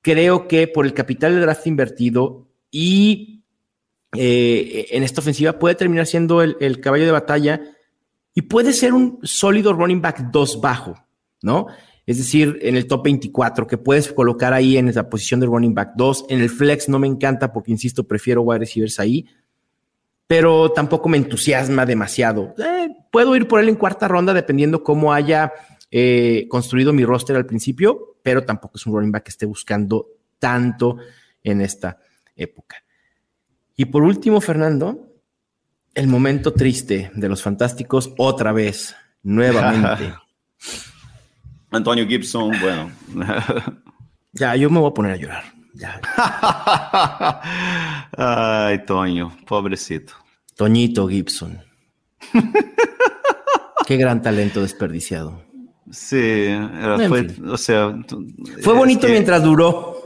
creo 0.02 0.46
que 0.46 0.68
por 0.68 0.84
el 0.84 0.92
capital 0.92 1.34
de 1.34 1.40
draft 1.40 1.66
invertido 1.66 2.46
y 2.70 3.42
eh, 4.14 4.86
en 4.90 5.02
esta 5.02 5.22
ofensiva 5.22 5.58
puede 5.58 5.74
terminar 5.74 6.06
siendo 6.06 6.42
el, 6.42 6.80
caballo 6.80 7.06
de 7.06 7.10
batalla 7.10 7.62
y 8.34 8.42
puede 8.42 8.74
ser 8.74 8.92
un 8.92 9.18
sólido 9.22 9.72
running 9.72 10.02
back 10.02 10.30
2 10.30 10.60
bajo, 10.60 10.94
¿no? 11.40 11.68
Es 12.06 12.18
decir, 12.18 12.58
en 12.62 12.76
el 12.76 12.86
top 12.86 13.04
24, 13.04 13.66
que 13.66 13.78
puedes 13.78 14.12
colocar 14.12 14.52
ahí 14.52 14.76
en 14.76 14.88
esa 14.88 15.08
posición 15.08 15.40
de 15.40 15.46
running 15.46 15.74
back 15.74 15.92
2. 15.96 16.26
En 16.28 16.40
el 16.40 16.50
flex 16.50 16.88
no 16.88 16.98
me 16.98 17.06
encanta 17.06 17.52
porque, 17.52 17.72
insisto, 17.72 18.06
prefiero 18.06 18.42
wide 18.42 18.58
receivers 18.58 19.00
ahí, 19.00 19.26
pero 20.26 20.70
tampoco 20.72 21.08
me 21.08 21.16
entusiasma 21.16 21.86
demasiado. 21.86 22.54
Eh, 22.58 22.88
puedo 23.10 23.34
ir 23.36 23.48
por 23.48 23.60
él 23.60 23.68
en 23.68 23.76
cuarta 23.76 24.06
ronda 24.06 24.34
dependiendo 24.34 24.82
cómo 24.82 25.14
haya 25.14 25.52
eh, 25.90 26.46
construido 26.48 26.92
mi 26.92 27.04
roster 27.04 27.36
al 27.36 27.46
principio, 27.46 28.16
pero 28.22 28.44
tampoco 28.44 28.76
es 28.76 28.86
un 28.86 28.94
running 28.94 29.12
back 29.12 29.24
que 29.24 29.30
esté 29.30 29.46
buscando 29.46 30.08
tanto 30.38 30.98
en 31.42 31.62
esta 31.62 31.98
época. 32.36 32.76
Y 33.76 33.86
por 33.86 34.02
último, 34.02 34.40
Fernando, 34.40 35.08
el 35.94 36.06
momento 36.06 36.52
triste 36.52 37.10
de 37.14 37.28
los 37.28 37.42
fantásticos 37.42 38.12
otra 38.18 38.52
vez, 38.52 38.94
nuevamente. 39.22 40.14
Antonio 41.74 42.06
Gibson, 42.06 42.52
bueno. 42.60 42.90
ya, 44.32 44.56
yo 44.56 44.70
me 44.70 44.80
voy 44.80 44.90
a 44.90 44.94
poner 44.94 45.12
a 45.12 45.16
llorar. 45.16 45.44
Ya. 45.74 46.00
Ay, 48.16 48.84
Toño, 48.86 49.36
pobrecito. 49.46 50.12
Toñito 50.56 51.08
Gibson. 51.08 51.58
Qué 53.86 53.96
gran 53.96 54.22
talento 54.22 54.62
desperdiciado. 54.62 55.42
Sí, 55.90 56.16
era, 56.16 56.96
fue, 57.08 57.26
o 57.46 57.56
sea... 57.58 57.94
Fue 58.62 58.74
bonito 58.74 59.06
que- 59.06 59.12
mientras 59.12 59.42
duró. 59.42 60.00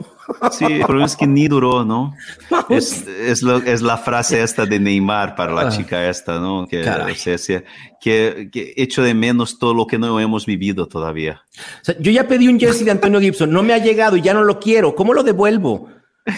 Sí, 0.51 0.65
el 0.65 0.81
problema 0.85 1.05
es 1.05 1.15
que 1.15 1.25
ni 1.27 1.47
duró, 1.47 1.83
¿no? 1.85 2.13
Es, 2.69 3.07
es, 3.07 3.41
lo- 3.41 3.57
es 3.63 3.81
la 3.81 3.97
frase 3.97 4.41
esta 4.43 4.65
de 4.65 4.79
Neymar 4.79 5.35
para 5.35 5.53
la 5.53 5.61
Ah. 5.61 5.69
chica 5.69 6.07
esta, 6.09 6.39
¿no? 6.39 6.67
Que, 6.67 6.81
o 6.81 7.15
sea, 7.15 7.37
sí, 7.37 7.55
que, 7.99 8.49
que 8.51 8.73
echo 8.77 9.01
de 9.01 9.13
menos 9.13 9.57
todo 9.59 9.73
lo 9.73 9.87
que 9.87 9.97
no 9.97 10.19
hemos 10.19 10.45
vivido 10.45 10.87
todavía. 10.87 11.41
O 11.81 11.85
sea, 11.85 11.95
yo 11.99 12.11
ya 12.11 12.27
pedí 12.27 12.47
un 12.47 12.59
jersey 12.59 12.85
de 12.85 12.91
Antonio 12.91 13.19
Gibson, 13.19 13.51
no 13.51 13.63
me 13.63 13.73
ha 13.73 13.77
llegado 13.79 14.15
y 14.17 14.21
ya 14.21 14.33
no 14.33 14.43
lo 14.43 14.59
quiero. 14.59 14.93
¿Cómo 14.95 15.13
lo 15.13 15.23
devuelvo? 15.23 15.89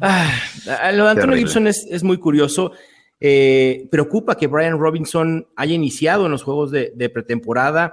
Ah, 0.00 0.30
lo 0.92 1.04
de 1.04 1.10
Antonio 1.10 1.14
Terrible. 1.14 1.38
Gibson 1.38 1.66
es, 1.66 1.86
es 1.90 2.02
muy 2.02 2.18
curioso. 2.18 2.72
Eh, 3.20 3.86
preocupa 3.90 4.36
que 4.36 4.46
Brian 4.46 4.78
Robinson 4.78 5.46
haya 5.56 5.74
iniciado 5.74 6.24
en 6.26 6.32
los 6.32 6.42
juegos 6.42 6.70
de, 6.70 6.92
de 6.94 7.10
pretemporada, 7.10 7.92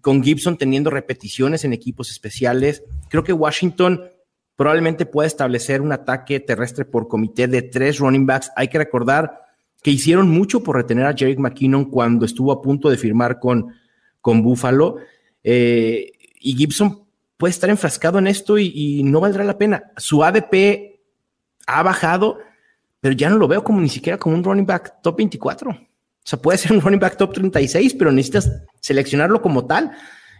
con 0.00 0.22
Gibson 0.22 0.56
teniendo 0.56 0.90
repeticiones 0.90 1.64
en 1.64 1.72
equipos 1.72 2.10
especiales. 2.10 2.82
Creo 3.08 3.24
que 3.24 3.32
Washington 3.32 4.02
probablemente 4.56 5.06
pueda 5.06 5.26
establecer 5.26 5.80
un 5.80 5.92
ataque 5.92 6.40
terrestre 6.40 6.84
por 6.84 7.08
comité 7.08 7.46
de 7.46 7.62
tres 7.62 7.98
running 7.98 8.26
backs. 8.26 8.50
Hay 8.56 8.68
que 8.68 8.78
recordar 8.78 9.42
que 9.82 9.90
hicieron 9.90 10.28
mucho 10.28 10.62
por 10.62 10.76
retener 10.76 11.06
a 11.06 11.14
Jerick 11.14 11.38
McKinnon 11.38 11.84
cuando 11.84 12.24
estuvo 12.24 12.50
a 12.52 12.62
punto 12.62 12.90
de 12.90 12.96
firmar 12.96 13.38
con, 13.38 13.74
con 14.20 14.42
Buffalo. 14.42 14.96
Eh, 15.44 16.12
y 16.40 16.56
Gibson 16.56 17.04
puede 17.36 17.50
estar 17.50 17.70
enfrascado 17.70 18.18
en 18.18 18.26
esto 18.26 18.58
y, 18.58 18.72
y 18.74 19.02
no 19.04 19.20
valdrá 19.20 19.44
la 19.44 19.58
pena. 19.58 19.92
Su 19.96 20.24
ADP 20.24 20.98
ha 21.66 21.82
bajado, 21.82 22.38
pero 23.00 23.14
ya 23.14 23.28
no 23.28 23.36
lo 23.36 23.46
veo 23.46 23.62
como 23.62 23.80
ni 23.80 23.88
siquiera 23.88 24.18
como 24.18 24.34
un 24.34 24.42
running 24.42 24.66
back 24.66 25.02
top 25.02 25.18
24. 25.18 25.78
O 26.26 26.28
sea, 26.28 26.42
puede 26.42 26.58
ser 26.58 26.72
un 26.72 26.80
running 26.80 26.98
back 26.98 27.16
top 27.16 27.34
36, 27.34 27.94
pero 27.94 28.10
necesitas 28.10 28.50
seleccionarlo 28.80 29.40
como 29.40 29.64
tal 29.64 29.92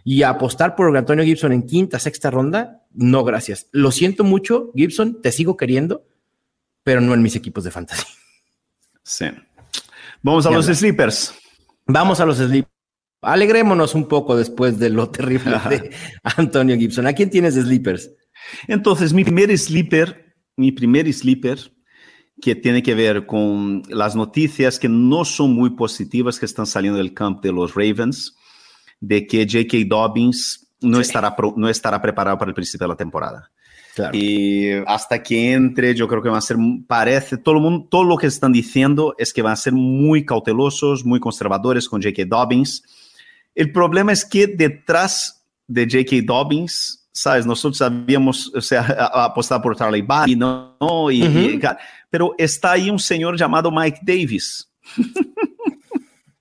y 0.03 0.21
apostar 0.23 0.75
por 0.75 0.95
Antonio 0.97 1.23
Gibson 1.23 1.53
en 1.53 1.65
quinta, 1.65 1.97
sexta 1.97 2.29
ronda. 2.29 2.83
No, 2.91 3.23
gracias. 3.23 3.67
Lo 3.71 3.91
siento 3.91 4.25
mucho, 4.25 4.73
Gibson, 4.75 5.21
te 5.21 5.31
sigo 5.31 5.55
queriendo, 5.55 6.05
pero 6.83 6.99
no 6.99 7.13
en 7.13 7.21
mis 7.21 7.37
equipos 7.37 7.63
de 7.63 7.71
fantasy. 7.71 8.05
Sí. 9.01 9.27
Vamos 10.21 10.45
a 10.45 10.51
los 10.51 10.65
sleepers. 10.65 11.33
Vamos 11.85 12.19
a 12.19 12.25
los 12.25 12.39
sleep. 12.39 12.65
Alegrémonos 13.21 13.95
un 13.95 14.09
poco 14.09 14.35
después 14.35 14.77
de 14.79 14.89
lo 14.89 15.09
terrible 15.09 15.57
de 15.69 15.91
Antonio 16.23 16.75
Gibson. 16.75 17.07
¿A 17.07 17.13
quién 17.13 17.29
tienes 17.29 17.55
de 17.55 17.61
sleepers? 17.61 18.11
Entonces, 18.67 19.13
mi 19.13 19.23
primer 19.23 19.57
sleeper, 19.57 20.35
mi 20.57 20.73
primer 20.73 21.13
sleeper, 21.13 21.71
que 22.41 22.55
tiene 22.55 22.83
que 22.83 22.93
ver 22.95 23.25
con 23.25 23.81
las 23.89 24.15
noticias 24.15 24.77
que 24.79 24.87
no 24.89 25.25
son 25.25 25.53
muy 25.53 25.71
positivas 25.71 26.39
que 26.39 26.45
están 26.45 26.65
saliendo 26.67 26.97
del 26.97 27.13
campo 27.13 27.41
de 27.41 27.51
los 27.51 27.73
Ravens, 27.73 28.35
de 28.99 29.25
que 29.25 29.45
J.K. 29.49 29.77
Dobbins 29.87 30.67
no, 30.81 30.99
estará, 30.99 31.35
pro- 31.35 31.53
no 31.57 31.67
estará 31.69 32.01
preparado 32.01 32.37
para 32.37 32.49
el 32.49 32.55
principio 32.55 32.85
de 32.85 32.89
la 32.93 32.97
temporada. 32.97 33.49
Claro. 33.95 34.15
Y 34.15 34.69
hasta 34.85 35.23
que 35.23 35.53
entre, 35.53 35.95
yo 35.95 36.07
creo 36.07 36.21
que 36.21 36.29
van 36.29 36.37
a 36.37 36.41
ser, 36.41 36.57
parece, 36.85 37.37
todo, 37.37 37.55
el 37.55 37.61
mundo, 37.61 37.87
todo 37.89 38.03
lo 38.03 38.15
que 38.17 38.27
están 38.27 38.51
diciendo 38.51 39.15
es 39.17 39.33
que 39.33 39.41
van 39.41 39.53
a 39.53 39.55
ser 39.55 39.73
muy 39.73 40.23
cautelosos, 40.23 41.03
muy 41.03 41.19
conservadores 41.19 41.89
con 41.89 42.01
J.K. 42.03 42.25
Dobbins. 42.27 42.83
El 43.55 43.71
problema 43.71 44.11
es 44.11 44.23
que 44.23 44.45
detrás 44.45 45.43
de 45.67 45.85
J.K. 45.85 46.17
Dobbins, 46.31 47.07
¿sabes? 47.11 47.47
Nosotros 47.47 47.79
sabíamos, 47.79 48.53
o 48.55 48.61
sea, 48.61 48.81
apostar 49.25 49.63
por 49.63 49.75
Charlie 49.75 50.03
Barry, 50.03 50.35
¿no? 50.35 50.75
Y, 51.11 51.27
Ujú. 51.27 51.39
y- 51.39 51.59
pero 52.09 52.33
está 52.37 52.71
ahí 52.71 52.89
un 52.89 52.99
señor 52.99 53.37
llamado 53.37 53.71
Mike 53.71 53.99
Davis. 54.03 54.71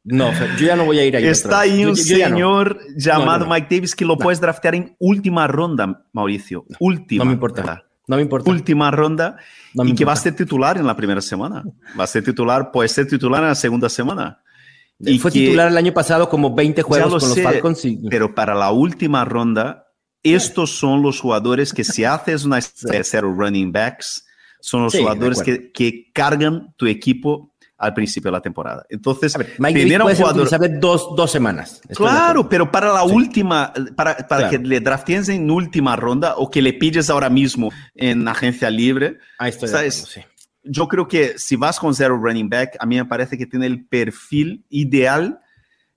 No, 0.04 0.30
yo 0.56 0.66
ya 0.66 0.76
no 0.76 0.84
voy 0.84 1.00
a 1.00 1.04
ir 1.04 1.16
ahí. 1.16 1.24
Está 1.26 1.60
ahí 1.60 1.84
un 1.84 1.94
yo- 1.96 2.04
yo 2.04 2.16
ya 2.16 2.28
no. 2.28 2.36
señor 2.36 2.78
llamado 2.96 3.40
No, 3.40 3.46
no. 3.46 3.54
Mike 3.54 3.66
Davis 3.74 3.96
que 3.96 4.04
lo 4.04 4.16
puedes 4.16 4.40
draftear 4.40 4.76
en 4.76 4.94
última 5.00 5.48
ronda, 5.48 6.04
Mauricio. 6.12 6.64
Última. 6.78 7.24
No 7.24 7.28
me 7.30 7.34
importa. 7.34 7.62
¿verdad? 7.62 7.82
No 8.06 8.16
me 8.16 8.22
importa. 8.22 8.48
Última 8.48 8.90
ronda 8.92 9.36
y 9.74 9.94
que 9.96 10.04
va 10.04 10.12
a 10.12 10.16
ser 10.16 10.36
titular 10.36 10.78
en 10.78 10.86
la 10.86 10.94
primera 10.96 11.20
semana. 11.20 11.64
Va 11.98 12.04
a 12.04 12.06
ser 12.06 12.22
titular, 12.22 12.70
puede 12.70 12.88
ser 12.88 13.08
titular 13.08 13.42
en 13.42 13.48
la 13.48 13.54
segunda 13.56 13.88
semana. 13.88 14.40
Y 15.00 15.18
fue 15.18 15.32
titular 15.32 15.68
el 15.68 15.76
año 15.76 15.92
pasado 15.92 16.28
como 16.28 16.54
20 16.54 16.82
juegos 16.82 17.20
con 17.24 17.28
los 17.30 17.40
Falcons. 17.42 17.82
Pero 18.08 18.32
para 18.32 18.54
la 18.54 18.70
última 18.70 19.24
ronda, 19.24 19.88
estos 20.22 20.70
son 20.78 21.02
los 21.02 21.20
jugadores 21.20 21.72
que 21.72 21.82
si 21.82 22.04
haces 22.04 22.44
una 22.44 22.60
cero 22.60 23.34
running 23.36 23.72
backs, 23.72 24.24
son 24.66 24.82
los 24.82 24.96
jugadores 24.96 25.40
que, 25.42 25.70
que, 25.70 26.10
cargan 26.12 26.74
tu 26.76 26.86
equipo 26.86 27.54
al 27.78 27.94
principio 27.94 28.32
de 28.32 28.32
la 28.32 28.40
temporada. 28.40 28.84
Entonces, 28.88 29.32
tener 29.32 30.02
un 30.02 30.12
jugador... 30.12 30.80
dos, 30.80 31.14
dos 31.14 31.30
semanas. 31.30 31.80
Claro, 31.94 32.48
pero 32.48 32.72
para 32.72 32.92
la 32.92 33.04
última, 33.04 33.72
para, 33.94 34.16
para 34.26 34.50
que 34.50 34.58
le 34.58 34.80
draftes 34.80 35.28
en 35.28 35.48
última 35.52 35.94
ronda 35.94 36.34
o 36.36 36.50
que 36.50 36.60
le 36.60 36.72
pides 36.72 37.10
ahora 37.10 37.30
mismo 37.30 37.70
en 37.94 38.26
agencia 38.26 38.68
libre, 38.68 39.18
Ahí 39.38 39.50
estoy 39.50 39.68
¿sabes? 39.68 40.18
yo 40.64 40.88
creo 40.88 41.06
que 41.06 41.38
si 41.38 41.54
vas 41.54 41.78
con 41.78 41.94
zero 41.94 42.18
running 42.18 42.48
back, 42.48 42.76
a 42.80 42.86
mí 42.86 42.96
me 42.96 43.04
parece 43.04 43.38
que 43.38 43.46
tiene 43.46 43.66
el 43.66 43.86
perfil 43.86 44.64
ideal. 44.68 45.40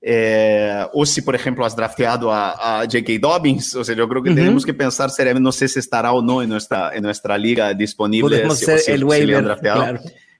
Eh, 0.02 0.86
o 0.94 1.06
si, 1.06 1.22
por 1.22 1.36
ejemplo, 1.36 1.66
has 1.66 1.76
drafteado 1.76 2.34
a, 2.34 2.84
J.K. 2.84 3.14
Dobbins, 3.20 3.76
o 3.76 3.84
sea, 3.84 3.96
yo 3.96 4.08
creo 4.08 4.24
que 4.24 4.34
tenemos 4.34 4.66
que 4.66 4.74
pensar 4.74 5.10
seriamente, 5.10 5.44
no 5.44 5.52
sé 5.52 5.68
si 5.68 5.80
estará 5.80 6.14
o 6.14 6.22
no 6.22 6.42
en 6.42 6.50
nuestra, 6.50 6.96
en 6.96 7.04
nuestra 7.04 7.38
liga 7.38 7.74
disponible. 7.74 8.38
Podemos 8.38 8.60
ser 8.60 8.80
el 8.88 9.04
waiver, 9.04 9.58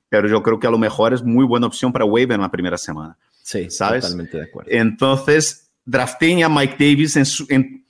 pero 0.08 0.28
yo 0.28 0.42
creo 0.42 0.60
que 0.60 0.68
a 0.68 0.72
lo 0.72 0.78
mejor 0.78 1.14
es 1.14 1.24
muy 1.24 1.46
buena 1.46 1.68
opción 1.68 1.92
para 1.92 2.06
waiver 2.06 2.36
en 2.36 2.42
la 2.42 2.50
primera 2.50 2.78
semana. 2.78 3.18
Sí, 3.44 3.70
¿sabes? 3.70 4.04
totalmente 4.04 4.38
de 4.38 4.44
acuerdo. 4.44 4.72
Entonces, 4.72 5.70
drafteen 5.86 6.44
a 6.44 6.50
Mike 6.50 6.76
Davis 6.80 7.16
en, 7.16 7.26
en, 7.50 7.86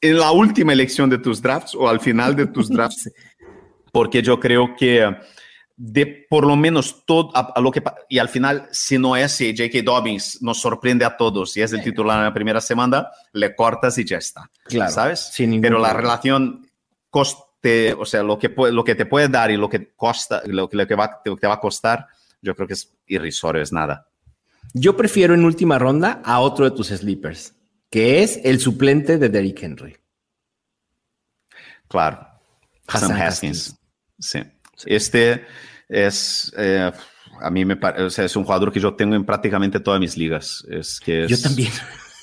en, 0.00 0.18
la 0.18 0.32
última 0.32 0.72
elección 0.72 1.08
de 1.10 1.18
tus 1.18 1.40
drafts 1.40 1.74
o 1.74 1.88
al 1.88 2.00
final 2.00 2.34
de 2.34 2.46
tus 2.46 2.68
drafts, 2.70 3.10
porque 3.92 4.20
yo 4.20 4.40
creo 4.40 4.74
que 4.76 5.14
de 5.76 6.26
por 6.28 6.46
lo 6.46 6.54
menos 6.54 7.04
todo 7.04 7.32
a, 7.34 7.60
lo 7.60 7.70
que 7.70 7.82
y 8.08 8.18
al 8.18 8.28
final 8.28 8.68
si 8.70 8.96
no 8.96 9.16
es 9.16 9.32
si 9.32 9.56
J.K. 9.56 9.82
Dobbins 9.82 10.40
nos 10.40 10.60
sorprende 10.60 11.04
a 11.04 11.16
todos 11.16 11.56
y 11.56 11.62
es 11.62 11.72
el 11.72 11.82
titular 11.82 12.18
en 12.18 12.24
la 12.24 12.34
primera 12.34 12.60
semana 12.60 13.08
le 13.32 13.56
cortas 13.56 13.98
y 13.98 14.04
ya 14.04 14.18
está 14.18 14.48
claro 14.64 14.92
sabes 14.92 15.32
pero 15.60 15.80
la 15.80 15.92
relación 15.92 16.70
coste 17.10 17.92
o 17.94 18.04
sea 18.04 18.22
lo 18.22 18.38
que 18.38 18.54
lo 18.56 18.84
que 18.84 18.94
te 18.94 19.06
puede 19.06 19.28
dar 19.28 19.50
y 19.50 19.56
lo 19.56 19.68
que 19.68 19.92
costa 19.96 20.42
lo 20.46 20.68
que, 20.68 20.76
lo 20.76 20.86
que 20.86 20.94
va 20.94 21.20
te 21.22 21.46
va 21.46 21.54
a 21.54 21.60
costar 21.60 22.06
yo 22.40 22.54
creo 22.54 22.68
que 22.68 22.74
es 22.74 22.94
irrisorio 23.06 23.62
es 23.62 23.72
nada. 23.72 24.06
Yo 24.74 24.96
prefiero 24.96 25.34
en 25.34 25.44
última 25.44 25.78
ronda 25.78 26.20
a 26.24 26.40
otro 26.40 26.66
de 26.66 26.76
tus 26.76 26.88
sleepers 26.88 27.54
que 27.88 28.22
es 28.22 28.40
el 28.44 28.60
suplente 28.60 29.18
de 29.18 29.28
Derrick 29.28 29.62
Henry. 29.62 29.96
Claro. 31.88 32.26
Hassan, 32.86 33.12
Haskins. 33.12 33.76
sí 34.18 34.40
este 34.86 35.44
es, 35.88 36.52
eh, 36.56 36.90
a 37.40 37.50
mí 37.50 37.64
me 37.64 37.76
parece, 37.76 38.02
o 38.02 38.10
sea, 38.10 38.24
es 38.24 38.36
un 38.36 38.44
jugador 38.44 38.72
que 38.72 38.80
yo 38.80 38.94
tengo 38.94 39.14
en 39.14 39.24
prácticamente 39.24 39.80
todas 39.80 40.00
mis 40.00 40.16
ligas. 40.16 40.64
Es 40.70 41.00
que 41.00 41.26
Yo 41.28 41.40
también. 41.40 41.70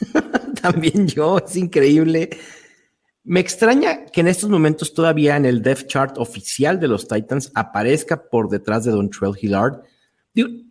también 0.61 1.07
yo, 1.07 1.37
es 1.37 1.55
increíble. 1.55 2.29
Me 3.23 3.39
extraña 3.39 4.05
que 4.05 4.21
en 4.21 4.27
estos 4.27 4.49
momentos 4.49 4.93
todavía 4.93 5.37
en 5.37 5.45
el 5.45 5.61
depth 5.61 5.87
chart 5.87 6.17
oficial 6.17 6.79
de 6.79 6.87
los 6.87 7.07
Titans 7.07 7.51
aparezca 7.53 8.23
por 8.29 8.49
detrás 8.49 8.83
de 8.83 8.91
Don 8.91 9.09
Trell 9.09 9.33
Hillard. 9.39 9.81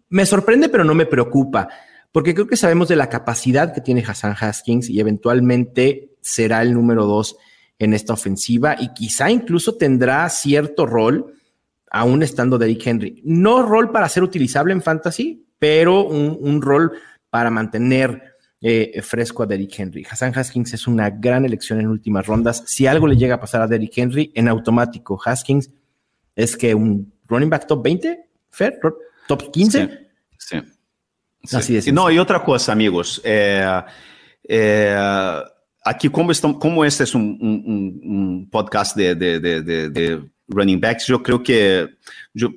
me 0.09 0.27
sorprende, 0.27 0.69
pero 0.69 0.83
no 0.83 0.95
me 0.95 1.07
preocupa, 1.07 1.69
porque 2.11 2.35
creo 2.35 2.49
que 2.49 2.57
sabemos 2.57 2.89
de 2.89 2.97
la 2.97 3.09
capacidad 3.09 3.73
que 3.73 3.81
tiene 3.81 4.05
Hassan 4.05 4.35
Haskins 4.39 4.89
y 4.89 4.99
eventualmente 4.99 6.17
será 6.23 6.63
el 6.63 6.75
número 6.75 7.07
dos 7.07 7.37
en 7.79 7.95
esta 7.95 8.15
ofensiva 8.15 8.77
y 8.79 8.93
quizá 8.95 9.31
incluso 9.31 9.77
tendrá 9.77 10.29
cierto 10.29 10.87
rol 10.87 11.35
aún 11.91 12.23
estando 12.23 12.57
Derrick 12.57 12.87
Henry. 12.87 13.21
No 13.25 13.63
rol 13.63 13.91
para 13.91 14.09
ser 14.09 14.23
utilizable 14.23 14.73
en 14.73 14.81
fantasy, 14.81 15.45
pero 15.59 16.07
un, 16.07 16.63
rol 16.63 16.93
para 17.29 17.51
mantener 17.51 18.37
eh, 18.61 19.01
fresco 19.03 19.43
a 19.43 19.47
Derrick 19.47 19.79
Henry. 19.79 20.07
Hassan 20.09 20.33
Haskins 20.35 20.73
es 20.73 20.87
una 20.87 21.11
gran 21.11 21.45
elección 21.45 21.81
en 21.81 21.89
últimas 21.89 22.27
rondas. 22.27 22.63
Si 22.67 22.87
algo 22.87 23.07
le 23.07 23.17
llega 23.17 23.35
a 23.35 23.41
pasar 23.41 23.61
a 23.61 23.67
Derrick 23.67 23.99
Henry, 23.99 24.33
en 24.35 24.49
automático, 24.49 25.21
Haskins 25.23 25.71
es 26.37 26.57
que 26.57 26.75
un 26.75 27.13
running 27.27 27.51
back 27.51 27.67
top 27.67 27.83
20, 27.83 28.27
Fair, 28.51 28.79
top 29.27 29.51
15. 29.51 30.09
Sí. 30.39 30.63
Así 31.53 31.77
es. 31.77 31.93
No, 31.93 32.11
y 32.11 32.19
otra 32.19 32.43
cosa, 32.43 32.73
amigos. 32.73 33.21
Eh, 33.25 33.83
eh, 34.45 34.97
aquí, 35.85 36.09
como, 36.09 36.33
como 36.59 36.85
este 36.85 37.05
es 37.05 37.15
un, 37.15 38.49
podcast 38.51 38.97
de, 38.97 39.15
de 39.15 40.31
running 40.51 40.81
backs, 40.81 41.07
yo 41.07 41.23
creo 41.23 41.43
que 41.43 41.89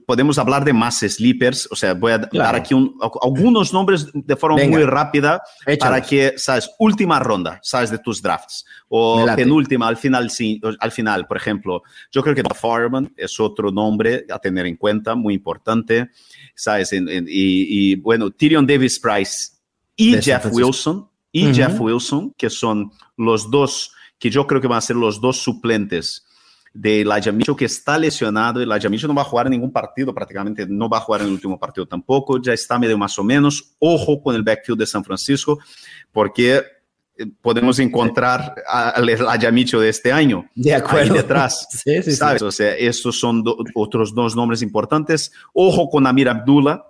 podemos 0.06 0.38
hablar 0.38 0.66
de 0.66 0.74
más 0.74 1.00
sleepers, 1.00 1.68
o 1.72 1.76
sea, 1.76 1.94
voy 1.94 2.12
a 2.12 2.18
dar 2.18 2.56
aquí 2.56 2.76
algunos 3.22 3.74
nombres 3.74 4.08
de 4.14 4.36
forma 4.36 4.64
muy 4.66 4.84
rápida 4.84 5.42
para 5.80 6.02
que, 6.02 6.34
sabes, 6.38 6.70
última 6.80 7.20
ronda, 7.20 7.60
sabes, 7.64 7.90
de 7.90 7.98
tus 8.00 8.22
drafts, 8.22 8.66
o 8.90 9.26
penúltima, 9.36 9.88
al 9.88 9.98
final, 9.98 10.30
sí, 10.30 10.60
al 10.80 10.92
final, 10.92 11.28
por 11.28 11.38
ejemplo, 11.38 11.82
yo 12.12 12.22
creo 12.22 12.36
que 12.36 12.44
Farman 12.54 13.14
es 13.16 13.40
otro 13.40 13.72
nombre 13.72 14.26
a 14.30 14.40
tener 14.40 14.66
en 14.66 14.76
cuenta, 14.76 15.16
muy 15.16 15.34
importante, 15.34 16.10
sabes, 16.56 16.92
y, 16.94 17.96
bueno, 17.96 18.32
Tyrion 18.32 18.68
Davis 18.68 19.00
Price 19.00 19.54
y 19.96 20.22
Jeff 20.22 20.48
Wilson, 20.52 21.10
y 21.32 21.54
Jeff 21.54 21.80
Wilson, 21.80 22.34
que 22.38 22.50
son 22.50 22.92
los 23.18 23.50
dos, 23.50 23.92
que 24.20 24.30
yo 24.30 24.46
creo 24.46 24.62
que 24.62 24.68
van 24.68 24.78
a 24.78 24.82
ser 24.82 24.96
los 24.96 25.20
dos 25.20 25.38
suplentes 25.38 26.26
de 26.74 27.02
Elijah 27.02 27.32
Mitchell, 27.32 27.56
que 27.56 27.66
está 27.66 28.00
lesionado. 28.00 28.60
Elijah 28.60 28.90
Mitchell 28.90 29.08
no 29.08 29.14
va 29.14 29.22
a 29.22 29.26
jugar 29.26 29.46
en 29.46 29.52
ningún 29.52 29.72
partido, 29.72 30.14
prácticamente 30.14 30.66
no 30.68 30.90
va 30.90 30.98
a 30.98 31.02
jugar 31.02 31.22
en 31.22 31.28
el 31.28 31.34
último 31.34 31.60
partido 31.60 31.86
tampoco. 31.86 32.42
Ya 32.42 32.54
está 32.54 32.80
medio 32.80 32.98
más 32.98 33.18
o 33.20 33.24
menos. 33.24 33.76
Ojo 33.80 34.22
con 34.22 34.36
el 34.36 34.44
backfield 34.44 34.80
de 34.80 34.88
San 34.88 35.04
Francisco, 35.04 35.60
porque 36.12 36.64
eh, 37.16 37.26
podemos 37.42 37.78
encontrar 37.78 38.56
al 38.68 39.08
Elijah 39.08 39.52
Mitchell 39.52 39.82
de 39.82 39.90
este 39.90 40.12
año. 40.12 40.50
De 40.56 40.74
acuerdo. 40.74 41.14
Ahí 41.14 41.22
detrás. 41.22 41.68
sí, 41.84 42.02
sí, 42.02 42.12
¿sabes? 42.14 42.42
O 42.42 42.52
sea, 42.52 42.76
estos 42.76 43.20
son 43.20 43.44
otros 43.76 44.16
dos 44.16 44.36
nombres 44.36 44.64
importantes. 44.64 45.32
Ojo 45.54 45.90
con 45.90 46.08
Amir 46.08 46.28
Abdullah, 46.28 46.84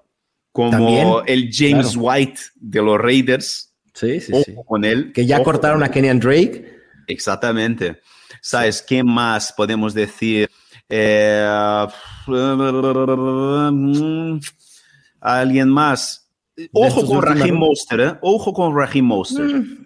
como 0.54 1.24
el 1.26 1.50
James 1.52 1.96
White 1.98 2.40
de 2.56 2.82
los 2.82 2.98
Raiders. 2.98 3.76
Sí, 3.94 4.22
sí, 4.22 4.32
Ojo 4.34 4.44
sí. 4.46 4.56
con 4.66 4.86
él. 4.86 5.12
Que 5.12 5.26
ya 5.26 5.44
cortaron 5.44 5.84
a 5.84 5.92
Kenyan 5.92 6.20
Drake. 6.20 6.74
Exactamente. 7.08 8.00
¿Sabes 8.46 8.82
qué 8.82 9.06
más 9.06 9.54
podemos 9.54 9.94
decir? 9.94 10.50
Eh, 10.90 11.48
alguien 15.22 15.70
más. 15.70 16.30
Ojo 16.74 17.06
con 17.06 17.56
Monster, 17.56 18.00
¿eh? 18.02 18.14
Ojo 18.22 18.54
con 18.54 18.76
Raheem 18.76 19.06
Monster. 19.06 19.46
Mm. 19.46 19.83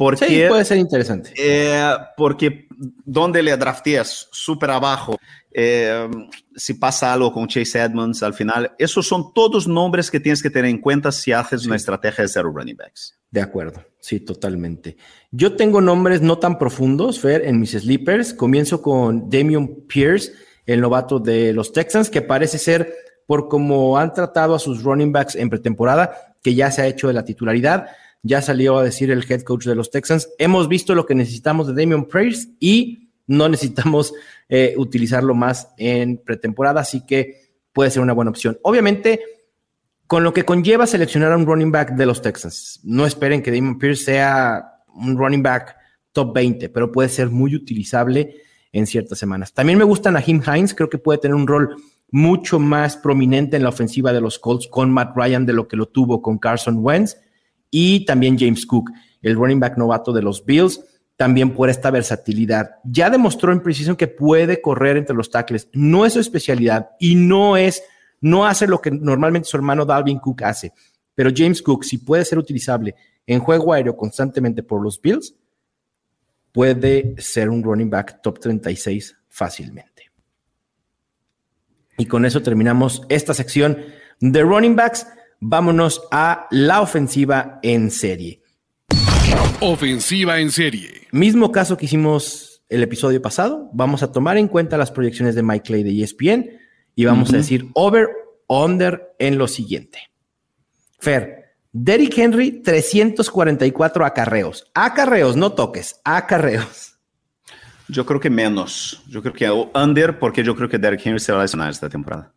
Porque, 0.00 0.28
sí, 0.28 0.42
puede 0.48 0.64
ser 0.64 0.78
interesante. 0.78 1.30
Eh, 1.36 1.94
porque 2.16 2.66
donde 3.04 3.42
le 3.42 3.54
drafteas 3.54 4.28
súper 4.32 4.70
abajo, 4.70 5.18
eh, 5.52 6.08
si 6.56 6.72
pasa 6.72 7.12
algo 7.12 7.30
con 7.34 7.46
Chase 7.46 7.80
Edmonds 7.80 8.22
al 8.22 8.32
final, 8.32 8.72
esos 8.78 9.06
son 9.06 9.34
todos 9.34 9.68
nombres 9.68 10.10
que 10.10 10.18
tienes 10.18 10.42
que 10.42 10.48
tener 10.48 10.70
en 10.70 10.80
cuenta 10.80 11.12
si 11.12 11.32
haces 11.32 11.66
una 11.66 11.76
estrategia 11.76 12.22
de 12.22 12.28
cero 12.28 12.50
running 12.50 12.78
backs. 12.78 13.18
De 13.30 13.42
acuerdo, 13.42 13.84
sí, 13.98 14.20
totalmente. 14.20 14.96
Yo 15.32 15.54
tengo 15.54 15.82
nombres 15.82 16.22
no 16.22 16.38
tan 16.38 16.56
profundos, 16.56 17.20
Fer, 17.20 17.44
en 17.44 17.60
mis 17.60 17.72
sleepers. 17.72 18.32
Comienzo 18.32 18.80
con 18.80 19.28
Damian 19.28 19.68
Pierce, 19.86 20.32
el 20.64 20.80
novato 20.80 21.18
de 21.18 21.52
los 21.52 21.74
Texans, 21.74 22.08
que 22.08 22.22
parece 22.22 22.56
ser, 22.56 22.94
por 23.26 23.50
como 23.50 23.98
han 23.98 24.14
tratado 24.14 24.54
a 24.54 24.58
sus 24.58 24.82
running 24.82 25.12
backs 25.12 25.34
en 25.34 25.50
pretemporada, 25.50 26.36
que 26.42 26.54
ya 26.54 26.70
se 26.70 26.80
ha 26.80 26.86
hecho 26.86 27.08
de 27.08 27.12
la 27.12 27.26
titularidad 27.26 27.88
ya 28.22 28.42
salió 28.42 28.78
a 28.78 28.84
decir 28.84 29.10
el 29.10 29.24
head 29.28 29.42
coach 29.42 29.64
de 29.64 29.74
los 29.74 29.90
Texans, 29.90 30.28
hemos 30.38 30.68
visto 30.68 30.94
lo 30.94 31.06
que 31.06 31.14
necesitamos 31.14 31.66
de 31.66 31.74
Damian 31.74 32.04
Pierce 32.04 32.48
y 32.60 33.10
no 33.26 33.48
necesitamos 33.48 34.12
eh, 34.48 34.74
utilizarlo 34.76 35.34
más 35.34 35.68
en 35.78 36.18
pretemporada, 36.18 36.80
así 36.80 37.06
que 37.06 37.54
puede 37.72 37.90
ser 37.90 38.02
una 38.02 38.12
buena 38.12 38.30
opción. 38.30 38.58
Obviamente, 38.62 39.20
con 40.06 40.24
lo 40.24 40.32
que 40.32 40.44
conlleva 40.44 40.86
seleccionar 40.86 41.32
a 41.32 41.36
un 41.36 41.46
running 41.46 41.70
back 41.70 41.92
de 41.94 42.06
los 42.06 42.20
Texans, 42.20 42.80
no 42.82 43.06
esperen 43.06 43.42
que 43.42 43.52
Damian 43.52 43.78
Pierce 43.78 44.04
sea 44.04 44.82
un 44.94 45.16
running 45.16 45.42
back 45.42 45.76
top 46.12 46.34
20, 46.34 46.68
pero 46.70 46.90
puede 46.90 47.08
ser 47.08 47.30
muy 47.30 47.54
utilizable 47.54 48.36
en 48.72 48.86
ciertas 48.86 49.18
semanas. 49.18 49.52
También 49.52 49.78
me 49.78 49.84
gusta 49.84 50.10
Nahim 50.10 50.42
Hines, 50.44 50.74
creo 50.74 50.90
que 50.90 50.98
puede 50.98 51.20
tener 51.20 51.34
un 51.34 51.46
rol 51.46 51.76
mucho 52.10 52.58
más 52.58 52.96
prominente 52.96 53.56
en 53.56 53.62
la 53.62 53.68
ofensiva 53.68 54.12
de 54.12 54.20
los 54.20 54.38
Colts 54.38 54.66
con 54.68 54.90
Matt 54.90 55.16
Ryan 55.16 55.46
de 55.46 55.52
lo 55.52 55.68
que 55.68 55.76
lo 55.76 55.86
tuvo 55.86 56.20
con 56.20 56.38
Carson 56.38 56.78
Wentz 56.80 57.16
y 57.70 58.04
también 58.04 58.38
James 58.38 58.66
Cook, 58.66 58.90
el 59.22 59.36
running 59.36 59.60
back 59.60 59.76
novato 59.76 60.12
de 60.12 60.22
los 60.22 60.44
Bills, 60.44 60.80
también 61.16 61.52
por 61.52 61.68
esta 61.68 61.90
versatilidad. 61.90 62.76
Ya 62.84 63.10
demostró 63.10 63.52
en 63.52 63.62
precisión 63.62 63.94
que 63.94 64.08
puede 64.08 64.62
correr 64.62 64.96
entre 64.96 65.14
los 65.14 65.30
tackles. 65.30 65.68
No 65.72 66.06
es 66.06 66.14
su 66.14 66.20
especialidad 66.20 66.90
y 66.98 67.14
no 67.14 67.56
es, 67.56 67.82
no 68.20 68.46
hace 68.46 68.66
lo 68.66 68.80
que 68.80 68.90
normalmente 68.90 69.48
su 69.48 69.56
hermano 69.56 69.84
Dalvin 69.84 70.18
Cook 70.18 70.42
hace. 70.44 70.72
Pero 71.14 71.30
James 71.34 71.60
Cook, 71.60 71.84
si 71.84 71.98
puede 71.98 72.24
ser 72.24 72.38
utilizable 72.38 72.94
en 73.26 73.40
juego 73.40 73.74
aéreo 73.74 73.96
constantemente 73.96 74.62
por 74.62 74.82
los 74.82 75.00
Bills, 75.00 75.34
puede 76.52 77.14
ser 77.18 77.50
un 77.50 77.62
running 77.62 77.90
back 77.90 78.22
top 78.22 78.40
36 78.40 79.16
fácilmente. 79.28 80.10
Y 81.98 82.06
con 82.06 82.24
eso 82.24 82.42
terminamos 82.42 83.02
esta 83.10 83.34
sección 83.34 83.76
de 84.20 84.42
running 84.42 84.74
backs. 84.74 85.06
Vámonos 85.42 86.02
a 86.10 86.46
la 86.50 86.82
ofensiva 86.82 87.60
en 87.62 87.90
serie. 87.90 88.42
Ofensiva 89.60 90.38
en 90.38 90.50
serie. 90.50 91.08
Mismo 91.12 91.50
caso 91.50 91.78
que 91.78 91.86
hicimos 91.86 92.62
el 92.68 92.82
episodio 92.82 93.22
pasado. 93.22 93.70
Vamos 93.72 94.02
a 94.02 94.12
tomar 94.12 94.36
en 94.36 94.48
cuenta 94.48 94.76
las 94.76 94.90
proyecciones 94.90 95.34
de 95.34 95.42
Mike 95.42 95.64
Clay 95.64 95.82
de 95.82 96.02
ESPN 96.02 96.50
y 96.94 97.06
vamos 97.06 97.32
a 97.32 97.38
decir 97.38 97.68
over, 97.72 98.08
under 98.48 99.14
en 99.18 99.38
lo 99.38 99.48
siguiente. 99.48 100.10
Fer, 100.98 101.54
Derrick 101.72 102.18
Henry, 102.18 102.60
344 102.60 104.04
acarreos. 104.04 104.70
Acarreos, 104.74 105.36
no 105.36 105.52
toques, 105.52 106.02
acarreos. 106.04 106.98
Yo 107.88 108.04
creo 108.04 108.20
que 108.20 108.28
menos. 108.28 109.02
Yo 109.08 109.22
creo 109.22 109.32
que 109.32 109.50
under, 109.78 110.18
porque 110.18 110.44
yo 110.44 110.54
creo 110.54 110.68
que 110.68 110.78
Derrick 110.78 111.06
Henry 111.06 111.18
se 111.18 111.32
va 111.32 111.38
a 111.38 111.42
lesionar 111.42 111.70
esta 111.70 111.88
temporada. 111.88 112.34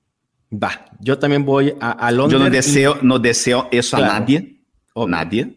Va, 0.53 0.85
yo 0.99 1.17
también 1.17 1.45
voy 1.45 1.73
a, 1.79 1.91
al 1.91 2.19
under. 2.19 2.37
Yo 2.37 2.43
no 2.43 2.49
deseo, 2.49 2.97
no 3.01 3.17
deseo 3.17 3.69
eso 3.71 3.97
a 3.97 4.01
nadie, 4.01 4.59
o 4.93 5.07
nadie, 5.07 5.55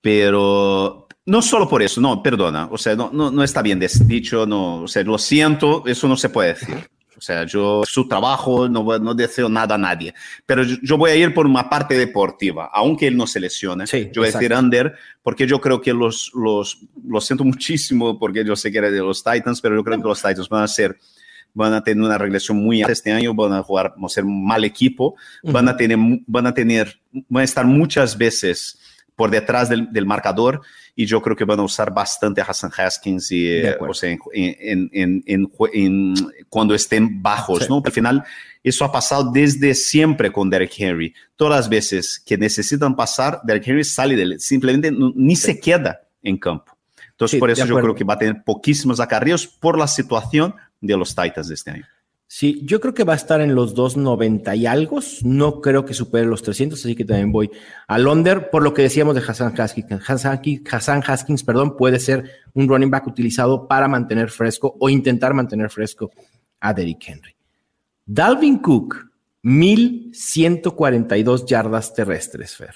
pero 0.00 1.06
no 1.26 1.42
solo 1.42 1.68
por 1.68 1.82
eso, 1.82 2.00
no, 2.00 2.22
perdona, 2.22 2.68
o 2.70 2.78
sea, 2.78 2.96
no, 2.96 3.10
no, 3.12 3.30
no 3.30 3.42
está 3.42 3.62
bien 3.62 3.80
dicho, 4.06 4.46
no, 4.46 4.82
o 4.82 4.88
sea, 4.88 5.02
lo 5.02 5.18
siento, 5.18 5.84
eso 5.86 6.08
no 6.08 6.16
se 6.16 6.28
puede 6.28 6.54
decir. 6.54 6.76
O 7.16 7.20
sea, 7.20 7.44
yo, 7.44 7.82
su 7.86 8.06
trabajo, 8.06 8.68
no, 8.68 8.98
no 8.98 9.14
deseo 9.14 9.48
nada 9.48 9.76
a 9.76 9.78
nadie. 9.78 10.12
Pero 10.44 10.62
yo, 10.64 10.76
yo, 10.82 10.98
voy 10.98 11.12
a 11.12 11.16
ir 11.16 11.32
por 11.32 11.46
una 11.46 11.68
parte 11.68 11.96
deportiva, 11.96 12.70
aunque 12.72 13.06
él 13.06 13.16
no 13.16 13.26
se 13.26 13.40
lesione. 13.40 13.86
Sí, 13.86 14.10
yo 14.12 14.20
voy 14.20 14.28
a 14.28 14.32
decir 14.32 14.52
under, 14.52 14.94
porque 15.22 15.46
yo 15.46 15.58
creo 15.58 15.80
que 15.80 15.94
los, 15.94 16.30
los, 16.34 16.78
lo 17.06 17.20
siento 17.22 17.42
muchísimo, 17.42 18.18
porque 18.18 18.44
yo 18.44 18.54
sé 18.54 18.70
que 18.70 18.78
era 18.78 18.90
de 18.90 18.98
los 18.98 19.24
Titans, 19.24 19.62
pero 19.62 19.76
yo 19.76 19.82
creo 19.82 19.96
que 20.00 20.08
los 20.08 20.20
Titans 20.20 20.48
van 20.48 20.64
a 20.64 20.68
ser 20.68 20.98
van 21.56 21.72
a 21.72 21.82
tener 21.82 22.04
una 22.04 22.18
regresión 22.18 22.58
muy 22.58 22.82
alta 22.82 22.92
este 22.92 23.12
año, 23.12 23.34
van 23.34 23.54
a 23.54 23.62
jugar, 23.62 23.92
vamos 23.96 24.12
a 24.12 24.16
ser 24.16 24.24
un 24.24 24.46
mal 24.46 24.62
equipo, 24.64 25.16
uh 25.42 25.48
-huh. 25.48 25.52
van, 25.52 25.68
a 25.68 25.76
tener, 25.76 25.98
van 26.26 26.46
a 26.46 26.52
tener, 26.52 27.00
van 27.28 27.40
a 27.40 27.44
estar 27.44 27.64
muchas 27.64 28.18
veces 28.18 28.78
por 29.16 29.30
detrás 29.30 29.70
del, 29.70 29.90
del, 29.90 30.04
marcador 30.04 30.60
y 30.94 31.06
yo 31.06 31.22
creo 31.22 31.34
que 31.34 31.46
van 31.46 31.58
a 31.58 31.62
usar 31.62 31.94
bastante 31.94 32.42
a 32.42 32.44
Hassan 32.44 32.70
Haskins 32.76 33.32
y, 33.32 33.48
eh, 33.48 33.74
o 33.80 33.94
sea, 33.94 34.10
en, 34.34 34.90
en, 34.92 35.22
en, 35.24 36.14
cuando 36.50 36.74
estén 36.74 37.22
bajos, 37.22 37.60
sí. 37.60 37.66
¿no? 37.70 37.80
Al 37.82 37.92
final, 37.92 38.24
eso 38.62 38.84
ha 38.84 38.92
pasado 38.92 39.32
desde 39.32 39.74
siempre 39.74 40.30
con 40.30 40.50
Derek 40.50 40.74
Henry. 40.76 41.14
Todas 41.36 41.56
las 41.56 41.68
veces 41.70 42.22
que 42.26 42.36
necesitan 42.36 42.94
pasar, 42.94 43.40
Derek 43.44 43.66
Henry 43.66 43.84
sale 43.84 44.14
de 44.14 44.38
simplemente 44.38 44.92
no, 44.92 45.10
ni 45.16 45.36
sí. 45.36 45.46
se 45.46 45.60
queda 45.60 46.02
en 46.22 46.36
campo. 46.36 46.76
Entonces, 47.12 47.36
sí, 47.36 47.40
por 47.40 47.50
eso 47.50 47.64
yo 47.64 47.80
creo 47.80 47.94
que 47.94 48.04
va 48.04 48.12
a 48.14 48.18
tener 48.18 48.44
poquísimos 48.44 49.00
acarreos 49.00 49.46
por 49.46 49.78
la 49.78 49.88
situación 49.88 50.54
de 50.86 50.96
los 50.96 51.14
Titans 51.14 51.48
de 51.48 51.54
este 51.54 51.70
año. 51.70 51.86
Sí, 52.28 52.62
yo 52.64 52.80
creo 52.80 52.92
que 52.92 53.04
va 53.04 53.12
a 53.12 53.16
estar 53.16 53.40
en 53.40 53.54
los 53.54 53.76
2.90 53.76 54.56
y 54.56 54.66
algo. 54.66 54.98
No 55.22 55.60
creo 55.60 55.84
que 55.84 55.94
supere 55.94 56.26
los 56.26 56.42
300, 56.42 56.76
así 56.78 56.96
que 56.96 57.04
también 57.04 57.30
voy 57.30 57.50
al 57.86 58.08
under. 58.08 58.50
Por 58.50 58.64
lo 58.64 58.74
que 58.74 58.82
decíamos 58.82 59.14
de 59.14 59.20
Hassan 59.20 59.54
Haskins. 59.58 60.02
Hassan, 60.08 60.42
Hassan 60.68 61.02
Haskins, 61.06 61.44
perdón, 61.44 61.76
puede 61.76 62.00
ser 62.00 62.28
un 62.52 62.68
running 62.68 62.90
back 62.90 63.06
utilizado 63.06 63.68
para 63.68 63.86
mantener 63.86 64.30
fresco 64.30 64.76
o 64.80 64.88
intentar 64.88 65.34
mantener 65.34 65.70
fresco 65.70 66.10
a 66.58 66.74
Derrick 66.74 67.08
Henry. 67.08 67.36
Dalvin 68.04 68.58
Cook, 68.58 69.08
1142 69.42 71.46
yardas 71.46 71.94
terrestres, 71.94 72.56
Fer. 72.56 72.74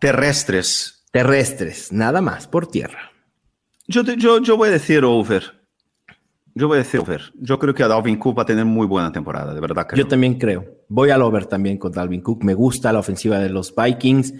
Terrestres. 0.00 0.90
Terrestres, 1.10 1.92
nada 1.92 2.20
más, 2.20 2.48
por 2.48 2.66
tierra. 2.66 3.13
Yo, 3.86 4.02
yo, 4.02 4.40
yo 4.40 4.56
voy 4.56 4.68
a 4.68 4.72
decir 4.72 5.04
over. 5.04 5.42
Yo 6.54 6.68
voy 6.68 6.76
a 6.76 6.82
decir 6.82 7.00
over. 7.00 7.20
Yo 7.34 7.58
creo 7.58 7.74
que 7.74 7.82
a 7.82 7.88
Dalvin 7.88 8.16
Cook 8.16 8.38
va 8.38 8.42
a 8.42 8.46
tener 8.46 8.64
muy 8.64 8.86
buena 8.86 9.10
temporada, 9.10 9.52
de 9.52 9.60
verdad. 9.60 9.86
Creo. 9.88 10.04
Yo 10.04 10.08
también 10.08 10.38
creo. 10.38 10.64
Voy 10.88 11.10
al 11.10 11.22
over 11.22 11.46
también 11.46 11.78
con 11.78 11.92
Dalvin 11.92 12.20
Cook. 12.20 12.44
Me 12.44 12.54
gusta 12.54 12.92
la 12.92 13.00
ofensiva 13.00 13.38
de 13.38 13.50
los 13.50 13.74
Vikings 13.74 14.34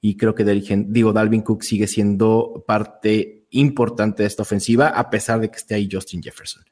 y 0.00 0.16
creo 0.16 0.34
que 0.34 0.44
digo, 0.44 1.12
Dalvin 1.12 1.42
Cook 1.42 1.62
sigue 1.62 1.86
siendo 1.86 2.64
parte 2.66 3.46
importante 3.50 4.22
de 4.22 4.26
esta 4.26 4.42
ofensiva 4.42 4.88
a 4.88 5.10
pesar 5.10 5.40
de 5.40 5.50
que 5.50 5.56
esté 5.56 5.74
ahí 5.74 5.88
Justin 5.90 6.22
Jefferson. 6.22 6.64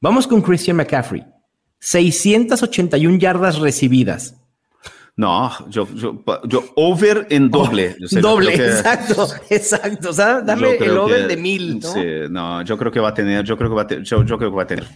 Vamos 0.00 0.26
con 0.26 0.42
Christian 0.42 0.76
McCaffrey. 0.76 1.24
681 1.80 3.18
yardas 3.18 3.58
recibidas. 3.58 4.39
No, 5.20 5.50
yo, 5.68 5.86
yo, 5.94 6.24
yo 6.48 6.64
over 6.76 7.26
en 7.28 7.50
doble. 7.50 7.94
Oh, 8.00 8.20
doble, 8.22 8.54
que, 8.54 8.64
exacto, 8.68 9.28
exacto. 9.50 10.08
O 10.08 10.12
sea, 10.14 10.40
dame 10.40 10.76
el 10.76 10.96
over 10.96 11.20
que, 11.20 11.36
de 11.36 11.36
mil, 11.36 11.78
¿no? 11.78 11.92
Sí, 11.92 12.06
no, 12.30 12.62
yo 12.62 12.78
creo 12.78 12.90
que 12.90 13.00
va 13.00 13.10
a 13.10 13.14
tener, 13.14 13.44
yo 13.44 13.54
creo 13.58 13.68
que 13.68 13.76
va 13.76 13.82
a 13.82 13.86
tener, 13.86 14.02
yo, 14.02 14.24
yo 14.24 14.38
creo 14.38 14.50
que 14.50 14.56
va 14.56 14.62
a 14.62 14.66
tener 14.66 14.86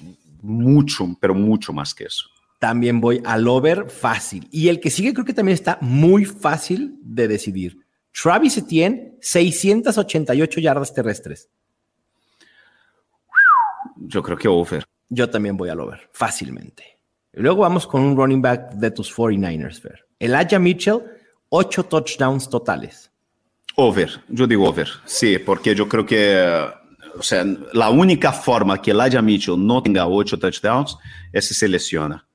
mucho, 0.40 1.14
pero 1.20 1.34
mucho 1.34 1.74
más 1.74 1.94
que 1.94 2.04
eso. 2.04 2.24
También 2.58 3.02
voy 3.02 3.20
al 3.22 3.46
over 3.46 3.90
fácil. 3.90 4.48
Y 4.50 4.68
el 4.68 4.80
que 4.80 4.88
sigue 4.88 5.12
creo 5.12 5.26
que 5.26 5.34
también 5.34 5.52
está 5.52 5.76
muy 5.82 6.24
fácil 6.24 6.96
de 7.02 7.28
decidir. 7.28 7.76
Travis 8.10 8.56
Etienne, 8.56 9.18
688 9.20 10.60
yardas 10.60 10.94
terrestres. 10.94 11.50
Yo 13.96 14.22
creo 14.22 14.38
que 14.38 14.48
over. 14.48 14.86
Yo 15.10 15.28
también 15.28 15.58
voy 15.58 15.68
al 15.68 15.80
over, 15.80 16.08
fácilmente. 16.14 16.94
Y 17.30 17.42
luego 17.42 17.60
vamos 17.60 17.86
con 17.86 18.00
un 18.00 18.16
running 18.16 18.40
back 18.40 18.70
de 18.72 18.90
tus 18.90 19.14
49ers, 19.14 19.82
Fer. 19.82 20.04
Elijah 20.24 20.58
Mitchell, 20.58 21.00
8 21.50 21.84
touchdowns 21.84 22.48
totales. 22.48 23.10
Over, 23.76 24.10
yo 24.28 24.46
digo 24.46 24.68
over, 24.68 24.88
sí, 25.04 25.38
porque 25.38 25.74
yo 25.74 25.88
creo 25.88 26.06
que, 26.06 26.64
o 27.18 27.22
sea, 27.22 27.44
la 27.72 27.90
única 27.90 28.32
forma 28.32 28.80
que 28.80 28.92
Elijah 28.92 29.20
Mitchell 29.20 29.56
no 29.58 29.82
tenga 29.82 30.06
8 30.06 30.38
touchdowns 30.38 30.96
es 31.32 31.46
si 31.46 31.54
se 31.54 31.68
lesiona. 31.68 32.26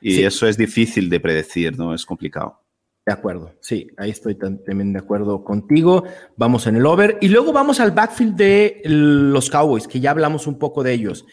Y 0.00 0.16
sí. 0.16 0.24
eso 0.24 0.48
es 0.48 0.56
difícil 0.56 1.08
de 1.08 1.20
predecir, 1.20 1.78
¿no? 1.78 1.94
Es 1.94 2.04
complicado. 2.04 2.58
De 3.06 3.12
acuerdo, 3.12 3.54
sí, 3.60 3.88
ahí 3.96 4.10
estoy 4.10 4.36
también 4.36 4.92
de 4.92 4.98
acuerdo 4.98 5.42
contigo. 5.42 6.04
Vamos 6.36 6.66
en 6.66 6.76
el 6.76 6.86
over. 6.86 7.18
Y 7.20 7.28
luego 7.28 7.52
vamos 7.52 7.80
al 7.80 7.92
backfield 7.92 8.36
de 8.36 8.82
los 8.84 9.50
Cowboys, 9.50 9.88
que 9.88 10.00
ya 10.00 10.10
hablamos 10.10 10.46
un 10.46 10.58
poco 10.58 10.82
de 10.82 10.92
ellos. 10.92 11.24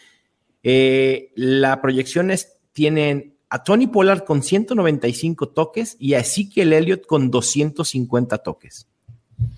Eh, 0.62 1.32
la 1.36 1.80
proyección 1.80 2.30
es, 2.30 2.60
tienen 2.72 3.29
a 3.50 3.62
Tony 3.64 3.88
Pollard 3.88 4.24
con 4.24 4.42
195 4.42 5.48
toques 5.48 5.96
y 5.98 6.14
a 6.14 6.20
Ezekiel 6.20 6.72
Elliott 6.72 7.04
con 7.04 7.30
250 7.30 8.38
toques. 8.38 8.86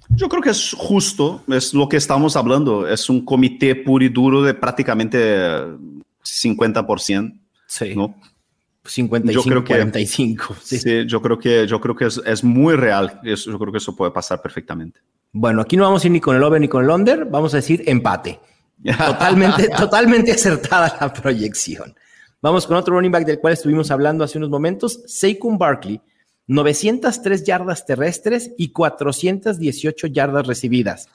Yo 0.08 0.28
creo 0.28 0.42
que 0.42 0.50
es 0.50 0.74
justo, 0.76 1.42
es 1.48 1.74
lo 1.74 1.88
que 1.88 1.96
estamos 1.96 2.36
hablando, 2.36 2.88
es 2.88 3.08
un 3.10 3.24
comité 3.24 3.74
puro 3.74 4.04
y 4.04 4.08
duro 4.08 4.42
de 4.42 4.54
prácticamente 4.54 5.18
50%. 6.24 7.38
Sí. 7.66 7.94
¿no? 7.94 8.14
55, 8.84 9.32
yo 9.32 9.48
creo 9.48 9.64
que, 9.64 9.74
45. 9.74 10.56
Sí. 10.62 10.78
sí, 10.78 11.06
yo 11.06 11.22
creo 11.22 11.38
que, 11.38 11.66
yo 11.66 11.80
creo 11.80 11.94
que 11.94 12.06
es, 12.06 12.20
es 12.24 12.42
muy 12.42 12.74
real, 12.74 13.20
eso, 13.24 13.50
yo 13.50 13.58
creo 13.58 13.72
que 13.72 13.78
eso 13.78 13.94
puede 13.94 14.10
pasar 14.10 14.42
perfectamente. 14.42 15.00
Bueno, 15.32 15.62
aquí 15.62 15.76
no 15.76 15.84
vamos 15.84 16.02
a 16.02 16.06
ir 16.06 16.12
ni 16.12 16.20
con 16.20 16.36
el 16.36 16.42
over 16.42 16.60
ni 16.60 16.68
con 16.68 16.84
el 16.84 16.90
under, 16.90 17.24
vamos 17.24 17.54
a 17.54 17.58
decir 17.58 17.82
empate. 17.86 18.40
Totalmente, 18.98 19.68
totalmente 19.68 20.32
acertada 20.32 20.96
la 21.00 21.12
proyección. 21.12 21.94
Vamos 22.42 22.66
con 22.66 22.76
otro 22.76 22.96
running 22.96 23.12
back 23.12 23.24
del 23.24 23.38
cual 23.38 23.52
estuvimos 23.52 23.92
hablando 23.92 24.24
hace 24.24 24.36
unos 24.36 24.50
momentos, 24.50 25.00
Saquon 25.06 25.58
Barkley, 25.58 26.00
903 26.48 27.44
yardas 27.44 27.86
terrestres 27.86 28.50
y 28.58 28.72
418 28.72 30.08
yardas 30.08 30.48
recibidas. 30.48 31.08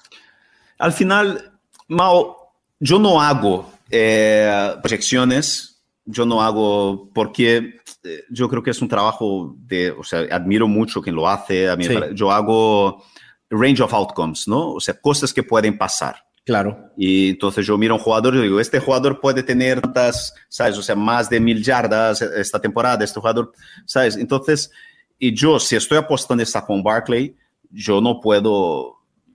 Al 0.79 0.93
final, 0.93 1.51
Mao, 1.89 2.53
yo 2.79 2.97
no 2.97 3.21
hago 3.21 3.69
eh, 3.91 4.73
proyecciones, 4.81 5.83
yo 6.05 6.25
no 6.25 6.41
hago 6.41 7.09
porque 7.13 7.81
eh, 8.03 8.23
yo 8.29 8.47
creo 8.47 8.63
que 8.63 8.71
es 8.71 8.81
un 8.81 8.87
trabajo 8.87 9.53
de, 9.59 9.91
o 9.91 10.05
sea, 10.05 10.21
admiro 10.31 10.65
mucho 10.69 11.01
quien 11.01 11.15
lo 11.15 11.27
hace, 11.27 11.67
sí. 11.81 11.93
yo 12.13 12.31
hago 12.31 13.03
range 13.49 13.83
of 13.83 13.93
outcomes, 13.93 14.47
¿no? 14.47 14.75
O 14.75 14.79
sea, 14.79 14.97
cosas 14.99 15.33
que 15.33 15.43
pueden 15.43 15.77
pasar. 15.77 16.26
Claro. 16.47 16.93
Y 16.95 17.31
entonces 17.31 17.67
yo 17.67 17.77
miro 17.77 17.93
a 17.93 17.97
un 17.97 18.03
jugador 18.03 18.33
y 18.33 18.41
digo, 18.41 18.61
este 18.61 18.79
jugador 18.79 19.19
puede 19.19 19.43
tener 19.43 19.81
tantas, 19.81 20.33
¿sabes? 20.47 20.77
O 20.77 20.81
sea, 20.81 20.95
más 20.95 21.29
de 21.29 21.41
mil 21.41 21.61
yardas 21.61 22.21
esta 22.21 22.57
temporada, 22.57 23.03
este 23.03 23.19
jugador, 23.19 23.51
¿sabes? 23.85 24.15
Entonces, 24.15 24.71
y 25.19 25.35
yo, 25.35 25.59
si 25.59 25.75
estoy 25.75 25.97
apostando 25.97 26.41
esta 26.41 26.65
con 26.65 26.81
Barkley, 26.81 27.35
yo 27.69 27.99
no 27.99 28.21
puedo, 28.21 28.53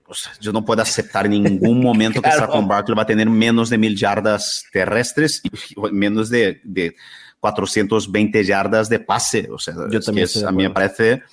o 0.06 0.14
sea, 0.14 0.32
yo 0.40 0.54
no 0.54 0.64
puedo 0.64 0.80
aceptar 0.80 1.26
en 1.26 1.42
ningún 1.42 1.80
momento 1.84 2.22
claro. 2.22 2.34
que 2.34 2.46
Saquon 2.46 2.66
Barkley 2.66 2.96
va 2.96 3.02
a 3.02 3.06
tener 3.06 3.28
menos 3.28 3.68
de 3.68 3.76
mil 3.76 3.94
yardas 3.94 4.64
terrestres 4.72 5.42
y 5.44 5.80
menos 5.92 6.30
de, 6.30 6.62
de 6.64 6.96
420 7.40 8.42
yardas 8.42 8.88
de 8.88 9.00
pase. 9.00 9.50
O 9.52 9.58
sea, 9.58 9.74
yo 9.90 10.00
también 10.00 10.24
es, 10.24 10.42
a 10.42 10.50
mí 10.50 10.62
me 10.62 10.70
parece, 10.70 11.24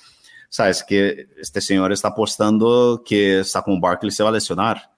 ¿sabes? 0.50 0.84
Que 0.86 1.28
este 1.40 1.62
señor 1.62 1.90
está 1.90 2.08
apostando 2.08 3.02
que 3.02 3.44
Saquon 3.44 3.80
Barkley 3.80 4.10
se 4.10 4.22
va 4.22 4.28
a 4.28 4.32
lesionar. 4.32 4.89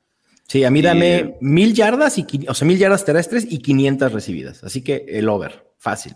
Sí, 0.53 0.65
a 0.65 0.71
mí 0.71 0.83
dame 0.83 1.39
mil 1.41 1.73
yardas, 1.73 2.19
y, 2.19 2.27
o 2.47 2.53
sea, 2.53 2.69
mil 2.69 2.77
yardas 2.77 3.07
terrestres 3.07 3.47
y 3.49 3.61
500 3.61 4.13
recibidas. 4.13 4.63
Así 4.63 4.85
que 4.85 5.07
el 5.09 5.31
over, 5.31 5.67
fácil. 5.79 6.15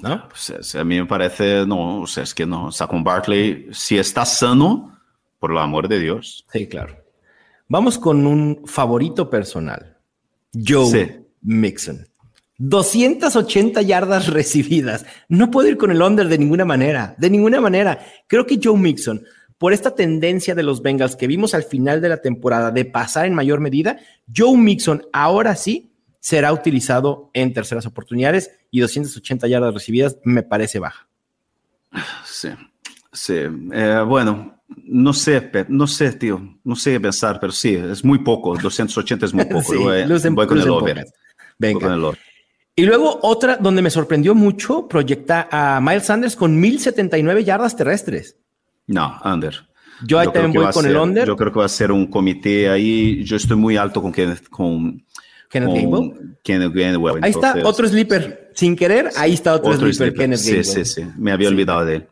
¿No? 0.00 0.30
Pues, 0.30 0.74
a 0.74 0.82
mí 0.82 0.98
me 0.98 1.04
parece, 1.04 1.66
no, 1.66 2.00
o 2.00 2.06
sea, 2.06 2.22
es 2.22 2.32
que 2.32 2.46
no. 2.46 2.72
Saquon 2.72 3.04
Barkley, 3.04 3.66
si 3.70 3.98
está 3.98 4.24
sano, 4.24 4.98
por 5.38 5.50
el 5.50 5.58
amor 5.58 5.88
de 5.88 6.00
Dios. 6.00 6.46
Sí, 6.50 6.66
claro. 6.68 6.96
Vamos 7.68 7.98
con 7.98 8.26
un 8.26 8.62
favorito 8.64 9.28
personal. 9.28 9.98
Joe 10.54 10.86
sí. 10.86 11.12
Mixon. 11.42 12.08
280 12.56 13.82
yardas 13.82 14.26
recibidas. 14.32 15.04
No 15.28 15.50
puedo 15.50 15.68
ir 15.68 15.76
con 15.76 15.90
el 15.90 16.00
under 16.00 16.28
de 16.28 16.38
ninguna 16.38 16.64
manera, 16.64 17.14
de 17.18 17.28
ninguna 17.28 17.60
manera. 17.60 18.06
Creo 18.26 18.46
que 18.46 18.58
Joe 18.62 18.78
Mixon, 18.78 19.22
por 19.58 19.72
esta 19.72 19.94
tendencia 19.94 20.54
de 20.54 20.62
los 20.62 20.82
Bengals 20.82 21.16
que 21.16 21.26
vimos 21.26 21.54
al 21.54 21.64
final 21.64 22.00
de 22.00 22.08
la 22.08 22.20
temporada 22.20 22.70
de 22.70 22.84
pasar 22.84 23.26
en 23.26 23.34
mayor 23.34 23.60
medida, 23.60 23.98
Joe 24.34 24.56
Mixon 24.56 25.06
ahora 25.12 25.56
sí 25.56 25.92
será 26.20 26.52
utilizado 26.52 27.30
en 27.34 27.52
terceras 27.52 27.86
oportunidades 27.86 28.50
y 28.70 28.80
280 28.80 29.46
yardas 29.46 29.74
recibidas 29.74 30.18
me 30.24 30.42
parece 30.42 30.78
baja. 30.78 31.06
Sí, 32.24 32.48
sí. 33.12 33.34
Eh, 33.72 34.04
bueno, 34.06 34.62
no 34.84 35.12
sé, 35.12 35.50
no 35.68 35.86
sé, 35.86 36.12
tío, 36.12 36.58
no 36.64 36.76
sé 36.76 36.92
qué 36.92 37.00
pensar, 37.00 37.38
pero 37.40 37.52
sí, 37.52 37.74
es 37.74 38.04
muy 38.04 38.18
poco, 38.18 38.56
280 38.56 39.26
es 39.26 39.34
muy 39.34 39.44
poco. 39.50 39.72
sí, 39.72 39.76
voy, 40.30 40.46
con 40.46 40.60
el 40.60 40.70
over. 40.70 41.04
Venga. 41.58 42.14
Y 42.76 42.84
luego 42.84 43.20
otra 43.22 43.56
donde 43.56 43.82
me 43.82 43.90
sorprendió 43.90 44.34
mucho, 44.34 44.88
proyecta 44.88 45.48
a 45.50 45.80
Miles 45.80 46.06
Sanders 46.06 46.34
con 46.34 46.58
1079 46.58 47.44
yardas 47.44 47.76
terrestres. 47.76 48.38
No, 48.86 49.20
under. 49.24 49.66
Yo 50.06 50.18
ahí 50.18 50.26
también 50.32 50.52
voy 50.52 50.72
con 50.72 50.86
el 50.86 50.96
under. 50.96 51.26
Yo 51.26 51.36
creo 51.36 51.52
que 51.52 51.58
va 51.58 51.64
a 51.64 51.68
ser 51.68 51.92
un 51.92 52.06
comité 52.06 52.68
ahí. 52.68 53.24
Yo 53.24 53.36
estoy 53.36 53.56
muy 53.56 53.76
alto 53.76 54.02
con 54.02 54.12
Kenneth, 54.12 54.48
con, 54.48 55.04
Kenneth 55.48 55.74
Gainwell. 55.74 56.36
Kenneth 56.42 56.72
Gainwell. 56.72 57.22
Ahí 57.22 57.30
está 57.30 57.54
otro 57.64 57.88
sleeper. 57.88 58.50
Sin 58.54 58.76
querer, 58.76 59.10
ahí 59.16 59.34
está 59.34 59.54
otro, 59.54 59.76
sleeper, 59.76 60.14
Kenneth 60.14 60.40
Gainwell. 60.40 60.64
Sí, 60.64 60.84
sí, 60.84 61.02
sí. 61.02 61.06
Me 61.16 61.32
había 61.32 61.48
olvidado 61.48 61.84
de 61.84 61.96
él. 61.96 62.08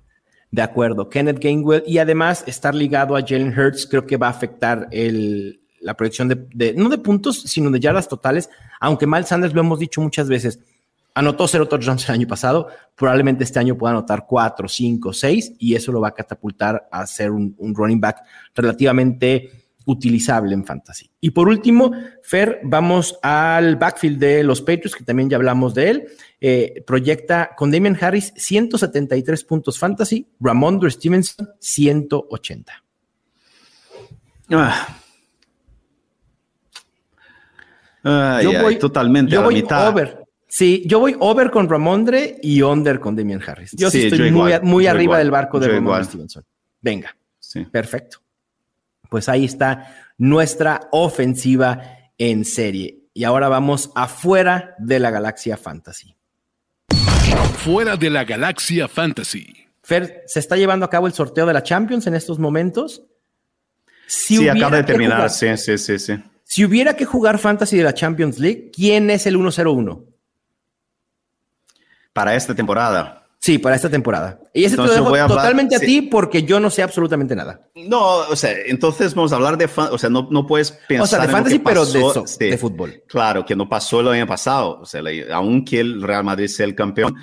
De 0.51 0.63
acuerdo, 0.63 1.09
Kenneth 1.09 1.41
Gainwell. 1.41 1.83
Y 1.87 1.99
además, 1.99 2.45
estar 2.47 2.75
ligado 2.75 3.17
a 3.17 3.23
Jalen 3.23 3.59
Hurts 3.59 3.87
creo 3.87 4.07
que 4.07 4.17
va 4.17 4.29
a 4.29 4.31
afectar 4.31 4.89
el, 4.93 5.63
la 5.81 5.95
proyección 5.95 6.29
de, 6.29 6.75
no 6.75 6.89
de 6.89 6.99
puntos, 6.99 7.43
sino 7.43 7.71
de 7.71 7.81
yardas 7.81 8.09
totales. 8.09 8.49
Aunque 8.81 9.07
Miles 9.07 9.29
Sanders, 9.29 9.55
lo 9.55 9.61
hemos 9.61 9.79
dicho 9.79 10.01
muchas 10.01 10.29
veces, 10.29 10.61
anotó 11.15 11.47
cero 11.47 11.67
touchdowns 11.67 12.09
el 12.09 12.15
año 12.15 12.27
pasado, 12.27 12.69
probablemente 12.95 13.45
este 13.45 13.59
año 13.59 13.77
pueda 13.77 13.93
anotar 13.93 14.27
cuatro, 14.27 14.69
cinco, 14.69 15.13
seis, 15.13 15.53
y 15.59 15.75
eso 15.75 15.93
lo 15.93 16.01
va 16.01 16.09
a 16.09 16.15
catapultar 16.15 16.89
a 16.91 17.07
ser 17.07 17.31
un, 17.31 17.55
running 17.59 18.01
back 18.01 18.23
relativamente 18.55 19.51
utilizable 19.85 20.55
en 20.55 20.65
fantasy. 20.65 21.11
Y 21.21 21.31
por 21.31 21.49
último, 21.49 21.93
Fer, 22.23 22.61
vamos 22.63 23.19
al 23.23 23.77
backfield 23.77 24.19
de 24.19 24.45
los 24.45 24.61
Patriots, 24.61 24.95
que 24.95 25.05
también 25.05 25.29
ya 25.29 25.37
hablamos 25.37 25.75
de 25.75 25.91
él. 25.91 26.07
Eh, 26.41 26.85
proyecta 26.87 27.51
con 27.57 27.71
Damian 27.71 27.99
Harris 28.01 28.33
173 28.37 29.45
puntos 29.45 29.79
fantasy, 29.79 30.29
Ramondre 30.41 30.91
Stevenson 30.91 31.49
180. 31.59 32.73
Ah, 38.05 38.41
yo 38.43 38.61
voy, 38.61 38.79
totalmente 38.79 39.37
a 39.37 39.41
la 39.41 39.49
mitad. 39.49 39.89
Over. 39.89 40.22
Sí, 40.55 40.83
yo 40.85 41.01
voy 41.01 41.17
over 41.19 41.51
con 41.51 41.67
Ramondre 41.67 42.39
y 42.43 42.61
under 42.61 43.01
con 43.01 43.17
Damian 43.17 43.41
Harris. 43.43 43.71
Yo 43.73 43.91
sí, 43.91 44.05
estoy 44.05 44.31
muy, 44.31 44.87
arriba 44.87 45.17
del 45.17 45.31
barco 45.31 45.59
de 45.59 45.69
Ramondre 45.69 46.05
Stevenson. 46.05 46.45
Venga. 46.79 47.17
Sí. 47.39 47.65
Perfecto. 47.65 48.19
Pues 49.09 49.31
ahí 49.31 49.47
está 49.47 50.13
nuestra 50.19 50.89
ofensiva 50.93 51.81
en 52.19 52.45
serie. 52.45 52.99
Y 53.15 53.25
ahora 53.25 53.49
vamos 53.49 53.93
afuera 53.95 54.75
de 54.79 54.99
la 54.99 55.11
galaxia 55.11 55.57
fantasy. 55.57 56.15
Fuera 57.65 57.97
de 57.97 58.11
la 58.11 58.25
galaxia 58.25 58.89
fantasy. 58.89 59.55
Fer, 59.83 60.23
¿se 60.27 60.39
está 60.39 60.59
llevando 60.59 60.85
a 60.85 60.91
cabo 60.91 61.07
el 61.07 61.15
sorteo 61.15 61.47
de 61.47 61.55
la 61.55 61.63
Champions 61.63 62.07
en 62.07 62.15
estos 62.15 62.39
momentos? 62.39 63.03
sí, 64.07 64.47
acaba 64.47 64.77
de 64.77 64.85
terminar. 64.85 65.31
sí, 65.31 65.57
sí, 65.57 65.79
sí, 65.79 65.99
sí. 65.99 66.23
Si 66.45 66.63
hubiera 66.63 66.95
que 66.95 67.07
jugar 67.07 67.39
Fantasy 67.39 67.79
de 67.79 67.85
la 67.85 67.95
Champions 67.95 68.39
League, 68.39 68.71
¿quién 68.71 69.09
es 69.09 69.27
el 69.27 69.37
101? 69.37 70.12
Para 72.13 72.35
esta 72.35 72.55
temporada. 72.55 73.27
Sí, 73.39 73.59
para 73.59 73.75
esta 73.75 73.91
temporada. 73.91 74.39
Y 74.55 74.65
ese 74.65 74.77
te 74.77 74.83
lo 74.83 75.11
dejo 75.11 75.27
totalmente 75.27 75.75
a 75.75 75.81
ti 75.81 76.03
porque 76.03 76.45
yo 76.45 76.61
no 76.61 76.71
sé 76.71 76.81
absolutamente 76.83 77.35
nada. 77.35 77.69
No, 77.75 78.19
o 78.19 78.37
sea, 78.37 78.53
entonces 78.67 79.15
vamos 79.17 79.33
a 79.33 79.37
hablar 79.37 79.59
de, 79.59 79.65
o 79.65 79.99
sea, 79.99 80.09
no, 80.09 80.29
no 80.31 80.47
puedes 80.47 80.71
pensar. 80.71 81.03
O 81.03 81.07
sea, 81.09 81.27
de 81.27 81.29
fantasy, 81.29 81.59
pero 81.59 81.85
de, 81.85 82.57
fútbol. 82.57 83.03
Claro, 83.09 83.45
que 83.45 83.57
no 83.57 83.69
pasó 83.69 83.99
el 84.01 84.09
año 84.09 84.29
pasado. 84.29 84.79
O 84.81 84.87
sea, 84.87 85.03
aunque 85.33 85.81
el 85.81 86.03
Real 86.03 86.23
Madrid 86.23 86.47
sea 86.47 86.67
el 86.67 86.77
campeón, 86.77 87.17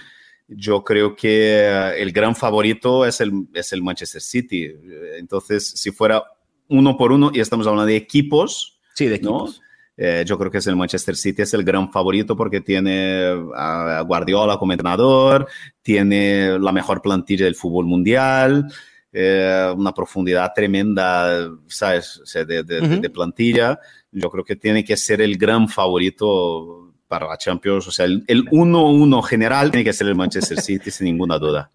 yo 0.49 0.83
creo 0.83 1.15
que 1.15 1.61
eh, 1.61 2.01
el 2.01 2.11
gran 2.11 2.35
favorito 2.35 3.05
es 3.05 3.21
el, 3.21 3.47
es 3.53 3.71
el 3.71 3.81
Manchester 3.81 4.21
City. 4.21 4.73
Entonces, 5.17 5.69
si 5.69 5.91
fuera 5.91 6.21
uno 6.67 6.97
por 6.97 7.13
uno, 7.13 7.31
y 7.33 7.39
estamos 7.39 7.65
hablando 7.65 7.85
de 7.85 7.95
equipos, 7.95 8.79
Sí, 8.99 9.07
de 9.07 9.15
equipos. 9.15 9.61
Eh, 10.01 10.23
yo 10.25 10.37
creo 10.37 10.49
que 10.49 10.59
es 10.59 10.67
el 10.67 10.77
Manchester 10.77 11.17
City, 11.17 11.41
es 11.41 11.53
el 11.53 11.65
gran 11.65 11.91
favorito 11.91 12.37
porque 12.37 12.61
tiene 12.61 13.35
a 13.53 14.01
Guardiola 14.07 14.57
como 14.57 14.71
entrenador, 14.71 15.45
tiene 15.81 16.57
la 16.57 16.71
mejor 16.71 17.01
plantilla 17.01 17.43
del 17.43 17.55
fútbol 17.55 17.85
mundial, 17.85 18.71
eh, 19.11 19.73
una 19.75 19.93
profundidad 19.93 20.53
tremenda, 20.55 21.49
¿sabes? 21.67 22.21
de, 22.33 23.11
plantilla. 23.13 23.77
Yo 24.09 24.29
creo 24.29 24.45
que 24.45 24.55
tiene 24.55 24.85
que 24.85 24.95
ser 24.95 25.19
el 25.19 25.37
gran 25.37 25.67
favorito 25.67 26.93
para 27.05 27.27
la 27.27 27.37
Champions. 27.37 27.89
O 27.89 27.91
sea, 27.91 28.05
el 28.05 28.23
1-1 28.25 29.21
general 29.23 29.69
tiene 29.69 29.83
que 29.83 29.91
ser 29.91 30.07
el 30.07 30.15
Manchester 30.15 30.61
City, 30.61 30.91
sin 30.91 31.07
ninguna 31.07 31.37
duda. 31.37 31.73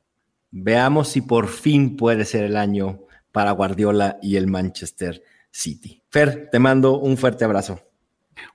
Veamos 0.51 1.09
si 1.09 1.20
por 1.20 1.49
fin 1.49 1.95
puede 1.95 2.25
ser 2.25 2.45
el 2.45 2.57
año 2.57 3.01
para 3.33 3.51
Guardiola 3.51 4.16
y 4.22 4.37
el 4.37 4.47
Manchester 4.47 5.22
City. 5.51 6.03
Fer, 6.09 6.49
te 6.51 6.59
mando 6.59 6.99
un 6.99 7.18
fuerte 7.18 7.45
abrazo. 7.45 7.83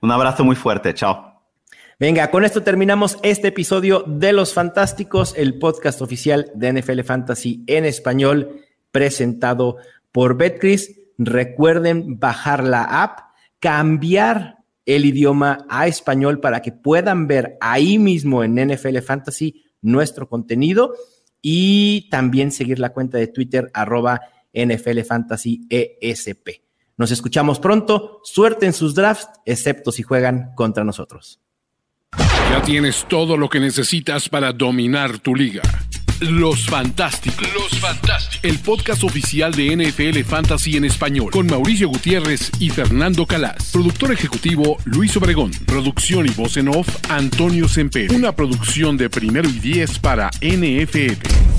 Un 0.00 0.10
abrazo 0.10 0.44
muy 0.44 0.56
fuerte, 0.56 0.94
chao. 0.94 1.30
Venga, 1.98 2.30
con 2.30 2.44
esto 2.44 2.62
terminamos 2.62 3.18
este 3.22 3.48
episodio 3.48 4.04
de 4.06 4.32
Los 4.32 4.54
Fantásticos, 4.54 5.34
el 5.36 5.58
podcast 5.58 6.00
oficial 6.00 6.50
de 6.54 6.72
NFL 6.72 7.02
Fantasy 7.02 7.62
en 7.66 7.84
español, 7.84 8.62
presentado 8.90 9.76
por 10.10 10.38
Betcris. 10.38 10.98
Recuerden 11.18 12.18
bajar 12.18 12.64
la 12.64 12.84
app, 12.84 13.34
cambiar 13.58 14.60
el 14.86 15.04
idioma 15.04 15.66
a 15.68 15.86
español 15.86 16.40
para 16.40 16.62
que 16.62 16.72
puedan 16.72 17.26
ver 17.26 17.58
ahí 17.60 17.98
mismo 17.98 18.42
en 18.42 18.54
NFL 18.54 18.98
Fantasy 19.00 19.62
nuestro 19.82 20.26
contenido 20.26 20.94
y 21.42 22.08
también 22.10 22.50
seguir 22.50 22.78
la 22.78 22.94
cuenta 22.94 23.18
de 23.18 23.26
Twitter 23.26 23.70
arroba 23.74 24.22
NFL 24.54 25.00
Fantasy 25.02 25.66
ESP. 25.68 26.69
Nos 27.00 27.10
escuchamos 27.12 27.58
pronto. 27.58 28.20
Suerte 28.24 28.66
en 28.66 28.74
sus 28.74 28.94
drafts, 28.94 29.40
excepto 29.46 29.90
si 29.90 30.02
juegan 30.02 30.52
contra 30.54 30.84
nosotros. 30.84 31.40
Ya 32.50 32.60
tienes 32.62 33.06
todo 33.08 33.38
lo 33.38 33.48
que 33.48 33.58
necesitas 33.58 34.28
para 34.28 34.52
dominar 34.52 35.18
tu 35.18 35.34
liga. 35.34 35.62
Los 36.20 36.66
Fantásticos. 36.66 37.48
Los 37.54 37.80
Fantásticos. 37.80 38.40
El 38.42 38.58
podcast 38.58 39.02
oficial 39.02 39.52
de 39.52 39.74
NFL 39.74 40.28
Fantasy 40.28 40.76
en 40.76 40.84
español. 40.84 41.30
Con 41.32 41.46
Mauricio 41.46 41.88
Gutiérrez 41.88 42.50
y 42.60 42.68
Fernando 42.68 43.24
Calas. 43.24 43.70
Productor 43.72 44.12
ejecutivo 44.12 44.76
Luis 44.84 45.16
Obregón. 45.16 45.52
Producción 45.64 46.26
y 46.26 46.30
voz 46.32 46.58
en 46.58 46.68
off 46.68 46.86
Antonio 47.08 47.66
Semper. 47.66 48.12
Una 48.12 48.32
producción 48.36 48.98
de 48.98 49.08
primero 49.08 49.48
y 49.48 49.58
diez 49.58 49.98
para 49.98 50.28
NFL. 50.42 51.49